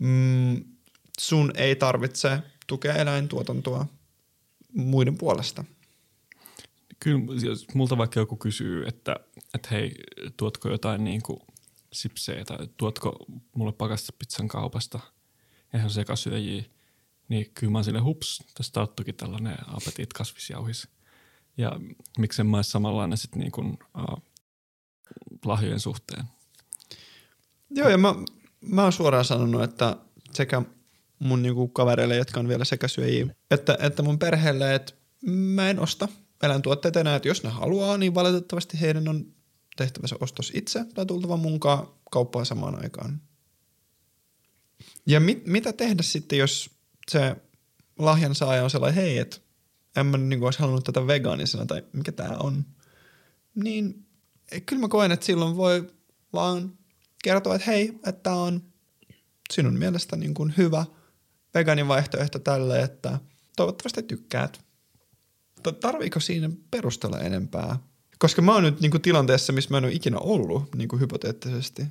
Mm, 0.02 0.64
sun 1.20 1.52
ei 1.56 1.76
tarvitse 1.76 2.40
tukea 2.68 2.94
eläintuotantoa 2.94 3.86
muiden 4.74 5.18
puolesta. 5.18 5.64
Kyllä, 7.00 7.26
jos 7.46 7.68
multa 7.74 7.98
vaikka 7.98 8.20
joku 8.20 8.36
kysyy, 8.36 8.86
että, 8.88 9.16
että 9.54 9.70
hei, 9.72 9.96
tuotko 10.38 10.70
jotain 10.70 11.04
niin 11.04 11.22
kuin 11.22 11.40
sipsejä 11.94 12.46
tai 12.46 12.68
tuotko 12.78 13.26
mulle 13.56 13.72
pakastepizzan 13.72 14.48
kaupasta, 14.48 15.00
eihän 15.74 15.90
sekasyöjiä, 15.90 16.64
niin 17.30 17.52
kyllä 17.54 17.72
mä 17.72 17.84
sille 17.84 18.00
hups, 18.00 18.44
tästä 18.54 18.82
ottukin 18.82 19.16
tällainen 19.16 19.58
apetit 19.68 20.14
kasvisjauhis. 20.14 20.88
Ja 21.58 21.80
miksen 22.18 22.48
mä 22.48 22.64
samanlainen 22.64 23.18
sitten 23.18 23.40
niin 23.40 23.52
kuin, 23.52 23.78
uh, 23.98 24.24
lahjojen 25.46 25.80
suhteen. 25.80 26.24
Joo, 27.70 27.90
ja 27.90 27.98
mä, 27.98 28.16
mä 28.62 28.84
oon 28.84 28.94
suoraan 28.94 29.26
sanonut, 29.26 29.64
että 29.64 29.98
sekä 30.32 30.62
mun 31.20 31.42
niinku 31.42 31.68
kavereille, 31.68 32.16
jotka 32.16 32.40
on 32.40 32.48
vielä 32.48 32.64
syöjiä, 32.88 33.36
että, 33.52 33.78
että 33.80 34.04
mun 34.04 34.20
perheelle, 34.20 34.76
että 34.76 34.94
mä 35.26 35.70
en 35.70 35.80
osta 35.80 36.08
eläintuotteita 36.44 37.00
enää, 37.00 37.16
että 37.16 37.28
jos 37.28 37.44
ne 37.44 37.50
haluaa, 37.50 37.98
niin 37.98 38.16
valitettavasti 38.16 38.82
heidän 38.82 39.08
on 39.08 39.37
tehtävä 39.78 40.08
se 40.08 40.16
ostos 40.20 40.52
itse 40.56 40.86
tai 40.86 41.06
tultava 41.06 41.38
munkaan 41.38 41.88
kauppaan 42.12 42.46
samaan 42.46 42.84
aikaan. 42.84 43.22
Ja 45.06 45.20
mit, 45.20 45.46
mitä 45.46 45.74
tehdä 45.74 46.04
sitten, 46.04 46.40
jos 46.40 46.70
se 47.12 47.36
lahjan 48.00 48.36
saaja 48.36 48.64
on 48.64 48.70
sellainen, 48.70 49.04
hei, 49.04 49.18
että 49.18 49.38
en 49.96 50.06
mä 50.06 50.18
niin 50.18 50.44
olisi 50.44 50.60
halunnut 50.60 50.84
tätä 50.84 51.08
vegaanisena 51.08 51.66
tai 51.66 51.84
mikä 51.94 52.12
tämä 52.12 52.38
on, 52.38 52.66
niin 53.56 54.06
kyllä 54.66 54.80
mä 54.80 54.88
koen, 54.88 55.12
että 55.12 55.26
silloin 55.26 55.56
voi 55.56 55.92
vaan 56.34 56.78
kertoa, 57.24 57.56
että 57.56 57.72
hei, 57.72 58.00
että 58.06 58.34
on 58.34 58.64
sinun 59.54 59.80
mielestä 59.80 60.16
niin 60.16 60.34
kuin 60.34 60.54
hyvä 60.58 60.86
vegaanivaihtoehto 61.54 62.40
tälle, 62.40 62.82
että 62.82 63.20
toivottavasti 63.56 64.04
tykkäät. 64.04 64.60
Tarviiko 65.80 66.20
siinä 66.20 66.50
perustella 66.72 67.20
enempää? 67.20 67.80
Koska 68.20 68.42
mä 68.42 68.54
oon 68.54 68.64
nyt 68.64 68.82
niin 68.82 68.92
kuin 68.92 69.02
tilanteessa, 69.02 69.54
missä 69.54 69.72
mä 69.72 69.78
en 69.78 69.84
ole 69.84 69.94
ikinä 69.94 70.18
ollut 70.20 70.76
niin 70.76 70.88
kuin 70.88 71.00
hypoteettisesti. 71.00 71.82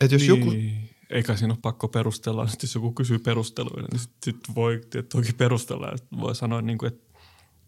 Että 0.00 0.14
jos 0.14 0.22
niin. 0.22 0.28
joku 0.28 0.52
eikä 1.10 1.36
siinä 1.36 1.52
ole 1.52 1.58
pakko 1.62 1.88
perustella. 1.88 2.46
Sitten 2.46 2.66
jos 2.68 2.74
joku 2.74 2.92
kysyy 2.92 3.18
perusteluja, 3.18 3.86
niin 3.92 4.00
sitten 4.00 4.18
sit 4.22 4.54
voi 4.54 4.80
toki 5.12 5.32
perustella. 5.32 5.92
Että 5.92 6.16
voi 6.20 6.34
sanoa, 6.34 6.62
niin 6.62 6.78
kuin, 6.78 6.92
että, 6.92 7.18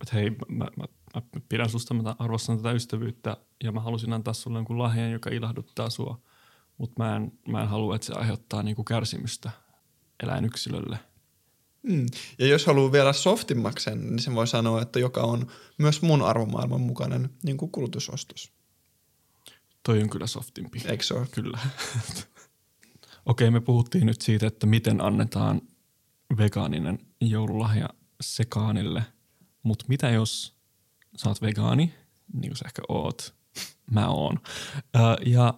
että 0.00 0.16
hei, 0.16 0.30
mä, 0.30 0.66
mä, 0.76 0.84
mä 1.14 1.22
pidän 1.48 1.68
susta, 1.68 1.94
mä 1.94 2.16
arvostan 2.18 2.56
tätä 2.56 2.72
ystävyyttä 2.72 3.36
ja 3.64 3.72
mä 3.72 3.80
halusin 3.80 4.12
antaa 4.12 4.34
sulle 4.34 4.58
jonkun 4.58 4.78
lahjan, 4.78 5.12
joka 5.12 5.30
ilahduttaa 5.30 5.90
sua. 5.90 6.20
Mutta 6.78 7.02
mä 7.02 7.16
en, 7.16 7.32
mä 7.48 7.62
en 7.62 7.68
halua, 7.68 7.94
että 7.94 8.06
se 8.06 8.12
aiheuttaa 8.12 8.62
niin 8.62 8.76
kuin 8.76 8.84
kärsimystä 8.84 9.50
eläinyksilölle. 10.22 10.98
Mm. 11.82 12.06
Ja 12.38 12.46
jos 12.46 12.66
haluaa 12.66 12.92
vielä 12.92 13.12
softimmaksen, 13.12 14.00
niin 14.00 14.18
se 14.18 14.34
voi 14.34 14.46
sanoa, 14.46 14.82
että 14.82 14.98
joka 14.98 15.20
on 15.20 15.46
myös 15.78 16.02
mun 16.02 16.22
arvomaailman 16.22 16.80
mukainen 16.80 17.30
niin 17.42 17.56
kuin 17.56 17.72
kulutusostos. 17.72 18.52
Toi 19.82 20.02
on 20.02 20.10
kyllä 20.10 20.26
softimpi. 20.26 20.82
Eikö 20.84 21.04
se 21.04 21.14
ole? 21.14 21.26
Kyllä. 21.30 21.58
Okei, 23.26 23.50
me 23.50 23.60
puhuttiin 23.60 24.06
nyt 24.06 24.20
siitä, 24.20 24.46
että 24.46 24.66
miten 24.66 25.00
annetaan 25.00 25.60
vegaaninen 26.38 26.98
joululahja 27.20 27.88
sekaanille. 28.20 29.02
Mutta 29.62 29.84
mitä 29.88 30.10
jos 30.10 30.54
sä 31.16 31.28
oot 31.28 31.42
vegaani, 31.42 31.94
niin 32.32 32.50
kuin 32.50 32.56
sä 32.56 32.64
ehkä 32.66 32.82
oot, 32.88 33.34
mä 33.90 34.08
oon, 34.08 34.40
ja 35.26 35.54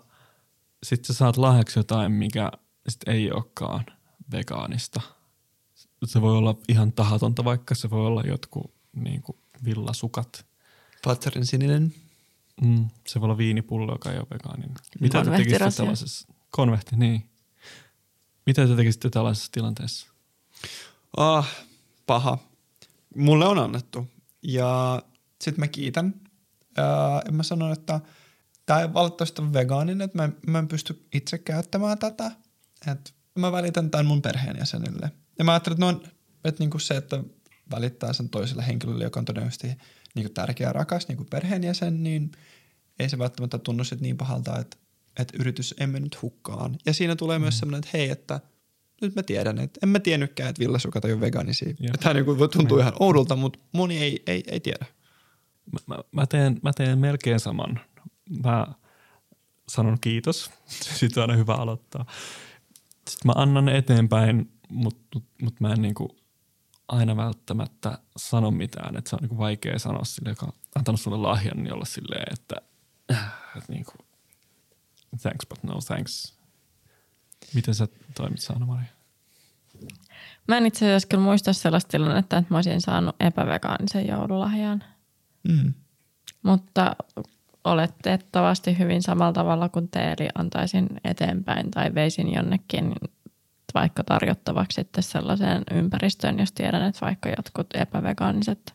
sitten 0.83 1.07
sä 1.07 1.15
saat 1.15 1.37
lahjaksi 1.37 1.79
jotain, 1.79 2.13
mikä 2.13 2.53
sit 2.89 3.01
ei 3.07 3.33
olekaan 3.33 3.85
vegaanista. 4.33 5.01
Se 6.05 6.21
voi 6.21 6.37
olla 6.37 6.59
ihan 6.69 6.93
tahatonta, 6.93 7.45
vaikka 7.45 7.75
se 7.75 7.91
voi 7.91 8.07
olla 8.07 8.23
jotkut 8.23 8.75
niin 8.97 9.23
kuin 9.23 9.39
villasukat. 9.65 10.47
Patsarin 11.05 11.47
sininen. 11.47 11.95
Mm, 12.63 12.89
se 13.07 13.21
voi 13.21 13.27
olla 13.27 13.39
viinipullo, 13.39 13.93
joka 13.93 14.13
ei 14.13 14.19
ole 14.19 14.27
vegaaninen. 14.31 14.75
Mitä 15.01 15.25
te 15.25 15.31
tekisitte 15.31 15.71
tällaisessa? 15.77 16.29
Konvehti, 16.51 16.97
niin. 16.97 17.31
Mitä 18.47 18.67
te 18.67 18.77
tekisitte 18.77 19.11
tällaisessa 19.11 19.53
tilanteessa? 19.53 20.07
Ah, 21.17 21.49
paha. 22.07 22.39
Mulle 23.17 23.47
on 23.47 23.59
annettu. 23.59 24.09
Ja 24.43 25.03
sitten 25.41 25.61
mä 25.61 25.69
kiitän. 25.69 26.15
Ja 27.27 27.33
mä 27.33 27.43
sanon, 27.43 27.73
että 27.73 28.01
tämä 28.67 28.81
ei 28.81 28.95
valitettavasti 28.95 29.43
ole 29.43 29.53
vegaaninen, 29.53 30.05
että 30.05 30.19
mä, 30.19 30.29
mä 30.47 30.59
en 30.59 30.69
pysty 30.69 31.07
itse 31.13 31.39
käyttämään 31.39 31.99
tätä. 31.99 32.33
Että 32.93 33.11
mä 33.35 33.53
välitän 33.53 33.91
tämän 33.91 34.07
mun 34.07 34.23
perheenjäsenille. 34.23 35.13
Ja 35.39 35.45
mä 35.45 35.53
ajattelin, 35.53 35.75
että, 35.75 36.09
no, 36.09 36.15
että 36.45 36.63
niinku 36.63 36.79
se, 36.79 36.97
että 36.97 37.25
välittää 37.71 38.13
sen 38.13 38.29
toiselle 38.29 38.67
henkilölle, 38.67 39.05
joka 39.05 39.21
on 39.21 39.25
todennäköisesti 39.25 39.69
niinku 40.15 40.33
tärkeä 40.33 40.67
ja 40.67 40.73
rakas 40.73 41.09
niinku 41.09 41.25
perheenjäsen, 41.25 42.03
niin 42.03 42.33
ei 42.99 43.09
se 43.09 43.19
välttämättä 43.19 43.59
tunnu 43.59 43.83
niin 44.01 44.17
pahalta, 44.17 44.59
että 44.59 44.77
että 45.17 45.37
yritys 45.41 45.75
ei 45.81 45.87
mennyt 45.87 46.23
hukkaan. 46.23 46.77
Ja 46.87 46.95
siinä 46.95 47.17
tulee 47.17 47.39
mm. 47.39 47.43
myös 47.43 47.59
semmoinen, 47.59 47.79
että 47.79 47.99
hei, 47.99 48.11
että 48.11 48.41
nyt 49.01 49.15
mä 49.15 49.23
tiedän, 49.23 49.59
että 49.59 49.81
en 49.83 49.89
mä 49.89 50.01
tiennytkään, 50.01 50.51
että 50.51 50.61
villasukat 50.61 51.05
on 51.05 51.21
vegaanisia. 51.21 51.75
Tämä 52.01 52.15
niin 52.15 52.27
tuntuu 52.53 52.79
ihan 52.79 52.93
oudolta, 53.01 53.37
mutta 53.37 53.59
moni 53.73 53.99
ei, 53.99 54.23
ei, 54.27 54.43
ei 54.47 54.61
tiedä. 54.61 54.87
Mä, 55.89 55.97
mä, 56.13 56.27
teen, 56.27 56.61
mä 56.63 56.73
teen 56.73 56.99
melkein 56.99 57.41
saman. 57.41 57.81
Mä 58.45 58.67
sanon 59.69 59.99
kiitos. 60.01 60.51
Sitten 60.99 61.23
on 61.23 61.31
aina 61.31 61.39
hyvä 61.39 61.55
aloittaa. 61.55 62.07
Sitten 63.09 63.27
mä 63.29 63.33
annan 63.37 63.69
eteenpäin, 63.69 64.53
mutta 64.73 65.01
mut, 65.15 65.25
mut 65.43 65.61
mä 65.61 65.73
en 65.73 65.83
niinku 65.83 66.17
aina 66.89 67.17
välttämättä 67.17 67.99
sano 68.17 68.51
mitään. 68.51 68.97
Että 68.97 69.11
se 69.11 69.17
on 69.17 69.21
niinku 69.21 69.39
vaikea 69.39 69.79
sanoa 69.79 70.05
sille, 70.05 70.29
joka 70.29 70.47
on 70.47 70.53
antanut 70.75 71.01
sulle 71.01 71.17
lahjan, 71.17 71.63
niin 71.63 71.75
olla 71.75 71.85
silleen, 71.85 72.33
että, 72.33 72.57
että 73.57 73.73
niinku, 73.73 73.93
thanks 75.23 75.47
but 75.49 75.63
no 75.63 75.79
thanks. 75.87 76.39
Miten 77.55 77.75
sä 77.75 77.89
toimit 78.15 78.41
Saana 78.41 78.67
Maria? 78.67 78.89
Mä 80.49 80.57
en 80.57 80.67
itse 80.67 80.87
asiassa 80.87 81.09
kyllä 81.09 81.25
muista 81.25 81.53
sellaista 81.53 81.91
tilannetta, 81.91 82.39
että 82.39 82.55
mä 82.55 82.59
olisin 82.59 82.81
saanut 82.81 83.17
epävegaanisen 83.21 84.09
joululahjan. 84.09 84.85
Mm. 85.49 85.75
Mutta 86.43 86.97
oletettavasti 87.65 88.79
hyvin 88.79 89.03
samalla 89.03 89.33
tavalla 89.33 89.69
kuin 89.69 89.89
te, 89.89 90.13
eli 90.13 90.29
antaisin 90.35 90.89
eteenpäin 91.05 91.71
tai 91.71 91.95
veisin 91.95 92.35
jonnekin 92.35 92.95
vaikka 93.75 94.05
tarjottavaksi 94.05 94.75
sitten 94.75 95.03
sellaiseen 95.03 95.63
ympäristöön, 95.71 96.39
jos 96.39 96.53
tiedän, 96.53 96.83
että 96.83 97.07
vaikka 97.07 97.29
jotkut 97.29 97.67
epävegaaniset 97.75 98.73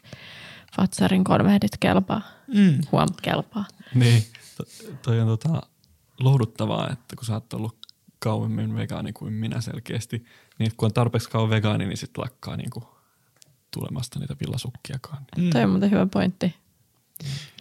Fatsarin 0.75 1.23
konvehdit 1.23 1.77
kelpaa. 1.79 2.21
Mm. 2.47 2.77
Huom, 2.91 3.07
kelpaa. 3.21 3.65
Niin, 3.95 4.23
to, 4.57 4.63
toi 5.01 5.19
on 5.19 5.27
tota, 5.27 5.61
lohduttavaa, 6.19 6.89
että 6.91 7.15
kun 7.15 7.25
sä 7.25 7.33
oot 7.33 7.53
ollut 7.53 7.77
kauemmin 8.19 8.75
vegaani 8.75 9.13
kuin 9.13 9.33
minä 9.33 9.61
selkeästi, 9.61 10.25
niin 10.59 10.71
kun 10.77 10.85
on 10.85 10.93
tarpeeksi 10.93 11.29
kauan 11.29 11.49
vegaani, 11.49 11.85
niin 11.85 11.97
sitten 11.97 12.21
lakkaa 12.21 12.57
niinku 12.57 12.83
tulemasta 13.71 14.19
niitä 14.19 14.35
villasukkiakaan. 14.41 15.25
Mm. 15.37 15.49
Toi 15.49 15.63
on 15.63 15.69
muuten 15.69 15.91
hyvä 15.91 16.05
pointti. 16.05 16.55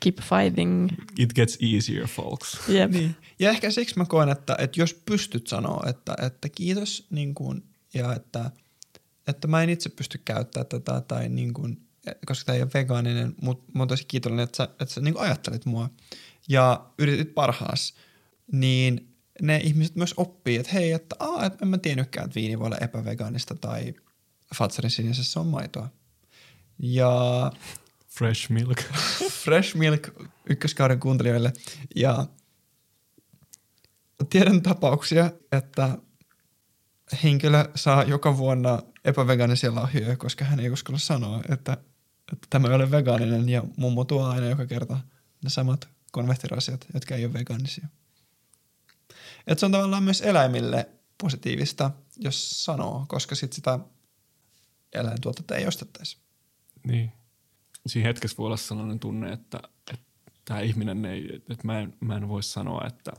Keep 0.03 0.17
fighting. 0.21 0.89
It 1.19 1.35
gets 1.35 1.59
easier, 1.75 2.07
folks. 2.07 2.59
Yep. 2.69 2.91
Niin. 2.91 3.17
Ja 3.39 3.51
ehkä 3.51 3.71
siksi 3.71 3.99
mä 3.99 4.05
koen, 4.05 4.29
että, 4.29 4.57
että 4.59 4.81
jos 4.81 4.95
pystyt 4.95 5.47
sanoa, 5.47 5.85
että, 5.87 6.15
että 6.23 6.49
kiitos 6.49 7.07
niin 7.11 7.35
kuin, 7.35 7.63
ja 7.95 8.15
että, 8.15 8.51
että 9.29 9.49
mä 9.49 9.63
en 9.63 9.71
itse 9.71 9.89
pysty 9.89 10.21
käyttämään 10.25 10.67
tätä 10.67 11.01
tai 11.01 11.29
niin 11.29 11.55
kuin, 11.55 11.87
koska 12.27 12.45
tämä 12.45 12.57
ei 12.57 12.63
ole 12.63 12.71
vegaaninen, 12.75 13.35
mutta 13.43 13.73
mä 13.75 13.81
oon 13.81 13.89
tosi 13.89 14.05
kiitollinen, 14.09 14.45
että 14.45 14.57
sä, 14.57 14.65
että 14.65 14.95
sä 14.95 15.01
niin 15.01 15.15
kuin 15.15 15.25
ajattelit 15.25 15.67
mua 15.67 15.91
ja 16.49 16.87
yritit 16.99 17.35
parhaas, 17.35 17.95
niin 18.53 19.09
ne 19.43 19.61
ihmiset 19.65 19.97
myös 19.97 20.15
oppii, 20.17 20.57
että 20.57 20.73
hei, 20.73 20.93
että, 20.93 21.17
aa, 21.19 21.47
että 21.47 21.59
en 21.63 21.69
mä 21.69 21.79
tiennytkään, 21.79 22.25
että 22.25 22.35
viini 22.35 22.59
voi 22.59 22.67
olla 22.67 22.79
epävegaanista 22.81 23.55
tai 23.55 23.95
Fatsarin 24.55 24.91
sinisessä 24.91 25.41
on 25.41 25.47
maitoa. 25.47 25.89
Ja 26.79 27.53
Fresh 28.19 28.51
milk. 28.51 28.79
Fresh 29.45 29.77
Milk 29.77 30.09
ykköskauden 30.51 31.01
kuuntelijoille. 31.01 31.53
Ja 31.97 32.27
tiedän 34.31 34.63
tapauksia, 34.63 35.31
että 35.53 35.99
henkilö 37.23 37.65
saa 37.75 38.03
joka 38.03 38.37
vuonna 38.37 38.83
epävegaanisia 39.05 39.75
lahjoja, 39.75 40.17
koska 40.17 40.45
hän 40.45 40.61
ei 40.61 40.71
uskalla 40.71 40.99
sanoa, 40.99 41.43
että, 41.49 41.73
että 42.33 42.47
tämä 42.51 42.69
ei 42.69 42.75
ole 42.75 42.91
vegaaninen 42.91 43.49
ja 43.49 43.63
mummo 43.77 44.05
tuo 44.05 44.27
aina 44.27 44.47
joka 44.47 44.67
kerta 44.67 45.01
ne 45.45 45.51
samat 45.51 45.89
konvehtirasiat, 46.13 46.87
jotka 46.95 47.15
ei 47.15 47.25
ole 47.25 47.33
vegaanisia. 47.33 47.89
Et 49.47 49.59
se 49.59 49.67
on 49.67 49.73
tavallaan 49.73 50.03
myös 50.03 50.21
eläimille 50.21 50.89
positiivista, 51.23 51.91
jos 52.17 52.65
sanoo, 52.65 53.05
koska 53.09 53.35
sit 53.35 53.53
sitä 53.53 53.79
eläintuotetta 54.93 55.57
ei 55.57 55.67
ostettaisi. 55.67 56.19
Niin. 56.87 57.13
Siinä 57.87 58.09
hetkessä 58.09 58.37
voi 58.37 58.47
olla 58.47 58.57
sellainen 58.57 58.99
tunne, 58.99 59.33
että, 59.33 59.61
että 59.93 60.07
tämä 60.45 60.61
ihminen 60.61 61.05
ei, 61.05 61.35
että 61.35 61.65
mä 61.65 61.81
en, 61.81 61.95
mä 62.01 62.17
en 62.17 62.29
voi 62.29 62.43
sanoa, 62.43 62.87
että, 62.87 63.13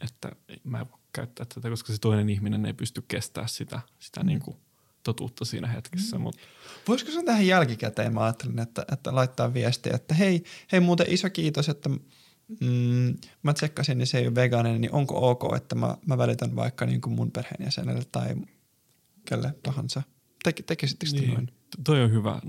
että 0.00 0.32
mä 0.64 0.80
en 0.80 0.90
voi 0.90 0.98
käyttää 1.12 1.46
tätä, 1.54 1.70
koska 1.70 1.92
se 1.92 1.98
toinen 1.98 2.28
ihminen 2.28 2.66
ei 2.66 2.72
pysty 2.72 3.02
kestämään 3.08 3.48
sitä, 3.48 3.80
sitä 3.98 4.20
mm. 4.20 4.26
niin 4.26 4.40
kuin 4.40 4.56
totuutta 5.02 5.44
siinä 5.44 5.68
hetkessä. 5.68 6.16
Mm. 6.16 6.22
Mut. 6.22 6.36
Voisiko 6.88 7.10
se 7.10 7.22
tähän 7.22 7.46
jälkikäteen, 7.46 8.14
mä 8.14 8.24
ajattelin, 8.24 8.58
että, 8.58 8.84
että 8.92 9.14
laittaa 9.14 9.54
viestiä, 9.54 9.92
että 9.94 10.14
hei, 10.14 10.44
hei 10.72 10.80
muuten 10.80 11.06
iso 11.10 11.30
kiitos, 11.30 11.68
että 11.68 11.88
mm, 12.60 13.16
mä 13.42 13.52
tsekkasin, 13.54 13.98
niin 13.98 14.06
se 14.06 14.18
ei 14.18 14.26
ole 14.26 14.34
vegaaninen, 14.34 14.80
niin 14.80 14.92
onko 14.92 15.30
ok, 15.30 15.56
että 15.56 15.74
mä, 15.74 15.96
mä 16.06 16.18
välitän 16.18 16.56
vaikka 16.56 16.86
niin 16.86 17.00
kuin 17.00 17.14
mun 17.14 17.30
perheenjäsenelle 17.30 18.02
tai 18.12 18.36
kelle 19.24 19.54
tahansa. 19.62 20.02
Tek, 20.44 20.62
tekisittekö 20.66 21.12
niin. 21.12 21.34
noin? 21.34 21.59
Toi 21.84 22.02
on 22.02 22.12
hyvä. 22.12 22.40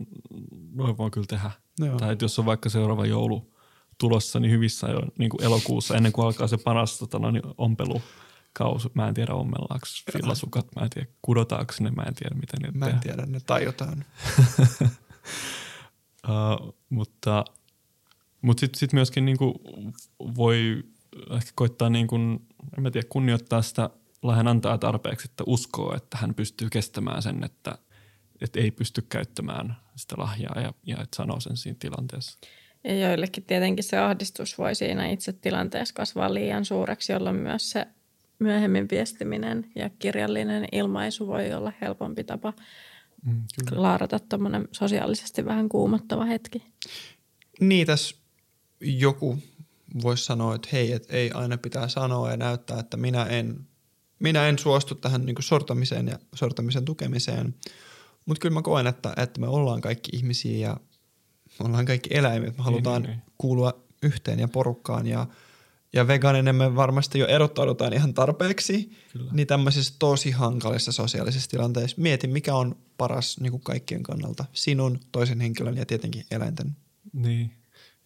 Noin 0.73 0.97
voi 0.97 1.11
kyllä 1.11 1.27
tehdä. 1.27 1.51
Joo. 1.79 1.97
Tai 1.97 2.13
että 2.13 2.25
jos 2.25 2.39
on 2.39 2.45
vaikka 2.45 2.69
seuraava 2.69 3.05
joulu 3.05 3.53
tulossa, 3.97 4.39
niin 4.39 4.51
hyvissä 4.51 4.87
jo 4.87 5.01
niin 5.19 5.29
kuin 5.29 5.43
elokuussa, 5.43 5.95
ennen 5.95 6.11
kuin 6.11 6.25
alkaa 6.25 6.47
se 6.47 6.57
paras 6.57 6.99
tota, 6.99 7.31
niin 7.31 7.43
ompelukausi. 7.57 8.89
Mä 8.93 9.07
en 9.07 9.13
tiedä 9.13 9.33
ommellaanko 9.33 9.85
villasukat, 10.13 10.67
mä 10.75 10.83
en 10.83 10.89
tiedä 10.89 11.07
kudotaanko 11.21 11.73
ne, 11.79 11.91
mä 11.91 12.03
en 12.03 12.15
tiedä 12.15 12.35
miten 12.35 12.61
ne 12.61 12.79
Mä 12.79 12.85
en 12.85 12.99
tiedä, 12.99 13.25
ne 13.25 13.39
tajutaan. 13.39 14.05
uh, 16.29 16.75
mutta 16.89 17.45
mutta 18.41 18.61
sitten 18.61 18.79
sit 18.79 18.93
myöskin 18.93 19.25
niinku 19.25 19.61
voi 20.35 20.83
ehkä 21.31 21.51
koittaa 21.55 21.89
niinku, 21.89 22.15
en 22.15 22.83
mä 22.83 22.91
tiedä, 22.91 23.07
kunnioittaa 23.09 23.61
sitä 23.61 23.89
lahjan 24.21 24.47
antaa 24.47 24.77
tarpeeksi, 24.77 25.27
että 25.31 25.43
uskoo, 25.47 25.95
että 25.95 26.17
hän 26.17 26.35
pystyy 26.35 26.69
kestämään 26.69 27.21
sen, 27.21 27.43
että, 27.43 27.77
että 28.41 28.59
ei 28.59 28.71
pysty 28.71 29.01
käyttämään 29.01 29.77
sitä 29.95 30.15
lahjaa 30.17 30.61
ja, 30.61 30.73
ja 30.85 30.95
että 31.01 31.15
sanoo 31.15 31.39
sen 31.39 31.57
siinä 31.57 31.77
tilanteessa. 31.79 32.39
Ja 32.83 33.09
joillekin 33.09 33.43
tietenkin 33.43 33.83
se 33.83 33.97
ahdistus 33.97 34.57
voi 34.57 34.75
siinä 34.75 35.09
itse 35.09 35.33
tilanteessa 35.33 35.93
kasvaa 35.93 36.33
liian 36.33 36.65
suureksi, 36.65 37.11
jolloin 37.11 37.35
myös 37.35 37.69
se 37.69 37.87
myöhemmin 38.39 38.87
viestiminen 38.91 39.71
ja 39.75 39.89
kirjallinen 39.99 40.67
ilmaisu 40.71 41.27
voi 41.27 41.53
olla 41.53 41.73
helpompi 41.81 42.23
tapa 42.23 42.53
mm, 43.25 43.43
laarata 43.71 44.19
tuommoinen 44.19 44.67
sosiaalisesti 44.71 45.45
vähän 45.45 45.69
kuumottava 45.69 46.25
hetki. 46.25 46.63
Niin, 47.59 47.87
tässä 47.87 48.15
joku 48.81 49.37
voisi 50.03 50.25
sanoa, 50.25 50.55
että 50.55 50.69
hei, 50.71 50.91
et 50.91 51.05
ei 51.09 51.31
aina 51.31 51.57
pitää 51.57 51.87
sanoa 51.87 52.31
ja 52.31 52.37
näyttää, 52.37 52.79
että 52.79 52.97
minä 52.97 53.25
en, 53.25 53.67
minä 54.19 54.47
en 54.47 54.59
suostu 54.59 54.95
tähän 54.95 55.25
niin 55.25 55.35
sortamiseen 55.39 56.07
ja 56.07 56.19
sortamisen 56.35 56.85
tukemiseen. 56.85 57.55
Mutta 58.31 58.41
kyllä 58.41 58.53
mä 58.53 58.61
koen, 58.61 58.87
että, 58.87 59.13
että 59.17 59.41
me 59.41 59.47
ollaan 59.47 59.81
kaikki 59.81 60.11
ihmisiä 60.13 60.67
ja 60.67 60.77
me 61.59 61.65
ollaan 61.65 61.85
kaikki 61.85 62.09
eläimiä. 62.13 62.49
Me 62.57 62.63
halutaan 62.63 63.01
niin, 63.01 63.09
niin, 63.09 63.17
niin. 63.17 63.33
kuulua 63.37 63.83
yhteen 64.03 64.39
ja 64.39 64.47
porukkaan 64.47 65.07
ja, 65.07 65.27
ja 65.93 66.07
vegaaninen 66.07 66.55
me 66.55 66.75
varmasti 66.75 67.19
jo 67.19 67.27
erottaudutaan 67.27 67.93
ihan 67.93 68.13
tarpeeksi. 68.13 68.91
Kyllä. 69.13 69.31
Niin 69.33 69.47
tämmöisissä 69.47 69.95
tosi 69.99 70.31
hankalissa 70.31 70.91
sosiaalisissa 70.91 71.49
tilanteissa 71.49 72.01
mieti, 72.01 72.27
mikä 72.27 72.55
on 72.55 72.75
paras 72.97 73.39
niin 73.39 73.51
kuin 73.51 73.63
kaikkien 73.63 74.03
kannalta. 74.03 74.45
Sinun, 74.53 74.99
toisen 75.11 75.41
henkilön 75.41 75.77
ja 75.77 75.85
tietenkin 75.85 76.25
eläinten. 76.31 76.75
Niin. 77.13 77.51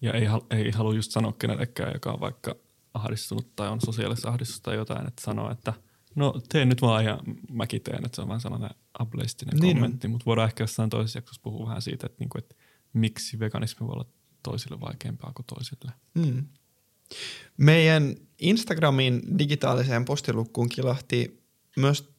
Ja 0.01 0.13
ei, 0.13 0.27
ei 0.51 0.71
halua 0.71 0.93
just 0.93 1.11
sanoa 1.11 1.33
kenellekään, 1.39 1.93
joka 1.93 2.11
on 2.11 2.19
vaikka 2.19 2.55
ahdistunut 2.93 3.55
tai 3.55 3.69
on 3.69 3.81
sosiaalisessa 3.81 4.29
ahdistusta 4.29 4.63
tai 4.63 4.75
jotain, 4.75 5.07
että 5.07 5.21
sanoo, 5.21 5.51
että 5.51 5.73
no 6.15 6.41
tee 6.49 6.65
nyt 6.65 6.81
vaan 6.81 7.05
ja 7.05 7.19
mäkin 7.49 7.81
teen, 7.81 8.05
että 8.05 8.15
se 8.15 8.21
on 8.21 8.27
vaan 8.27 8.41
sellainen 8.41 8.69
ableistinen 8.99 9.57
niin 9.57 9.75
kommentti, 9.75 10.07
mutta 10.07 10.25
voidaan 10.25 10.47
ehkä 10.47 10.63
jossain 10.63 10.89
toisessa 10.89 11.17
jaksossa 11.17 11.41
puhua 11.41 11.67
vähän 11.67 11.81
siitä, 11.81 12.05
että, 12.05 12.17
niinku, 12.19 12.37
että 12.37 12.55
miksi 12.93 13.39
veganismi 13.39 13.87
voi 13.87 13.93
olla 13.93 14.05
toisille 14.43 14.79
vaikeampaa 14.81 15.31
kuin 15.35 15.45
toisille. 15.45 15.91
Mm. 16.13 16.45
Meidän 17.57 18.15
Instagramin 18.39 19.21
digitaaliseen 19.39 20.05
postilukkuun 20.05 20.69
kilahti 20.69 21.43
myös 21.77 22.09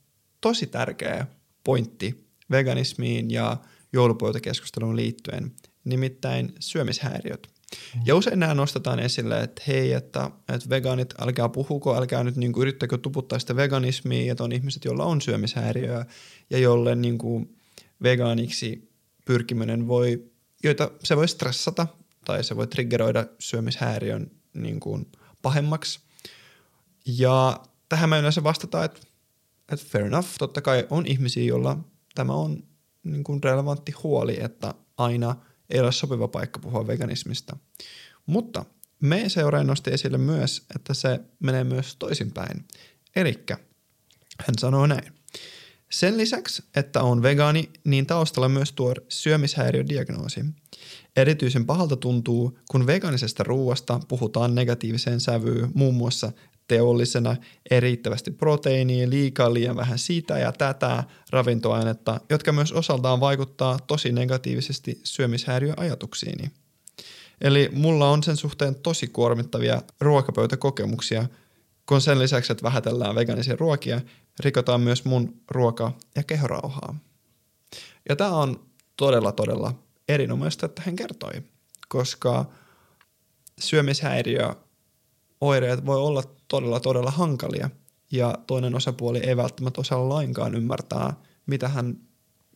tosi 0.40 0.66
tärkeä 0.66 1.26
pointti 1.64 2.30
veganismiin 2.50 3.30
ja 3.30 3.56
joulupöytäkeskusteluun 3.92 4.96
liittyen, 4.96 5.52
nimittäin 5.84 6.52
syömishäiriöt. 6.60 7.55
Ja 8.04 8.14
usein 8.16 8.38
nämä 8.38 8.54
nostetaan 8.54 8.98
esille, 8.98 9.40
että 9.40 9.62
hei, 9.66 9.92
että, 9.92 10.30
että 10.54 10.68
vegaanit, 10.68 11.14
älkää 11.20 11.48
puhuko, 11.48 11.96
älkää 11.96 12.24
nyt 12.24 12.36
niin 12.36 12.52
kuin, 12.52 12.62
yrittäkö 12.62 12.98
tuputtaa 12.98 13.38
sitä 13.38 13.56
veganismia, 13.56 14.32
että 14.32 14.44
on 14.44 14.52
ihmiset, 14.52 14.84
joilla 14.84 15.04
on 15.04 15.20
syömishäiriöä 15.20 16.06
ja 16.50 16.58
jolle 16.58 16.94
niin 16.94 17.18
kuin, 17.18 17.56
vegaaniksi 18.02 18.90
pyrkiminen 19.24 19.88
voi, 19.88 20.30
joita 20.64 20.90
se 21.04 21.16
voi 21.16 21.28
stressata 21.28 21.86
tai 22.24 22.44
se 22.44 22.56
voi 22.56 22.66
triggeroida 22.66 23.26
syömishäiriön 23.38 24.30
niin 24.54 24.80
kuin, 24.80 25.06
pahemmaksi. 25.42 26.00
Ja 27.06 27.60
tähän 27.88 28.10
me 28.10 28.18
yleensä 28.18 28.42
vastataan, 28.42 28.84
että, 28.84 29.00
että 29.72 29.86
fair 29.88 30.06
enough, 30.06 30.28
totta 30.38 30.60
kai 30.60 30.86
on 30.90 31.06
ihmisiä, 31.06 31.44
joilla 31.44 31.78
tämä 32.14 32.32
on 32.32 32.62
niin 33.02 33.24
kuin 33.24 33.42
relevantti 33.42 33.92
huoli, 33.92 34.36
että 34.40 34.74
aina– 34.96 35.36
ei 35.70 35.80
ole 35.80 35.92
sopiva 35.92 36.28
paikka 36.28 36.58
puhua 36.58 36.86
veganismista. 36.86 37.56
Mutta 38.26 38.64
me 39.00 39.28
seuraaja 39.28 39.64
nosti 39.64 39.90
esille 39.90 40.18
myös, 40.18 40.66
että 40.74 40.94
se 40.94 41.20
menee 41.40 41.64
myös 41.64 41.96
toisinpäin. 41.96 42.64
Eli 43.16 43.44
hän 44.40 44.54
sanoo 44.58 44.86
näin. 44.86 45.12
Sen 45.90 46.16
lisäksi, 46.16 46.62
että 46.76 47.02
on 47.02 47.22
vegaani, 47.22 47.70
niin 47.84 48.06
taustalla 48.06 48.48
myös 48.48 48.72
tuo 48.72 48.94
syömishäiriödiagnoosi. 49.08 50.40
Erityisen 51.16 51.66
pahalta 51.66 51.96
tuntuu, 51.96 52.58
kun 52.70 52.86
veganisesta 52.86 53.44
ruuasta 53.44 54.00
puhutaan 54.08 54.54
negatiiviseen 54.54 55.20
sävyyn 55.20 55.70
muun 55.74 55.94
muassa 55.94 56.32
teollisena, 56.68 57.36
erittävästi 57.70 58.30
proteiinia, 58.30 59.10
liikaa 59.10 59.54
liian 59.54 59.76
vähän 59.76 59.98
sitä 59.98 60.38
ja 60.38 60.52
tätä 60.52 61.04
ravintoainetta, 61.30 62.20
jotka 62.30 62.52
myös 62.52 62.72
osaltaan 62.72 63.20
vaikuttaa 63.20 63.78
tosi 63.86 64.12
negatiivisesti 64.12 65.00
syömishäiriöajatuksiini. 65.04 66.50
Eli 67.40 67.68
mulla 67.72 68.10
on 68.10 68.22
sen 68.22 68.36
suhteen 68.36 68.74
tosi 68.74 69.06
kuormittavia 69.06 69.82
ruokapöytäkokemuksia, 70.00 71.28
kun 71.86 72.00
sen 72.00 72.18
lisäksi, 72.18 72.52
että 72.52 72.62
vähätellään 72.62 73.14
veganisia 73.14 73.56
ruokia, 73.56 74.00
rikotaan 74.40 74.80
myös 74.80 75.04
mun 75.04 75.40
ruoka- 75.50 75.92
ja 76.16 76.22
kehorauhaa. 76.22 76.98
Ja 78.08 78.16
tämä 78.16 78.30
on 78.30 78.66
todella, 78.96 79.32
todella 79.32 79.74
erinomaista, 80.08 80.66
että 80.66 80.82
hän 80.86 80.96
kertoi, 80.96 81.42
koska 81.88 82.44
syömishäiriö 83.58 84.54
oireet 85.40 85.86
voi 85.86 85.96
olla 85.96 86.22
todella, 86.48 86.80
todella 86.80 87.10
hankalia. 87.10 87.70
ja 88.12 88.34
toinen 88.46 88.74
osapuoli 88.74 89.18
ei 89.18 89.36
välttämättä 89.36 89.80
osaa 89.80 90.08
lainkaan 90.08 90.54
ymmärtää, 90.54 91.14
mitä 91.46 91.68
hän 91.68 91.98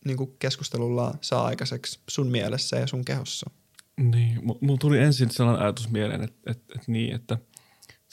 niin 0.04 0.16
kuin 0.16 0.36
keskustelulla 0.38 1.14
saa 1.20 1.46
aikaiseksi 1.46 2.00
sun 2.08 2.26
mielessä 2.26 2.76
ja 2.76 2.86
sun 2.86 3.04
kehossa. 3.04 3.50
Niin, 4.00 4.40
mulla 4.60 4.78
tuli 4.80 4.98
ensin 4.98 5.30
sellainen 5.30 5.62
ajatus 5.62 5.90
mieleen, 5.90 6.22
että, 6.22 6.50
että, 6.50 6.74
että 6.74 6.92
niin, 6.92 7.14
että 7.14 7.38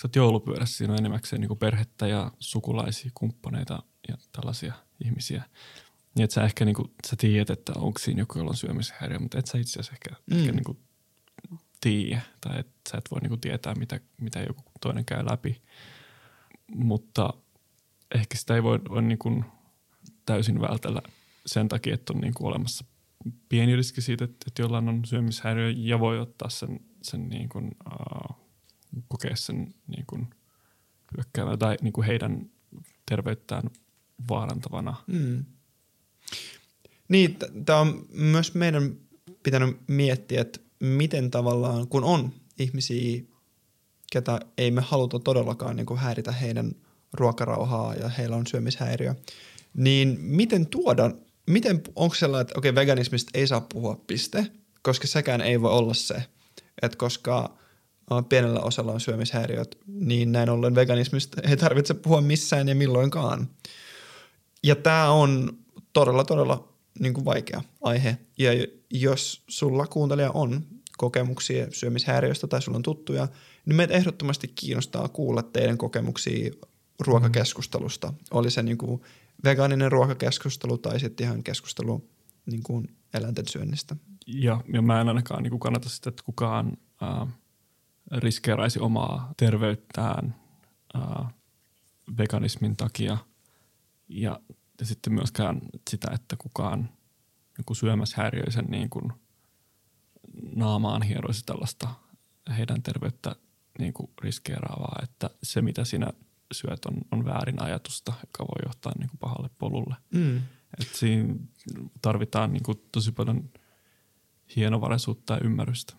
sä 0.01 0.07
oot 0.07 0.15
joulupyörässä, 0.15 0.77
siinä 0.77 0.93
on 0.93 0.99
enimmäkseen 0.99 1.41
niin 1.41 1.57
perhettä 1.57 2.07
ja 2.07 2.31
sukulaisia, 2.39 3.11
kumppaneita 3.13 3.83
ja 4.07 4.17
tällaisia 4.31 4.73
ihmisiä. 5.05 5.43
Niin 6.15 6.23
että 6.23 6.33
sä 6.33 6.43
ehkä 6.43 6.65
niin 6.65 6.75
kuin, 6.75 6.91
sä 7.07 7.15
tiedät, 7.15 7.49
että 7.49 7.73
onko 7.75 7.99
siinä 7.99 8.21
joku, 8.21 8.37
jolla 8.37 8.49
on 8.49 8.57
syömishäiriö, 8.57 9.19
mutta 9.19 9.39
et 9.39 9.45
sä 9.45 9.57
itse 9.57 9.79
asiassa 9.79 9.93
ehkä, 9.93 10.21
mm. 10.31 10.39
ehkä 10.39 10.51
niin 10.51 10.63
kuin 10.63 10.77
tiedä. 11.87 12.21
Tai 12.41 12.59
että 12.59 12.89
sä 12.91 12.97
et 12.97 13.11
voi 13.11 13.21
niin 13.21 13.29
kuin 13.29 13.41
tietää, 13.41 13.75
mitä, 13.75 13.99
mitä 14.21 14.39
joku 14.39 14.63
toinen 14.81 15.05
käy 15.05 15.25
läpi. 15.25 15.61
Mutta 16.75 17.33
ehkä 18.15 18.37
sitä 18.37 18.55
ei 18.55 18.63
voi, 18.63 18.79
voi 18.89 19.01
niin 19.01 19.17
kuin 19.17 19.45
täysin 20.25 20.61
vältellä 20.61 21.01
sen 21.45 21.67
takia, 21.67 21.93
että 21.93 22.13
on 22.13 22.21
niin 22.21 22.33
kuin 22.33 22.47
olemassa 22.47 22.85
pieni 23.49 23.75
riski 23.75 24.01
siitä, 24.01 24.25
että, 24.25 24.45
että 24.47 24.61
jollain 24.61 24.89
on 24.89 25.05
syömishäiriö 25.05 25.73
ja 25.77 25.99
voi 25.99 26.19
ottaa 26.19 26.49
sen, 26.49 26.79
sen 27.01 27.29
niin 27.29 27.49
kuin, 27.49 27.71
uh, 27.91 28.35
kokea 29.07 29.35
sen 29.35 29.73
niin 29.87 30.05
kuin 30.07 30.27
hyökkäävän 31.17 31.59
tai 31.59 31.77
niin 31.81 31.93
kuin 31.93 32.07
heidän 32.07 32.49
terveyttään 33.05 33.63
vaarantavana. 34.29 34.95
Mm. 35.07 35.45
Niin, 37.07 37.37
tämä 37.65 37.79
on 37.79 38.05
myös 38.13 38.53
meidän 38.53 38.95
pitänyt 39.43 39.77
miettiä, 39.87 40.41
että 40.41 40.59
miten 40.79 41.31
tavallaan, 41.31 41.87
kun 41.87 42.03
on 42.03 42.33
ihmisiä, 42.59 43.21
ketä 44.11 44.39
ei 44.57 44.71
me 44.71 44.81
haluta 44.81 45.19
todellakaan 45.19 45.75
niin 45.75 45.85
kuin 45.85 45.99
häiritä 45.99 46.31
heidän 46.31 46.71
ruokarauhaa 47.13 47.95
ja 47.95 48.09
heillä 48.09 48.35
on 48.35 48.47
syömishäiriö, 48.47 49.15
niin 49.73 50.17
miten 50.21 50.67
tuoda, 50.67 51.11
miten, 51.45 51.81
onko 51.95 52.15
sellainen, 52.15 52.41
että 52.41 52.59
okei, 52.59 52.75
veganismista 52.75 53.31
ei 53.33 53.47
saa 53.47 53.61
puhua 53.61 54.03
piste, 54.07 54.47
koska 54.81 55.07
sekään 55.07 55.41
ei 55.41 55.61
voi 55.61 55.71
olla 55.71 55.93
se, 55.93 56.23
että 56.81 56.97
koska 56.97 57.57
pienellä 58.29 58.59
osalla 58.59 58.91
on 58.91 58.99
syömishäiriöt, 58.99 59.77
niin 59.87 60.31
näin 60.31 60.49
ollen 60.49 60.75
veganismista 60.75 61.41
ei 61.49 61.57
tarvitse 61.57 61.93
puhua 61.93 62.21
missään 62.21 62.67
ja 62.67 62.75
milloinkaan. 62.75 63.49
Ja 64.63 64.75
tämä 64.75 65.09
on 65.09 65.57
todella, 65.93 66.23
todella 66.23 66.73
niin 66.99 67.13
kuin 67.13 67.25
vaikea 67.25 67.61
aihe. 67.81 68.17
Ja 68.37 68.51
jos 68.91 69.43
sulla 69.47 69.87
kuuntelija 69.87 70.31
on 70.31 70.65
kokemuksia 70.97 71.67
syömishäiriöistä 71.71 72.47
tai 72.47 72.61
sulla 72.61 72.75
on 72.75 72.83
tuttuja, 72.83 73.27
niin 73.65 73.75
meitä 73.75 73.93
ehdottomasti 73.93 74.47
kiinnostaa 74.47 75.07
kuulla 75.07 75.43
teidän 75.43 75.77
kokemuksia 75.77 76.51
ruokakeskustelusta. 76.99 78.13
Oli 78.31 78.51
se 78.51 78.63
niin 78.63 78.77
kuin 78.77 79.01
vegaaninen 79.43 79.91
ruokakeskustelu 79.91 80.77
tai 80.77 80.99
sitten 80.99 81.25
ihan 81.25 81.43
keskustelu 81.43 82.09
niin 82.45 82.63
kuin 82.63 82.95
eläinten 83.13 83.47
syönnistä. 83.47 83.95
Ja, 84.27 84.61
ja 84.73 84.81
mä 84.81 85.01
en 85.01 85.07
ainakaan 85.07 85.43
niin 85.43 85.51
kuin 85.51 85.59
kannata 85.59 85.89
sitä, 85.89 86.09
että 86.09 86.23
kukaan 86.23 86.77
äh, 87.03 87.27
riskeeraisi 88.11 88.79
omaa 88.79 89.33
terveyttään 89.37 90.35
äh, 90.95 91.33
veganismin 92.17 92.77
takia. 92.77 93.17
Ja, 94.09 94.39
ja 94.79 94.85
sitten 94.85 95.13
myöskään 95.13 95.61
sitä, 95.89 96.11
että 96.13 96.35
kukaan 96.37 96.89
niin 97.57 97.75
syömäshäiriöisen 97.75 98.65
niin 98.65 98.89
kuin 98.89 99.13
naamaan 100.55 101.01
hieroisi 101.01 101.45
tällaista 101.45 101.87
heidän 102.57 102.83
terveyttä 102.83 103.35
niin 103.79 103.93
kuin 103.93 104.09
riskeeraavaa, 104.21 104.99
että 105.03 105.29
se 105.43 105.61
mitä 105.61 105.85
sinä 105.85 106.07
syöt 106.51 106.85
on, 106.85 106.97
on 107.11 107.25
väärin 107.25 107.61
ajatusta, 107.61 108.13
joka 108.21 108.43
voi 108.43 108.65
johtaa 108.65 108.93
niin 108.99 109.09
kuin 109.09 109.19
pahalle 109.19 109.49
polulle. 109.57 109.95
Mm. 110.13 110.37
Et 110.81 110.87
siinä 110.93 111.35
tarvitaan 112.01 112.53
niin 112.53 112.63
kuin 112.63 112.81
tosi 112.91 113.11
paljon 113.11 113.49
hienovaraisuutta 114.55 115.33
ja 115.33 115.39
ymmärrystä. 115.43 115.93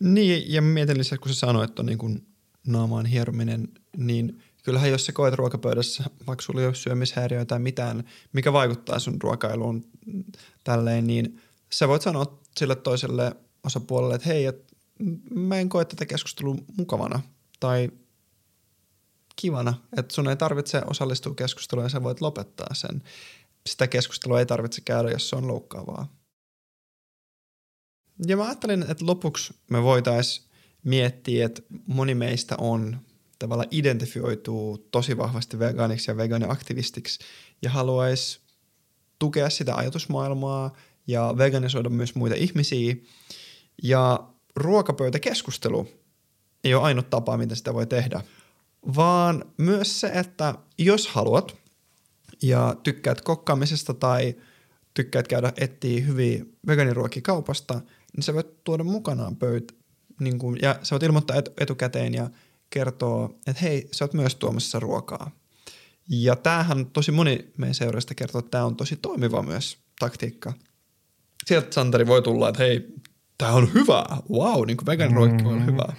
Niin, 0.00 0.52
ja 0.52 0.62
mietin 0.62 0.98
lisäksi, 0.98 1.22
kun 1.22 1.34
sä 1.34 1.38
sanoit, 1.38 1.70
että 1.70 1.82
on 1.82 1.86
niin 1.86 1.98
kuin 1.98 2.26
naamaan 2.66 3.06
hierominen, 3.06 3.68
niin 3.96 4.42
kyllähän 4.62 4.90
jos 4.90 5.06
sä 5.06 5.12
koet 5.12 5.34
ruokapöydässä, 5.34 6.04
vaikka 6.26 6.42
sulla 6.42 6.60
ei 6.60 6.66
ole 6.66 6.74
syömishäiriöä 6.74 7.44
tai 7.44 7.58
mitään, 7.58 8.04
mikä 8.32 8.52
vaikuttaa 8.52 8.98
sun 8.98 9.22
ruokailuun 9.22 9.84
tälleen, 10.64 11.06
niin 11.06 11.40
sä 11.72 11.88
voit 11.88 12.02
sanoa 12.02 12.40
sille 12.56 12.76
toiselle 12.76 13.36
osapuolelle, 13.64 14.14
että 14.14 14.28
hei, 14.28 14.46
et 14.46 14.70
mä 15.30 15.56
en 15.56 15.68
koe 15.68 15.84
tätä 15.84 16.06
keskustelua 16.06 16.56
mukavana 16.76 17.20
tai 17.60 17.90
kivana, 19.36 19.74
että 19.96 20.14
sun 20.14 20.28
ei 20.28 20.36
tarvitse 20.36 20.82
osallistua 20.86 21.34
keskusteluun 21.34 21.84
ja 21.84 21.88
sä 21.88 22.02
voit 22.02 22.20
lopettaa 22.20 22.74
sen. 22.74 23.02
Sitä 23.66 23.86
keskustelua 23.86 24.38
ei 24.38 24.46
tarvitse 24.46 24.80
käydä, 24.80 25.10
jos 25.10 25.30
se 25.30 25.36
on 25.36 25.48
loukkaavaa. 25.48 26.20
Ja 28.26 28.36
mä 28.36 28.44
ajattelin, 28.44 28.84
että 28.88 29.06
lopuksi 29.06 29.54
me 29.70 29.82
voitaisiin 29.82 30.46
miettiä, 30.84 31.46
että 31.46 31.62
moni 31.86 32.14
meistä 32.14 32.56
on 32.58 33.00
tavallaan 33.40 33.68
identifioituu 33.70 34.78
tosi 34.78 35.18
vahvasti 35.18 35.58
vegaaniksi 35.58 36.10
ja 36.10 36.16
vegaaniaktivistiksi 36.16 37.18
ja 37.62 37.70
haluaisi 37.70 38.40
tukea 39.18 39.50
sitä 39.50 39.74
ajatusmaailmaa 39.74 40.72
ja 41.06 41.34
veganisoida 41.38 41.88
myös 41.88 42.14
muita 42.14 42.34
ihmisiä. 42.36 42.96
Ja 43.82 44.28
ruokapöytäkeskustelu 44.56 45.88
ei 46.64 46.74
ole 46.74 46.82
ainut 46.82 47.10
tapa, 47.10 47.36
miten 47.36 47.56
sitä 47.56 47.74
voi 47.74 47.86
tehdä, 47.86 48.20
vaan 48.96 49.44
myös 49.56 50.00
se, 50.00 50.06
että 50.06 50.54
jos 50.78 51.08
haluat 51.08 51.56
ja 52.42 52.76
tykkäät 52.82 53.20
kokkaamisesta 53.20 53.94
tai 53.94 54.36
tykkäät 54.94 55.28
käydä 55.28 55.52
etsiä 55.56 56.00
hyviä 56.00 56.44
vegaaniruokia 56.66 57.22
kaupasta, 57.22 57.80
niin 58.16 58.22
sä 58.22 58.34
voit 58.34 58.64
tuoda 58.64 58.84
mukanaan 58.84 59.36
pöytä, 59.36 59.74
niin 60.20 60.38
kuin, 60.38 60.58
ja 60.62 60.78
sä 60.82 60.94
voit 60.94 61.02
ilmoittaa 61.02 61.36
etukäteen 61.60 62.14
ja 62.14 62.30
kertoo, 62.70 63.38
että 63.46 63.62
hei, 63.62 63.88
sä 63.92 64.04
oot 64.04 64.14
myös 64.14 64.34
tuomassa 64.34 64.80
ruokaa. 64.80 65.30
Ja 66.08 66.36
tämähän 66.36 66.86
tosi 66.86 67.12
moni 67.12 67.50
meidän 67.56 67.74
seurasta 67.74 68.14
kertoo, 68.14 68.38
että 68.38 68.50
tämä 68.50 68.64
on 68.64 68.76
tosi 68.76 68.96
toimiva 68.96 69.42
myös 69.42 69.78
taktiikka. 69.98 70.52
Sieltä 71.46 71.72
Santeri 71.72 72.06
voi 72.06 72.22
tulla, 72.22 72.48
että 72.48 72.62
hei, 72.62 72.94
tämä 73.38 73.52
on 73.52 73.74
hyvää, 73.74 74.16
wow, 74.30 74.66
niin 74.66 74.76
kuin 74.76 74.86
veganiruokki 74.86 75.44
on 75.44 75.52
mm-hmm. 75.52 75.66
hyvää. 75.66 75.96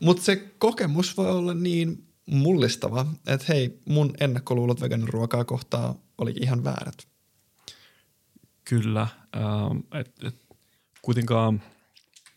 Mutta 0.00 0.22
se 0.22 0.36
kokemus 0.36 1.16
voi 1.16 1.30
olla 1.30 1.54
niin 1.54 2.06
mullistava, 2.26 3.06
että 3.26 3.46
hei, 3.48 3.80
mun 3.84 4.14
ennakkoluulot 4.20 4.80
veganiruokaa 4.80 5.44
kohtaa 5.44 5.94
oli 6.18 6.34
ihan 6.40 6.64
väärät. 6.64 7.08
Kyllä, 8.64 9.06
ähm, 9.36 10.00
et, 10.00 10.12
et, 10.24 10.34
kuitenkaan 11.02 11.62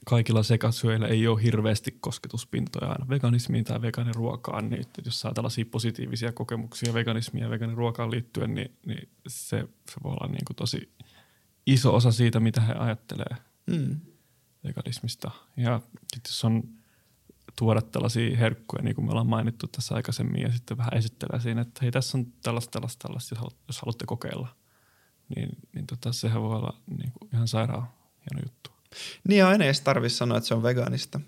kaikilla 0.05 0.43
sekasyöillä 0.43 1.07
ei 1.07 1.27
ole 1.27 1.43
hirveästi 1.43 1.97
kosketuspintoja 1.99 2.91
aina 2.91 3.09
veganismiin 3.09 3.63
tai 3.63 3.81
vegaaniruokaan, 3.81 4.69
niin 4.69 4.85
jos 5.05 5.19
saa 5.19 5.33
tällaisia 5.33 5.65
positiivisia 5.71 6.31
kokemuksia 6.31 6.93
veganismiin 6.93 7.43
ja 7.43 7.49
vegaaniruokaan 7.49 8.11
liittyen, 8.11 8.55
niin, 8.55 8.77
niin 8.85 9.09
se, 9.27 9.67
se 9.91 9.95
voi 10.03 10.11
olla 10.11 10.27
niin 10.27 10.45
kuin 10.45 10.55
tosi 10.55 10.93
iso 11.65 11.95
osa 11.95 12.11
siitä, 12.11 12.39
mitä 12.39 12.61
he 12.61 12.73
ajattelee 12.73 13.35
mm. 13.67 13.99
veganismista. 14.63 15.31
Ja 15.57 15.81
jos 16.27 16.45
on 16.45 16.63
tuoda 17.57 17.81
tällaisia 17.81 18.37
herkkuja, 18.37 18.83
niin 18.83 18.95
kuin 18.95 19.05
me 19.05 19.11
ollaan 19.11 19.27
mainittu 19.27 19.67
tässä 19.67 19.95
aikaisemmin, 19.95 20.41
ja 20.41 20.51
sitten 20.51 20.77
vähän 20.77 20.97
esittelee 20.97 21.39
siinä, 21.39 21.61
että 21.61 21.79
hei, 21.81 21.91
tässä 21.91 22.17
on 22.17 22.25
tällaista, 22.43 22.71
tällaista, 22.71 23.07
tällaista, 23.07 23.35
jos 23.67 23.81
haluatte 23.81 24.05
kokeilla. 24.05 24.47
Niin, 25.35 25.49
niin 25.75 25.87
tota, 25.87 26.13
sehän 26.13 26.41
voi 26.41 26.55
olla 26.55 26.81
niin 26.97 27.11
kuin 27.11 27.29
ihan 27.33 27.47
sairaan 27.47 27.87
hieno 28.19 28.45
juttu. 28.45 28.72
Niin 29.27 29.45
aina 29.45 29.65
ei 29.65 29.73
tarvitse 29.83 30.17
sanoa, 30.17 30.37
että 30.37 30.47
se 30.47 30.53
on 30.53 30.63
vegaanista. 30.63 31.19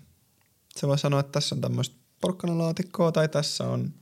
Se 0.76 0.88
voi 0.88 0.98
sanoa, 0.98 1.20
että 1.20 1.32
tässä 1.32 1.54
on 1.54 1.60
tämmöistä 1.60 1.96
porkkanalaatikkoa 2.20 3.12
tai 3.12 3.28
tässä 3.28 3.68
on 3.68 3.94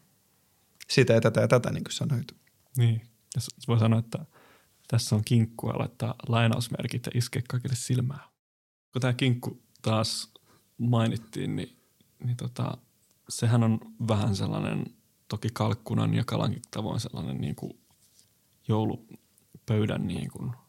sitä 0.91 1.13
ja 1.13 1.21
tätä 1.21 1.41
ja 1.41 1.49
tätä, 1.49 1.73
niin 1.73 1.85
kuin 1.85 1.93
sanoit. 1.93 2.33
Niin, 2.77 2.95
ja 3.35 3.41
voi 3.69 3.79
sanoa, 3.79 3.99
että 3.99 4.27
tässä 4.89 5.17
on 5.17 5.25
kinkkua 5.25 5.79
laittaa 5.79 6.15
lainausmerkit 6.29 7.07
ja 7.07 7.13
iskee 7.15 7.43
kaikille 7.49 7.77
silmää. 7.77 8.29
Kun 8.93 9.03
tämä 9.03 9.13
kinkku 9.13 9.63
taas 9.83 10.33
mainittiin, 10.79 11.57
niin, 11.57 11.77
niin 12.25 12.37
tota, 12.37 12.79
sehän 13.29 13.63
on 13.63 13.81
vähän 14.09 14.37
sellainen, 14.37 14.85
toki 15.29 15.49
kalkkunan 15.53 16.15
ja 16.15 16.25
kalankin 16.25 16.63
tavoin 16.71 17.01
sellainen 17.01 17.41
niin 17.41 17.55
kuin 17.55 17.81
joulupöydän 18.69 20.07
niin 20.07 20.31
kuin– 20.31 20.53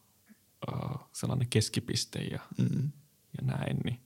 uh, 0.72 1.00
sellainen 1.12 1.48
keskipiste 1.48 2.18
ja, 2.18 2.40
mm. 2.58 2.92
ja 3.36 3.42
näin, 3.42 3.76
niin 3.84 4.00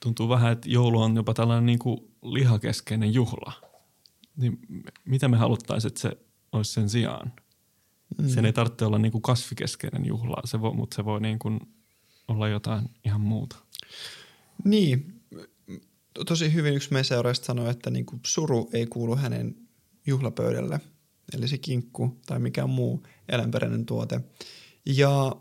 tuntuu 0.00 0.28
vähän, 0.28 0.52
että 0.52 0.70
joulu 0.70 1.02
on 1.02 1.16
jopa 1.16 1.34
tällainen 1.34 1.66
niin 1.66 1.78
kuin 1.78 2.00
lihakeskeinen 2.22 3.14
juhla. 3.14 3.52
Niin 4.36 4.58
mitä 5.04 5.28
me 5.28 5.36
haluttaisiin, 5.36 5.88
että 5.88 6.00
se 6.00 6.16
olisi 6.52 6.72
sen 6.72 6.88
sijaan? 6.88 7.32
Mm. 8.18 8.28
Sen 8.28 8.44
ei 8.44 8.52
tarvitse 8.52 8.84
olla 8.84 8.98
niin 8.98 9.12
kuin 9.12 9.22
kasvikeskeinen 9.22 10.06
juhla, 10.06 10.36
se 10.44 10.60
voi, 10.60 10.74
mutta 10.74 10.94
se 10.94 11.04
voi 11.04 11.20
niin 11.20 11.38
kuin 11.38 11.60
olla 12.28 12.48
jotain 12.48 12.90
ihan 13.04 13.20
muuta. 13.20 13.56
Niin, 14.64 15.22
tosi 16.26 16.54
hyvin 16.54 16.74
yksi 16.74 16.92
meidän 16.92 17.04
seuraajista 17.04 17.46
sanoi, 17.46 17.70
että 17.70 17.90
niin 17.90 18.06
kuin 18.06 18.20
suru 18.26 18.70
ei 18.72 18.86
kuulu 18.86 19.16
hänen 19.16 19.56
juhlapöydälle, 20.06 20.80
eli 21.32 21.48
se 21.48 21.58
kinkku 21.58 22.20
tai 22.26 22.38
mikä 22.38 22.66
muu 22.66 23.02
eläinperäinen 23.28 23.86
tuote. 23.86 24.20
Ja 24.86 25.36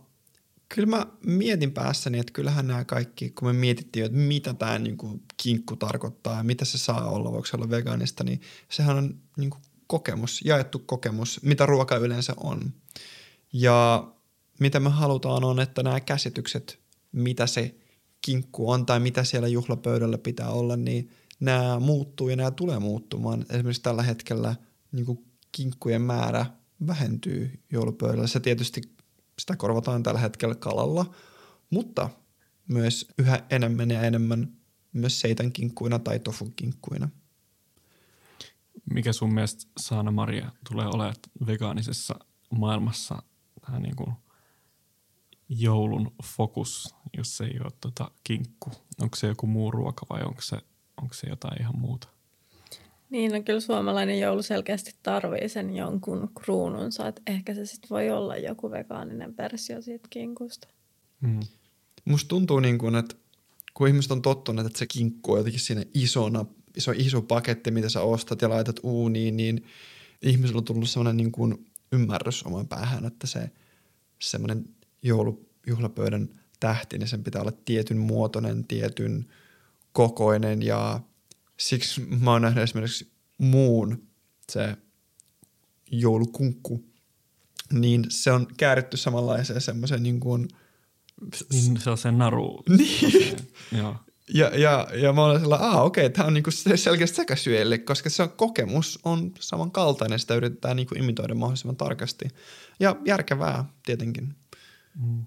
kyllä 0.70 0.88
mä 0.88 1.08
mietin 1.26 1.72
päässäni, 1.72 2.20
että 2.20 2.34
kyllähän 2.34 2.68
nämä 2.68 2.86
kaikki, 2.86 3.30
kun 3.30 3.48
me 3.48 3.54
mietittiin, 3.54 4.06
että 4.06 4.18
mitä 4.18 4.54
tämä 4.54 4.80
niinku 4.80 5.20
kinkku 5.44 5.76
tarkoittaa 5.76 6.38
ja 6.38 6.44
mitä 6.44 6.66
se 6.66 6.78
saa 6.78 7.10
olla, 7.10 7.32
voiko 7.32 7.46
se 7.46 7.56
olla 7.56 7.70
vegaanista, 7.70 8.24
niin 8.24 8.42
sehän 8.72 8.98
on 8.98 9.20
niinku 9.38 9.58
kokemus, 9.88 10.42
jaettu 10.46 10.80
kokemus, 10.80 11.44
mitä 11.44 11.66
ruoka 11.66 11.96
yleensä 11.96 12.34
on. 12.38 12.74
Ja 13.54 14.08
mitä 14.60 14.80
me 14.80 14.90
halutaan 14.90 15.44
on, 15.44 15.60
että 15.60 15.84
nämä 15.84 16.00
käsitykset, 16.00 16.80
mitä 17.12 17.48
se 17.48 17.76
kinkku 18.22 18.72
on 18.72 18.86
tai 18.86 19.00
mitä 19.00 19.24
siellä 19.24 19.48
juhlapöydällä 19.48 20.18
pitää 20.18 20.50
olla, 20.50 20.76
niin 20.76 21.10
nämä 21.40 21.80
muuttuu 21.80 22.30
ja 22.30 22.36
nämä 22.36 22.52
tulee 22.52 22.80
muuttumaan. 22.80 23.46
Esimerkiksi 23.50 23.82
tällä 23.82 24.04
hetkellä 24.04 24.56
niin 24.92 25.26
kinkkujen 25.52 26.02
määrä 26.02 26.46
vähentyy 26.88 27.60
joulupöydällä. 27.72 28.28
Se 28.28 28.40
tietysti 28.40 28.82
sitä 29.40 29.56
korvataan 29.56 30.04
tällä 30.04 30.20
hetkellä 30.20 30.56
kalalla, 30.56 31.14
mutta 31.70 32.10
myös 32.68 33.08
yhä 33.18 33.44
enemmän 33.50 33.92
ja 33.92 34.02
enemmän 34.02 34.58
myös 34.94 35.20
seitän 35.22 35.52
kinkkuina 35.52 36.00
tai 36.00 36.20
tofun 36.20 36.54
kinkkuina. 36.56 37.10
Mikä 38.94 39.14
sun 39.14 39.34
mielestä 39.34 39.72
Saana 39.80 40.12
Maria 40.12 40.52
tulee 40.70 40.88
olemaan 40.88 41.16
vegaanisessa 41.48 42.20
maailmassa 42.52 43.24
tähän 43.62 43.82
niin 43.82 43.96
kuin 43.96 44.14
joulun 45.50 46.16
fokus, 46.24 46.96
jos 47.18 47.38
se 47.38 47.44
ei 47.44 47.60
ole 47.60 47.72
tota 47.82 48.12
kinkku? 48.24 48.72
Onko 49.02 49.16
se 49.16 49.28
joku 49.28 49.48
muu 49.48 49.72
ruoka 49.72 50.06
vai 50.10 50.24
onko 50.24 50.42
se, 50.42 50.58
onko 51.02 51.14
se 51.14 51.30
jotain 51.30 51.62
ihan 51.62 51.80
muuta? 51.80 52.17
Niin, 53.10 53.32
no 53.32 53.44
kyllä 53.44 53.60
suomalainen 53.60 54.20
joulu 54.20 54.42
selkeästi 54.42 54.96
tarvii 55.04 55.50
sen 55.50 55.76
jonkun 55.76 56.30
kruununsa, 56.42 57.08
että 57.08 57.22
ehkä 57.28 57.54
se 57.54 57.66
sitten 57.66 57.90
voi 57.90 58.10
olla 58.10 58.38
joku 58.38 58.72
vegaaninen 58.72 59.38
versio 59.38 59.82
siitä 59.82 60.08
kinkusta. 60.10 60.68
Mm. 61.22 61.40
Musta 62.06 62.28
tuntuu 62.28 62.60
niin 62.60 62.78
kuin, 62.78 62.96
että 62.96 63.16
kun 63.74 63.88
ihmiset 63.88 64.12
on 64.12 64.22
tottuneet, 64.22 64.68
että 64.68 64.80
se 64.80 64.86
kinkku 64.86 65.32
on 65.32 65.38
jotenkin 65.38 65.62
siinä 65.62 65.84
isona, 65.94 66.46
iso, 66.76 66.92
iso 66.92 67.22
paketti, 67.22 67.72
mitä 67.72 67.90
sä 67.90 68.02
ostat 68.02 68.42
ja 68.42 68.50
laitat 68.50 68.80
uuniin, 68.84 69.38
niin 69.38 69.66
ihmisellä 70.22 70.58
on 70.58 70.66
tullut 70.66 70.90
sellainen 70.90 71.18
niin 71.18 71.32
kuin 71.32 71.66
ymmärrys 71.92 72.44
oman 72.44 72.68
päähän, 72.68 73.06
että 73.06 73.28
se 73.28 73.52
semmoinen 74.22 74.66
joulujuhlapöydän 75.04 76.30
tähti, 76.60 76.98
niin 76.98 77.08
sen 77.08 77.24
pitää 77.24 77.42
olla 77.42 77.54
tietyn 77.66 77.98
muotoinen, 77.98 78.64
tietyn 78.68 79.26
kokoinen 79.92 80.62
ja 80.62 81.00
siksi 81.60 82.02
mä 82.02 82.32
oon 82.32 82.42
nähnyt 82.42 82.64
esimerkiksi 82.64 83.12
muun 83.38 84.08
se 84.52 84.78
joulukunkku, 85.92 86.86
niin 87.72 88.06
se 88.10 88.32
on 88.32 88.48
kääritty 88.58 88.98
samanlaiseen 88.98 89.62
semmoiseen 89.62 90.04
niin 90.04 90.20
kuin... 90.20 90.48
Niin 91.52 91.80
se 91.80 91.90
on 91.90 91.98
se 91.98 92.12
naru. 92.12 92.64
Niin. 92.78 93.38
Joo. 93.78 93.96
Ja, 94.34 94.52
ja, 94.58 94.88
ja 94.94 95.14
mä 95.14 95.26
olen 95.26 95.40
sellainen, 95.40 95.70
ah 95.70 95.82
okei, 95.86 96.06
okay, 96.06 96.14
tämä 96.14 96.28
on 96.28 96.34
niinku 96.34 96.52
selkeästi 96.76 97.16
sekasyölle, 97.16 97.78
koska 97.78 98.10
se 98.10 98.24
on, 98.24 98.30
kokemus 98.30 99.00
on 99.04 99.32
samankaltainen, 99.40 100.20
sitä 100.20 100.36
yritetään 100.36 100.76
niinku 100.76 100.96
imitoida 100.96 101.36
mahdollisimman 101.36 101.76
tarkasti. 101.76 102.28
Ja 102.80 102.96
järkevää 103.06 103.66
tietenkin. 103.86 104.36
Mm. 105.06 105.26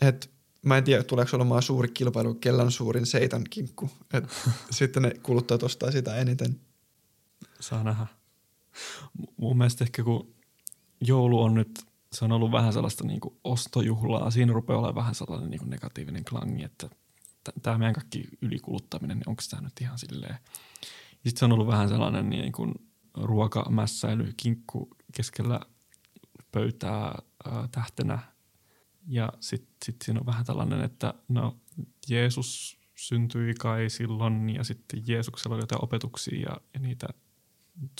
Et 0.00 0.30
mä 0.68 0.78
en 0.78 0.84
tiedä, 0.84 1.02
tuleeko 1.02 1.36
olemaan 1.36 1.62
suuri 1.62 1.88
kilpailu, 1.88 2.34
kellä 2.34 2.62
on 2.62 2.72
suurin 2.72 3.06
seitan 3.06 3.44
kinkku. 3.50 3.90
Et 4.12 4.24
sitten 4.70 5.02
ne 5.02 5.10
kuluttajat 5.22 5.62
ostaa 5.62 5.90
sitä 5.90 6.16
eniten. 6.16 6.60
Saa 7.60 7.84
nähdä. 7.84 8.06
M- 9.18 9.24
mun 9.36 9.58
mielestä 9.58 9.84
ehkä 9.84 10.02
kun 10.02 10.34
joulu 11.00 11.42
on 11.42 11.54
nyt, 11.54 11.86
se 12.12 12.24
on 12.24 12.32
ollut 12.32 12.52
vähän 12.52 12.72
sellaista 12.72 13.04
niin 13.04 13.20
kuin 13.20 13.34
ostojuhlaa. 13.44 14.30
Siinä 14.30 14.52
rupeaa 14.52 14.78
olemaan 14.78 14.94
vähän 14.94 15.14
sellainen 15.14 15.50
niin 15.50 15.58
kuin 15.58 15.70
negatiivinen 15.70 16.24
klangi, 16.24 16.64
että 16.64 16.88
tämä 17.62 17.78
meidän 17.78 17.94
kaikki 17.94 18.24
ylikuluttaminen, 18.42 19.16
niin 19.16 19.28
onko 19.28 19.42
tämä 19.50 19.62
nyt 19.62 19.80
ihan 19.80 19.98
silleen. 19.98 20.36
Sitten 21.12 21.36
se 21.38 21.44
on 21.44 21.52
ollut 21.52 21.66
vähän 21.66 21.88
sellainen 21.88 22.30
niin 22.30 22.52
kuin 22.52 22.74
ruokamässäily, 23.14 24.32
kinkku 24.36 24.88
keskellä 25.12 25.60
pöytää 26.52 27.18
ää, 27.44 27.68
tähtenä 27.70 28.18
ja 29.08 29.32
sitten 29.40 29.76
sit 29.84 29.96
siinä 30.04 30.20
on 30.20 30.26
vähän 30.26 30.44
tällainen, 30.44 30.80
että 30.80 31.14
no 31.28 31.56
Jeesus 32.08 32.78
syntyi 32.94 33.54
kai 33.54 33.90
silloin 33.90 34.50
ja 34.50 34.64
sitten 34.64 35.02
Jeesuksella 35.06 35.54
oli 35.54 35.62
jotain 35.62 35.84
opetuksia 35.84 36.40
ja, 36.40 36.60
ja 36.74 36.80
niitä 36.80 37.06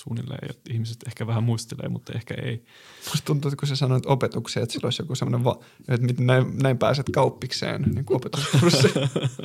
suunnilleen, 0.01 0.51
että 0.51 0.73
ihmiset 0.73 0.97
ehkä 1.07 1.27
vähän 1.27 1.43
muistelee, 1.43 1.89
mutta 1.89 2.13
ehkä 2.13 2.35
ei. 2.35 2.65
Musta 3.05 3.25
tuntuu, 3.25 3.49
että 3.49 3.61
kun 3.61 3.69
sä 3.69 3.77
sanoit 3.77 4.07
opetuksia, 4.07 4.63
että 4.63 4.73
sillä 4.73 4.87
olisi 4.87 5.03
joku 5.03 5.15
semmoinen, 5.15 5.45
va- 5.45 5.61
että 5.89 6.07
miten 6.07 6.27
näin, 6.27 6.59
näin 6.59 6.79
pääset 6.79 7.07
kauppikseen 7.13 7.83
niin 7.83 8.05
kuin 8.05 8.17
opetuskurssi. 8.17 8.89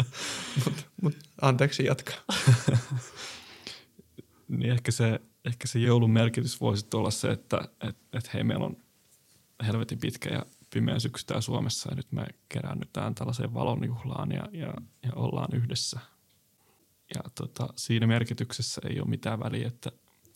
mutta 0.66 0.84
mut, 1.02 1.16
anteeksi, 1.42 1.86
jatka. 1.86 2.14
niin 4.58 4.72
ehkä 4.72 4.92
se, 4.92 5.22
ehkä 5.46 5.68
se 5.68 5.80
joulun 5.80 6.12
merkitys 6.12 6.62
voisi 6.62 6.86
olla 6.94 7.12
se, 7.12 7.32
että 7.32 7.62
et, 7.82 7.98
et 8.14 8.34
hei, 8.34 8.44
meillä 8.44 8.66
on 8.66 8.78
helvetin 9.66 10.00
pitkä 10.00 10.30
ja 10.30 10.46
pimeä 10.74 11.00
syksy 11.00 11.26
täällä 11.26 11.42
Suomessa 11.42 11.90
ja 11.90 11.96
nyt 11.96 12.12
me 12.12 12.26
keräännytään 12.50 13.16
tällaiseen 13.16 13.54
valonjuhlaan 13.54 14.32
ja, 14.32 14.48
ja, 14.52 14.74
ja 15.04 15.14
ollaan 15.16 15.56
yhdessä. 15.56 16.00
Ja 17.16 17.22
tota, 17.36 17.68
siinä 17.76 18.08
merkityksessä 18.08 18.82
ei 18.90 19.00
ole 19.00 19.10
mitään 19.10 19.40
väliä, 19.40 19.68
että 19.68 19.92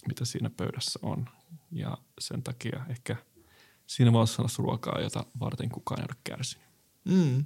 mitä 0.08 0.26
siinä 0.26 0.50
pöydässä 0.50 1.00
on. 1.02 1.30
Ja 1.72 1.98
sen 2.20 2.44
takia 2.44 2.86
ehkä 2.90 3.16
siinä 3.88 4.14
voi 4.14 4.20
olla 4.20 4.50
ruokaa, 4.58 5.02
jota 5.02 5.26
varten 5.40 5.70
kukaan 5.70 6.02
ei 6.02 6.08
ole 6.10 6.18
kärsinyt. 6.24 6.68
Mm. 7.06 7.46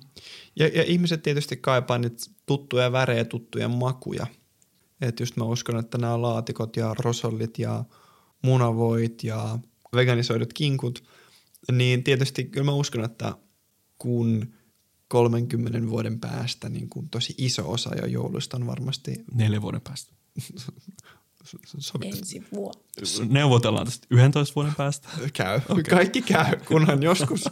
Ja, 0.56 0.68
ja 0.68 0.84
ihmiset 0.84 1.24
tietysti 1.24 1.58
kaipaa 1.58 1.98
nyt 1.98 2.32
tuttuja 2.46 2.92
värejä, 2.92 3.26
tuttuja 3.26 3.70
makuja. 3.70 4.28
Että 5.02 5.24
just 5.24 5.38
mä 5.38 5.44
uskon, 5.44 5.80
että 5.80 5.98
nämä 5.98 6.22
laatikot 6.22 6.78
ja 6.78 6.96
rosollit 7.00 7.60
ja 7.60 7.84
munavoit 8.42 9.24
ja 9.24 9.60
veganisoidut 9.96 10.54
kinkut– 10.54 11.04
niin 11.72 12.04
tietysti 12.04 12.44
kyllä 12.44 12.66
mä 12.66 12.72
uskon, 12.72 13.04
että 13.04 13.36
kun 13.98 14.54
30 15.08 15.90
vuoden 15.90 16.20
päästä 16.20 16.70
niin 16.70 16.90
kuin 16.90 17.10
tosi 17.10 17.36
iso 17.38 17.72
osa 17.72 17.96
jo 17.96 18.06
joulusta 18.06 18.58
on 18.58 18.68
varmasti... 18.68 19.24
Neljä 19.34 19.62
vuoden 19.62 19.82
päästä. 19.82 20.14
Ensi 22.02 22.44
vuonna. 22.54 22.82
Neuvotellaan 23.30 23.86
tästä 23.86 24.08
11 24.10 24.56
vuoden 24.56 24.76
päästä. 24.76 25.10
Käy. 25.34 25.62
Okay. 25.70 25.84
Kaikki 25.84 26.22
käy, 26.22 26.56
kunhan 26.68 27.04
joskus. 27.04 27.44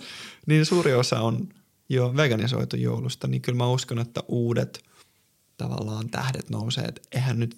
niin 0.46 0.66
suuri 0.66 0.94
osa 0.94 1.22
on 1.22 1.50
jo 1.90 2.14
veganisoitu 2.16 2.76
joulusta, 2.76 3.28
niin 3.28 3.42
kyllä 3.42 3.58
mä 3.58 3.72
uskon, 3.72 4.00
että 4.00 4.24
uudet 4.28 4.84
tavallaan 5.58 6.10
tähdet 6.10 6.50
nousee. 6.50 6.84
Et 6.84 7.08
eihän 7.12 7.40
nyt, 7.40 7.56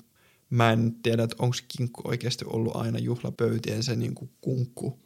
mä 0.49 0.71
en 0.71 0.95
tiedä, 1.03 1.23
että 1.23 1.35
onko 1.39 1.55
kinkku 1.77 2.01
oikeasti 2.05 2.45
ollut 2.47 2.75
aina 2.75 2.99
juhlapöytien 2.99 3.83
se 3.83 3.95
niin 3.95 4.15
kuin 4.15 4.31
kunkku– 4.41 4.99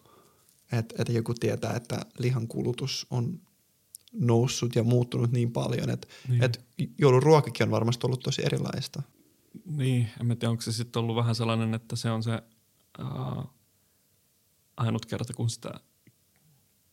että, 0.72 0.96
että 1.00 1.14
joku 1.14 1.34
tietää, 1.34 1.76
että 1.76 2.06
lihan 2.20 2.48
kulutus 2.48 3.08
on 3.10 3.40
noussut 4.14 4.76
ja 4.76 4.84
muuttunut 4.84 5.32
niin 5.32 5.52
paljon, 5.52 5.90
että, 5.90 6.08
niin. 6.30 6.44
että 6.44 6.60
joulun 6.98 7.24
ruokakin 7.24 7.64
on 7.64 7.72
varmasti 7.72 8.08
ollut 8.08 8.20
tosi 8.20 8.46
erilaista. 8.46 9.02
Niin, 9.66 10.10
en 10.22 10.28
tiedä, 10.28 10.50
onko 10.50 10.62
se 10.62 10.72
sitten 10.72 11.00
ollut 11.00 11.16
vähän 11.16 11.36
sellainen, 11.36 11.74
että 11.74 11.96
se 11.96 12.12
on 12.12 12.24
se 12.24 12.42
uh, 13.00 13.44
ainut 14.78 15.06
kerta, 15.06 15.34
kun 15.34 15.50
sitä 15.50 15.72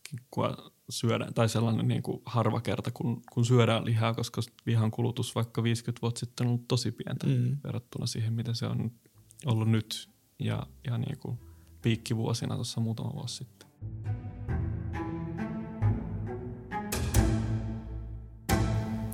kinkkua 0.09 0.71
syödään, 0.89 1.33
tai 1.33 1.49
sellainen 1.49 1.87
niin 1.87 2.03
kuin 2.03 2.21
harva 2.25 2.61
kerta, 2.61 2.91
kun, 2.91 3.21
kun 3.31 3.45
syödään 3.45 3.85
lihaa, 3.85 4.13
koska 4.13 4.41
lihan 4.65 4.91
kulutus 4.91 5.35
vaikka 5.35 5.63
50 5.63 6.01
vuotta 6.01 6.19
sitten 6.19 6.47
on 6.47 6.51
ollut 6.53 6.67
tosi 6.67 6.91
pientä 6.91 7.27
mm. 7.27 7.57
verrattuna 7.63 8.05
siihen, 8.05 8.33
mitä 8.33 8.53
se 8.53 8.65
on 8.65 8.91
ollut 9.45 9.69
nyt 9.69 10.09
ja, 10.39 10.67
ja 10.87 10.97
niin 10.97 11.17
kuin 11.17 11.39
piikkivuosina 11.81 12.55
tuossa 12.55 12.81
muutama 12.81 13.13
vuosi 13.13 13.35
sitten. 13.35 13.62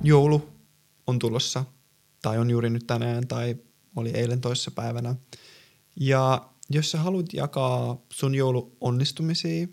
Joulu 0.02 0.48
on 1.06 1.18
tulossa, 1.18 1.64
tai 2.22 2.38
on 2.38 2.50
juuri 2.50 2.70
nyt 2.70 2.86
tänään, 2.86 3.28
tai 3.28 3.56
oli 3.96 4.10
eilen 4.10 4.40
toissa 4.40 4.70
päivänä. 4.70 5.14
Ja 5.96 6.50
jos 6.70 6.90
sä 6.90 6.98
haluat 6.98 7.32
jakaa 7.32 8.02
sun 8.12 8.34
joulu 8.34 8.76
onnistumisia, 8.80 9.66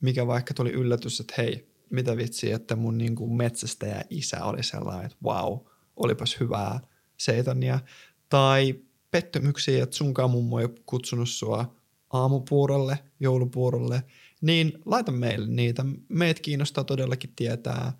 mikä 0.00 0.26
vaikka 0.26 0.54
tuli 0.54 0.70
yllätys, 0.70 1.20
että 1.20 1.34
hei, 1.38 1.72
mitä 1.90 2.16
vitsi, 2.16 2.52
että 2.52 2.76
mun 2.76 2.98
niin 2.98 3.14
kuin 3.14 3.32
metsästäjä 3.32 4.04
isä 4.10 4.44
oli 4.44 4.62
sellainen, 4.62 5.06
että 5.06 5.18
wow, 5.24 5.58
olipas 5.96 6.40
hyvää 6.40 6.80
seitonia. 7.16 7.80
Tai 8.28 8.74
pettymyksiä, 9.10 9.82
että 9.82 9.96
sunkaan 9.96 10.30
mummo 10.30 10.60
ei 10.60 10.68
kutsunut 10.86 11.28
sua 11.28 11.74
aamupuurolle, 12.12 12.98
joulupuurolle, 13.20 14.02
niin 14.40 14.72
laita 14.86 15.12
meille 15.12 15.46
niitä. 15.46 15.84
Meitä 16.08 16.40
kiinnostaa 16.42 16.84
todellakin 16.84 17.32
tietää 17.36 17.92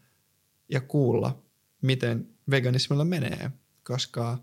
ja 0.68 0.80
kuulla, 0.80 1.42
miten 1.82 2.28
veganismilla 2.50 3.04
menee, 3.04 3.50
koska 3.84 4.38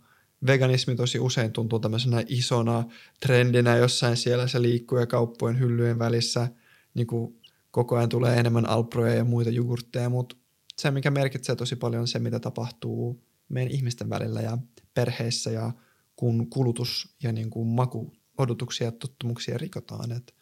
veganismi 0.48 0.96
tosi 0.96 1.20
usein 1.20 1.52
tuntuu 1.52 1.80
tämmöisenä 1.80 2.24
isona 2.28 2.84
trendinä 3.20 3.76
jossain 3.76 4.18
siellä 4.18 4.48
se 4.48 4.62
liikkuu 4.62 4.98
ja 4.98 5.06
kauppojen 5.06 5.60
hyllyjen 5.60 6.00
välissä 6.00 6.48
niin 6.94 7.08
kuin 7.08 7.40
koko 7.72 7.98
ajan 7.98 8.10
tulee 8.10 8.40
enemmän 8.40 8.70
alproja 8.70 9.16
ja 9.16 9.24
muita 9.24 9.50
jogurtteja, 9.50 10.10
mutta 10.10 10.36
se, 10.78 10.92
mikä 10.92 11.12
merkitsee 11.12 11.56
tosi 11.56 11.76
paljon, 11.76 12.02
on 12.02 12.08
se, 12.08 12.20
mitä 12.20 12.40
tapahtuu 12.40 13.24
meidän 13.50 13.72
ihmisten 13.72 14.10
välillä 14.10 14.42
ja 14.42 14.58
perheissä 14.94 15.52
ja 15.52 15.72
kun 16.16 16.50
kulutus 16.50 17.16
ja 17.24 17.32
niin 17.32 17.50
kuin 17.50 17.68
maku, 17.68 18.14
odotuksia 18.40 18.88
ja 18.88 18.92
tottumuksia 18.92 19.58
rikotaan. 19.58 20.12
Et 20.12 20.36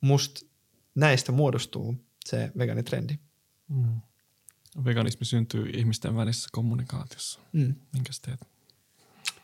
musta 0.00 0.46
näistä 0.94 1.32
muodostuu 1.32 1.96
se 2.24 2.52
veganitrendi. 2.58 3.18
Mm. 3.68 4.00
Veganismi 4.84 5.26
syntyy 5.26 5.70
ihmisten 5.70 6.16
välisessä 6.16 6.48
kommunikaatiossa. 6.52 7.40
Mm. 7.52 7.74
Minkäs 7.92 8.20
teet? 8.20 8.40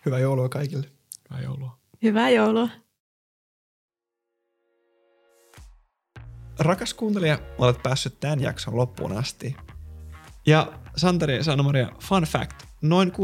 Hyvää 0.06 0.18
joulua 0.18 0.48
kaikille. 0.48 0.90
Hyvää 1.30 1.42
joulua. 1.42 1.78
Hyvää 2.02 2.30
joulua. 2.30 2.68
Rakas 6.58 6.94
kuuntelija, 6.94 7.38
olet 7.58 7.82
päässyt 7.82 8.20
tämän 8.20 8.40
jakson 8.40 8.76
loppuun 8.76 9.12
asti. 9.12 9.56
Ja 10.46 10.80
Santeri 10.96 11.36
ja 11.36 11.44
Sanna-Maria, 11.44 11.92
fun 12.00 12.22
fact, 12.22 12.62
noin 12.82 13.12
60-70 13.12 13.14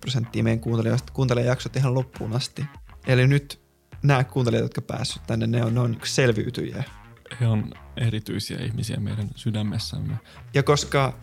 prosenttia 0.00 0.42
meidän 0.42 0.60
kuuntelijoista 0.60 1.12
kuuntelee 1.12 1.44
jaksot 1.44 1.76
ihan 1.76 1.94
loppuun 1.94 2.32
asti. 2.32 2.64
Eli 3.06 3.26
nyt 3.26 3.60
nämä 4.02 4.24
kuuntelijat, 4.24 4.62
jotka 4.62 4.82
päässyt 4.82 5.22
tänne, 5.26 5.46
ne 5.46 5.64
on, 5.64 5.74
ne 5.74 5.80
on 5.80 5.96
selviytyjiä. 6.04 6.84
He 7.40 7.46
on 7.46 7.72
erityisiä 7.96 8.58
ihmisiä 8.58 8.96
meidän 8.96 9.28
sydämessämme. 9.36 10.18
Ja 10.54 10.62
koska 10.62 11.18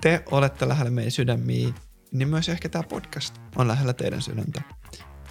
te 0.00 0.24
olette 0.30 0.68
lähellä 0.68 0.90
meidän 0.90 1.10
sydämiä, 1.10 1.72
niin 2.12 2.28
myös 2.28 2.48
ehkä 2.48 2.68
tämä 2.68 2.82
podcast 2.82 3.38
on 3.56 3.68
lähellä 3.68 3.92
teidän 3.92 4.22
sydäntä. 4.22 4.62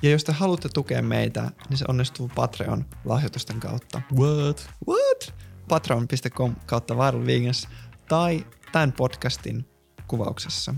Ja 0.02 0.10
jos 0.10 0.24
te 0.24 0.32
haluatte 0.32 0.70
tukea 0.70 1.02
meitä, 1.02 1.52
niin 1.70 1.78
se 1.78 1.86
onnistuu 1.88 2.32
Patreon 2.36 2.86
lahjoitusten 3.06 3.60
kautta. 3.60 4.02
What? 4.20 4.70
What? 4.88 5.34
Patreon.com 5.68 6.56
kautta 6.66 6.96
Viral 6.96 7.26
Vegans 7.26 7.68
tai 8.10 8.46
tämän 8.72 8.92
podcastin 8.92 9.66
kuvauksessa. 10.08 10.76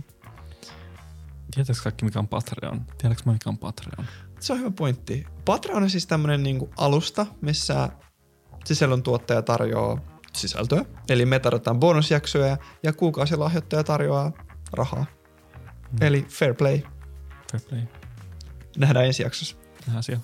Tiedätkö 1.55 1.83
kaikki 1.83 2.05
mikä 2.05 2.19
on 2.19 2.27
Patreon? 2.27 2.85
Tiedätkö 2.97 3.23
mä 3.25 3.33
mikä 3.33 3.49
on 3.49 3.57
Patreon? 3.57 4.07
Se 4.43 4.53
on 4.53 4.59
hyvä 4.59 4.71
pointti. 4.71 5.25
Patreon 5.45 5.83
on 5.83 5.89
siis 5.89 6.07
tämmönen 6.07 6.43
niinku 6.43 6.69
alusta, 6.77 7.25
missä 7.41 7.89
sisällön 8.65 9.03
tuottaja 9.03 9.41
tarjoaa 9.41 9.97
sisältöä. 10.33 10.85
Eli 11.09 11.25
me 11.25 11.39
tarjotaan 11.39 11.79
bonusjaksoja 11.79 12.57
ja 12.83 12.93
kuukausilahjoittaja 12.93 13.83
tarjoaa 13.83 14.31
rahaa. 14.73 15.05
Mm. 15.91 15.97
Eli 16.01 16.25
fair 16.29 16.53
play. 16.53 16.79
Fair 17.51 17.63
play. 17.69 17.81
Nähdään 18.77 19.05
ensi 19.05 19.23
jaksossa. 19.23 19.55
Nähdään 19.85 20.03
siellä. 20.03 20.23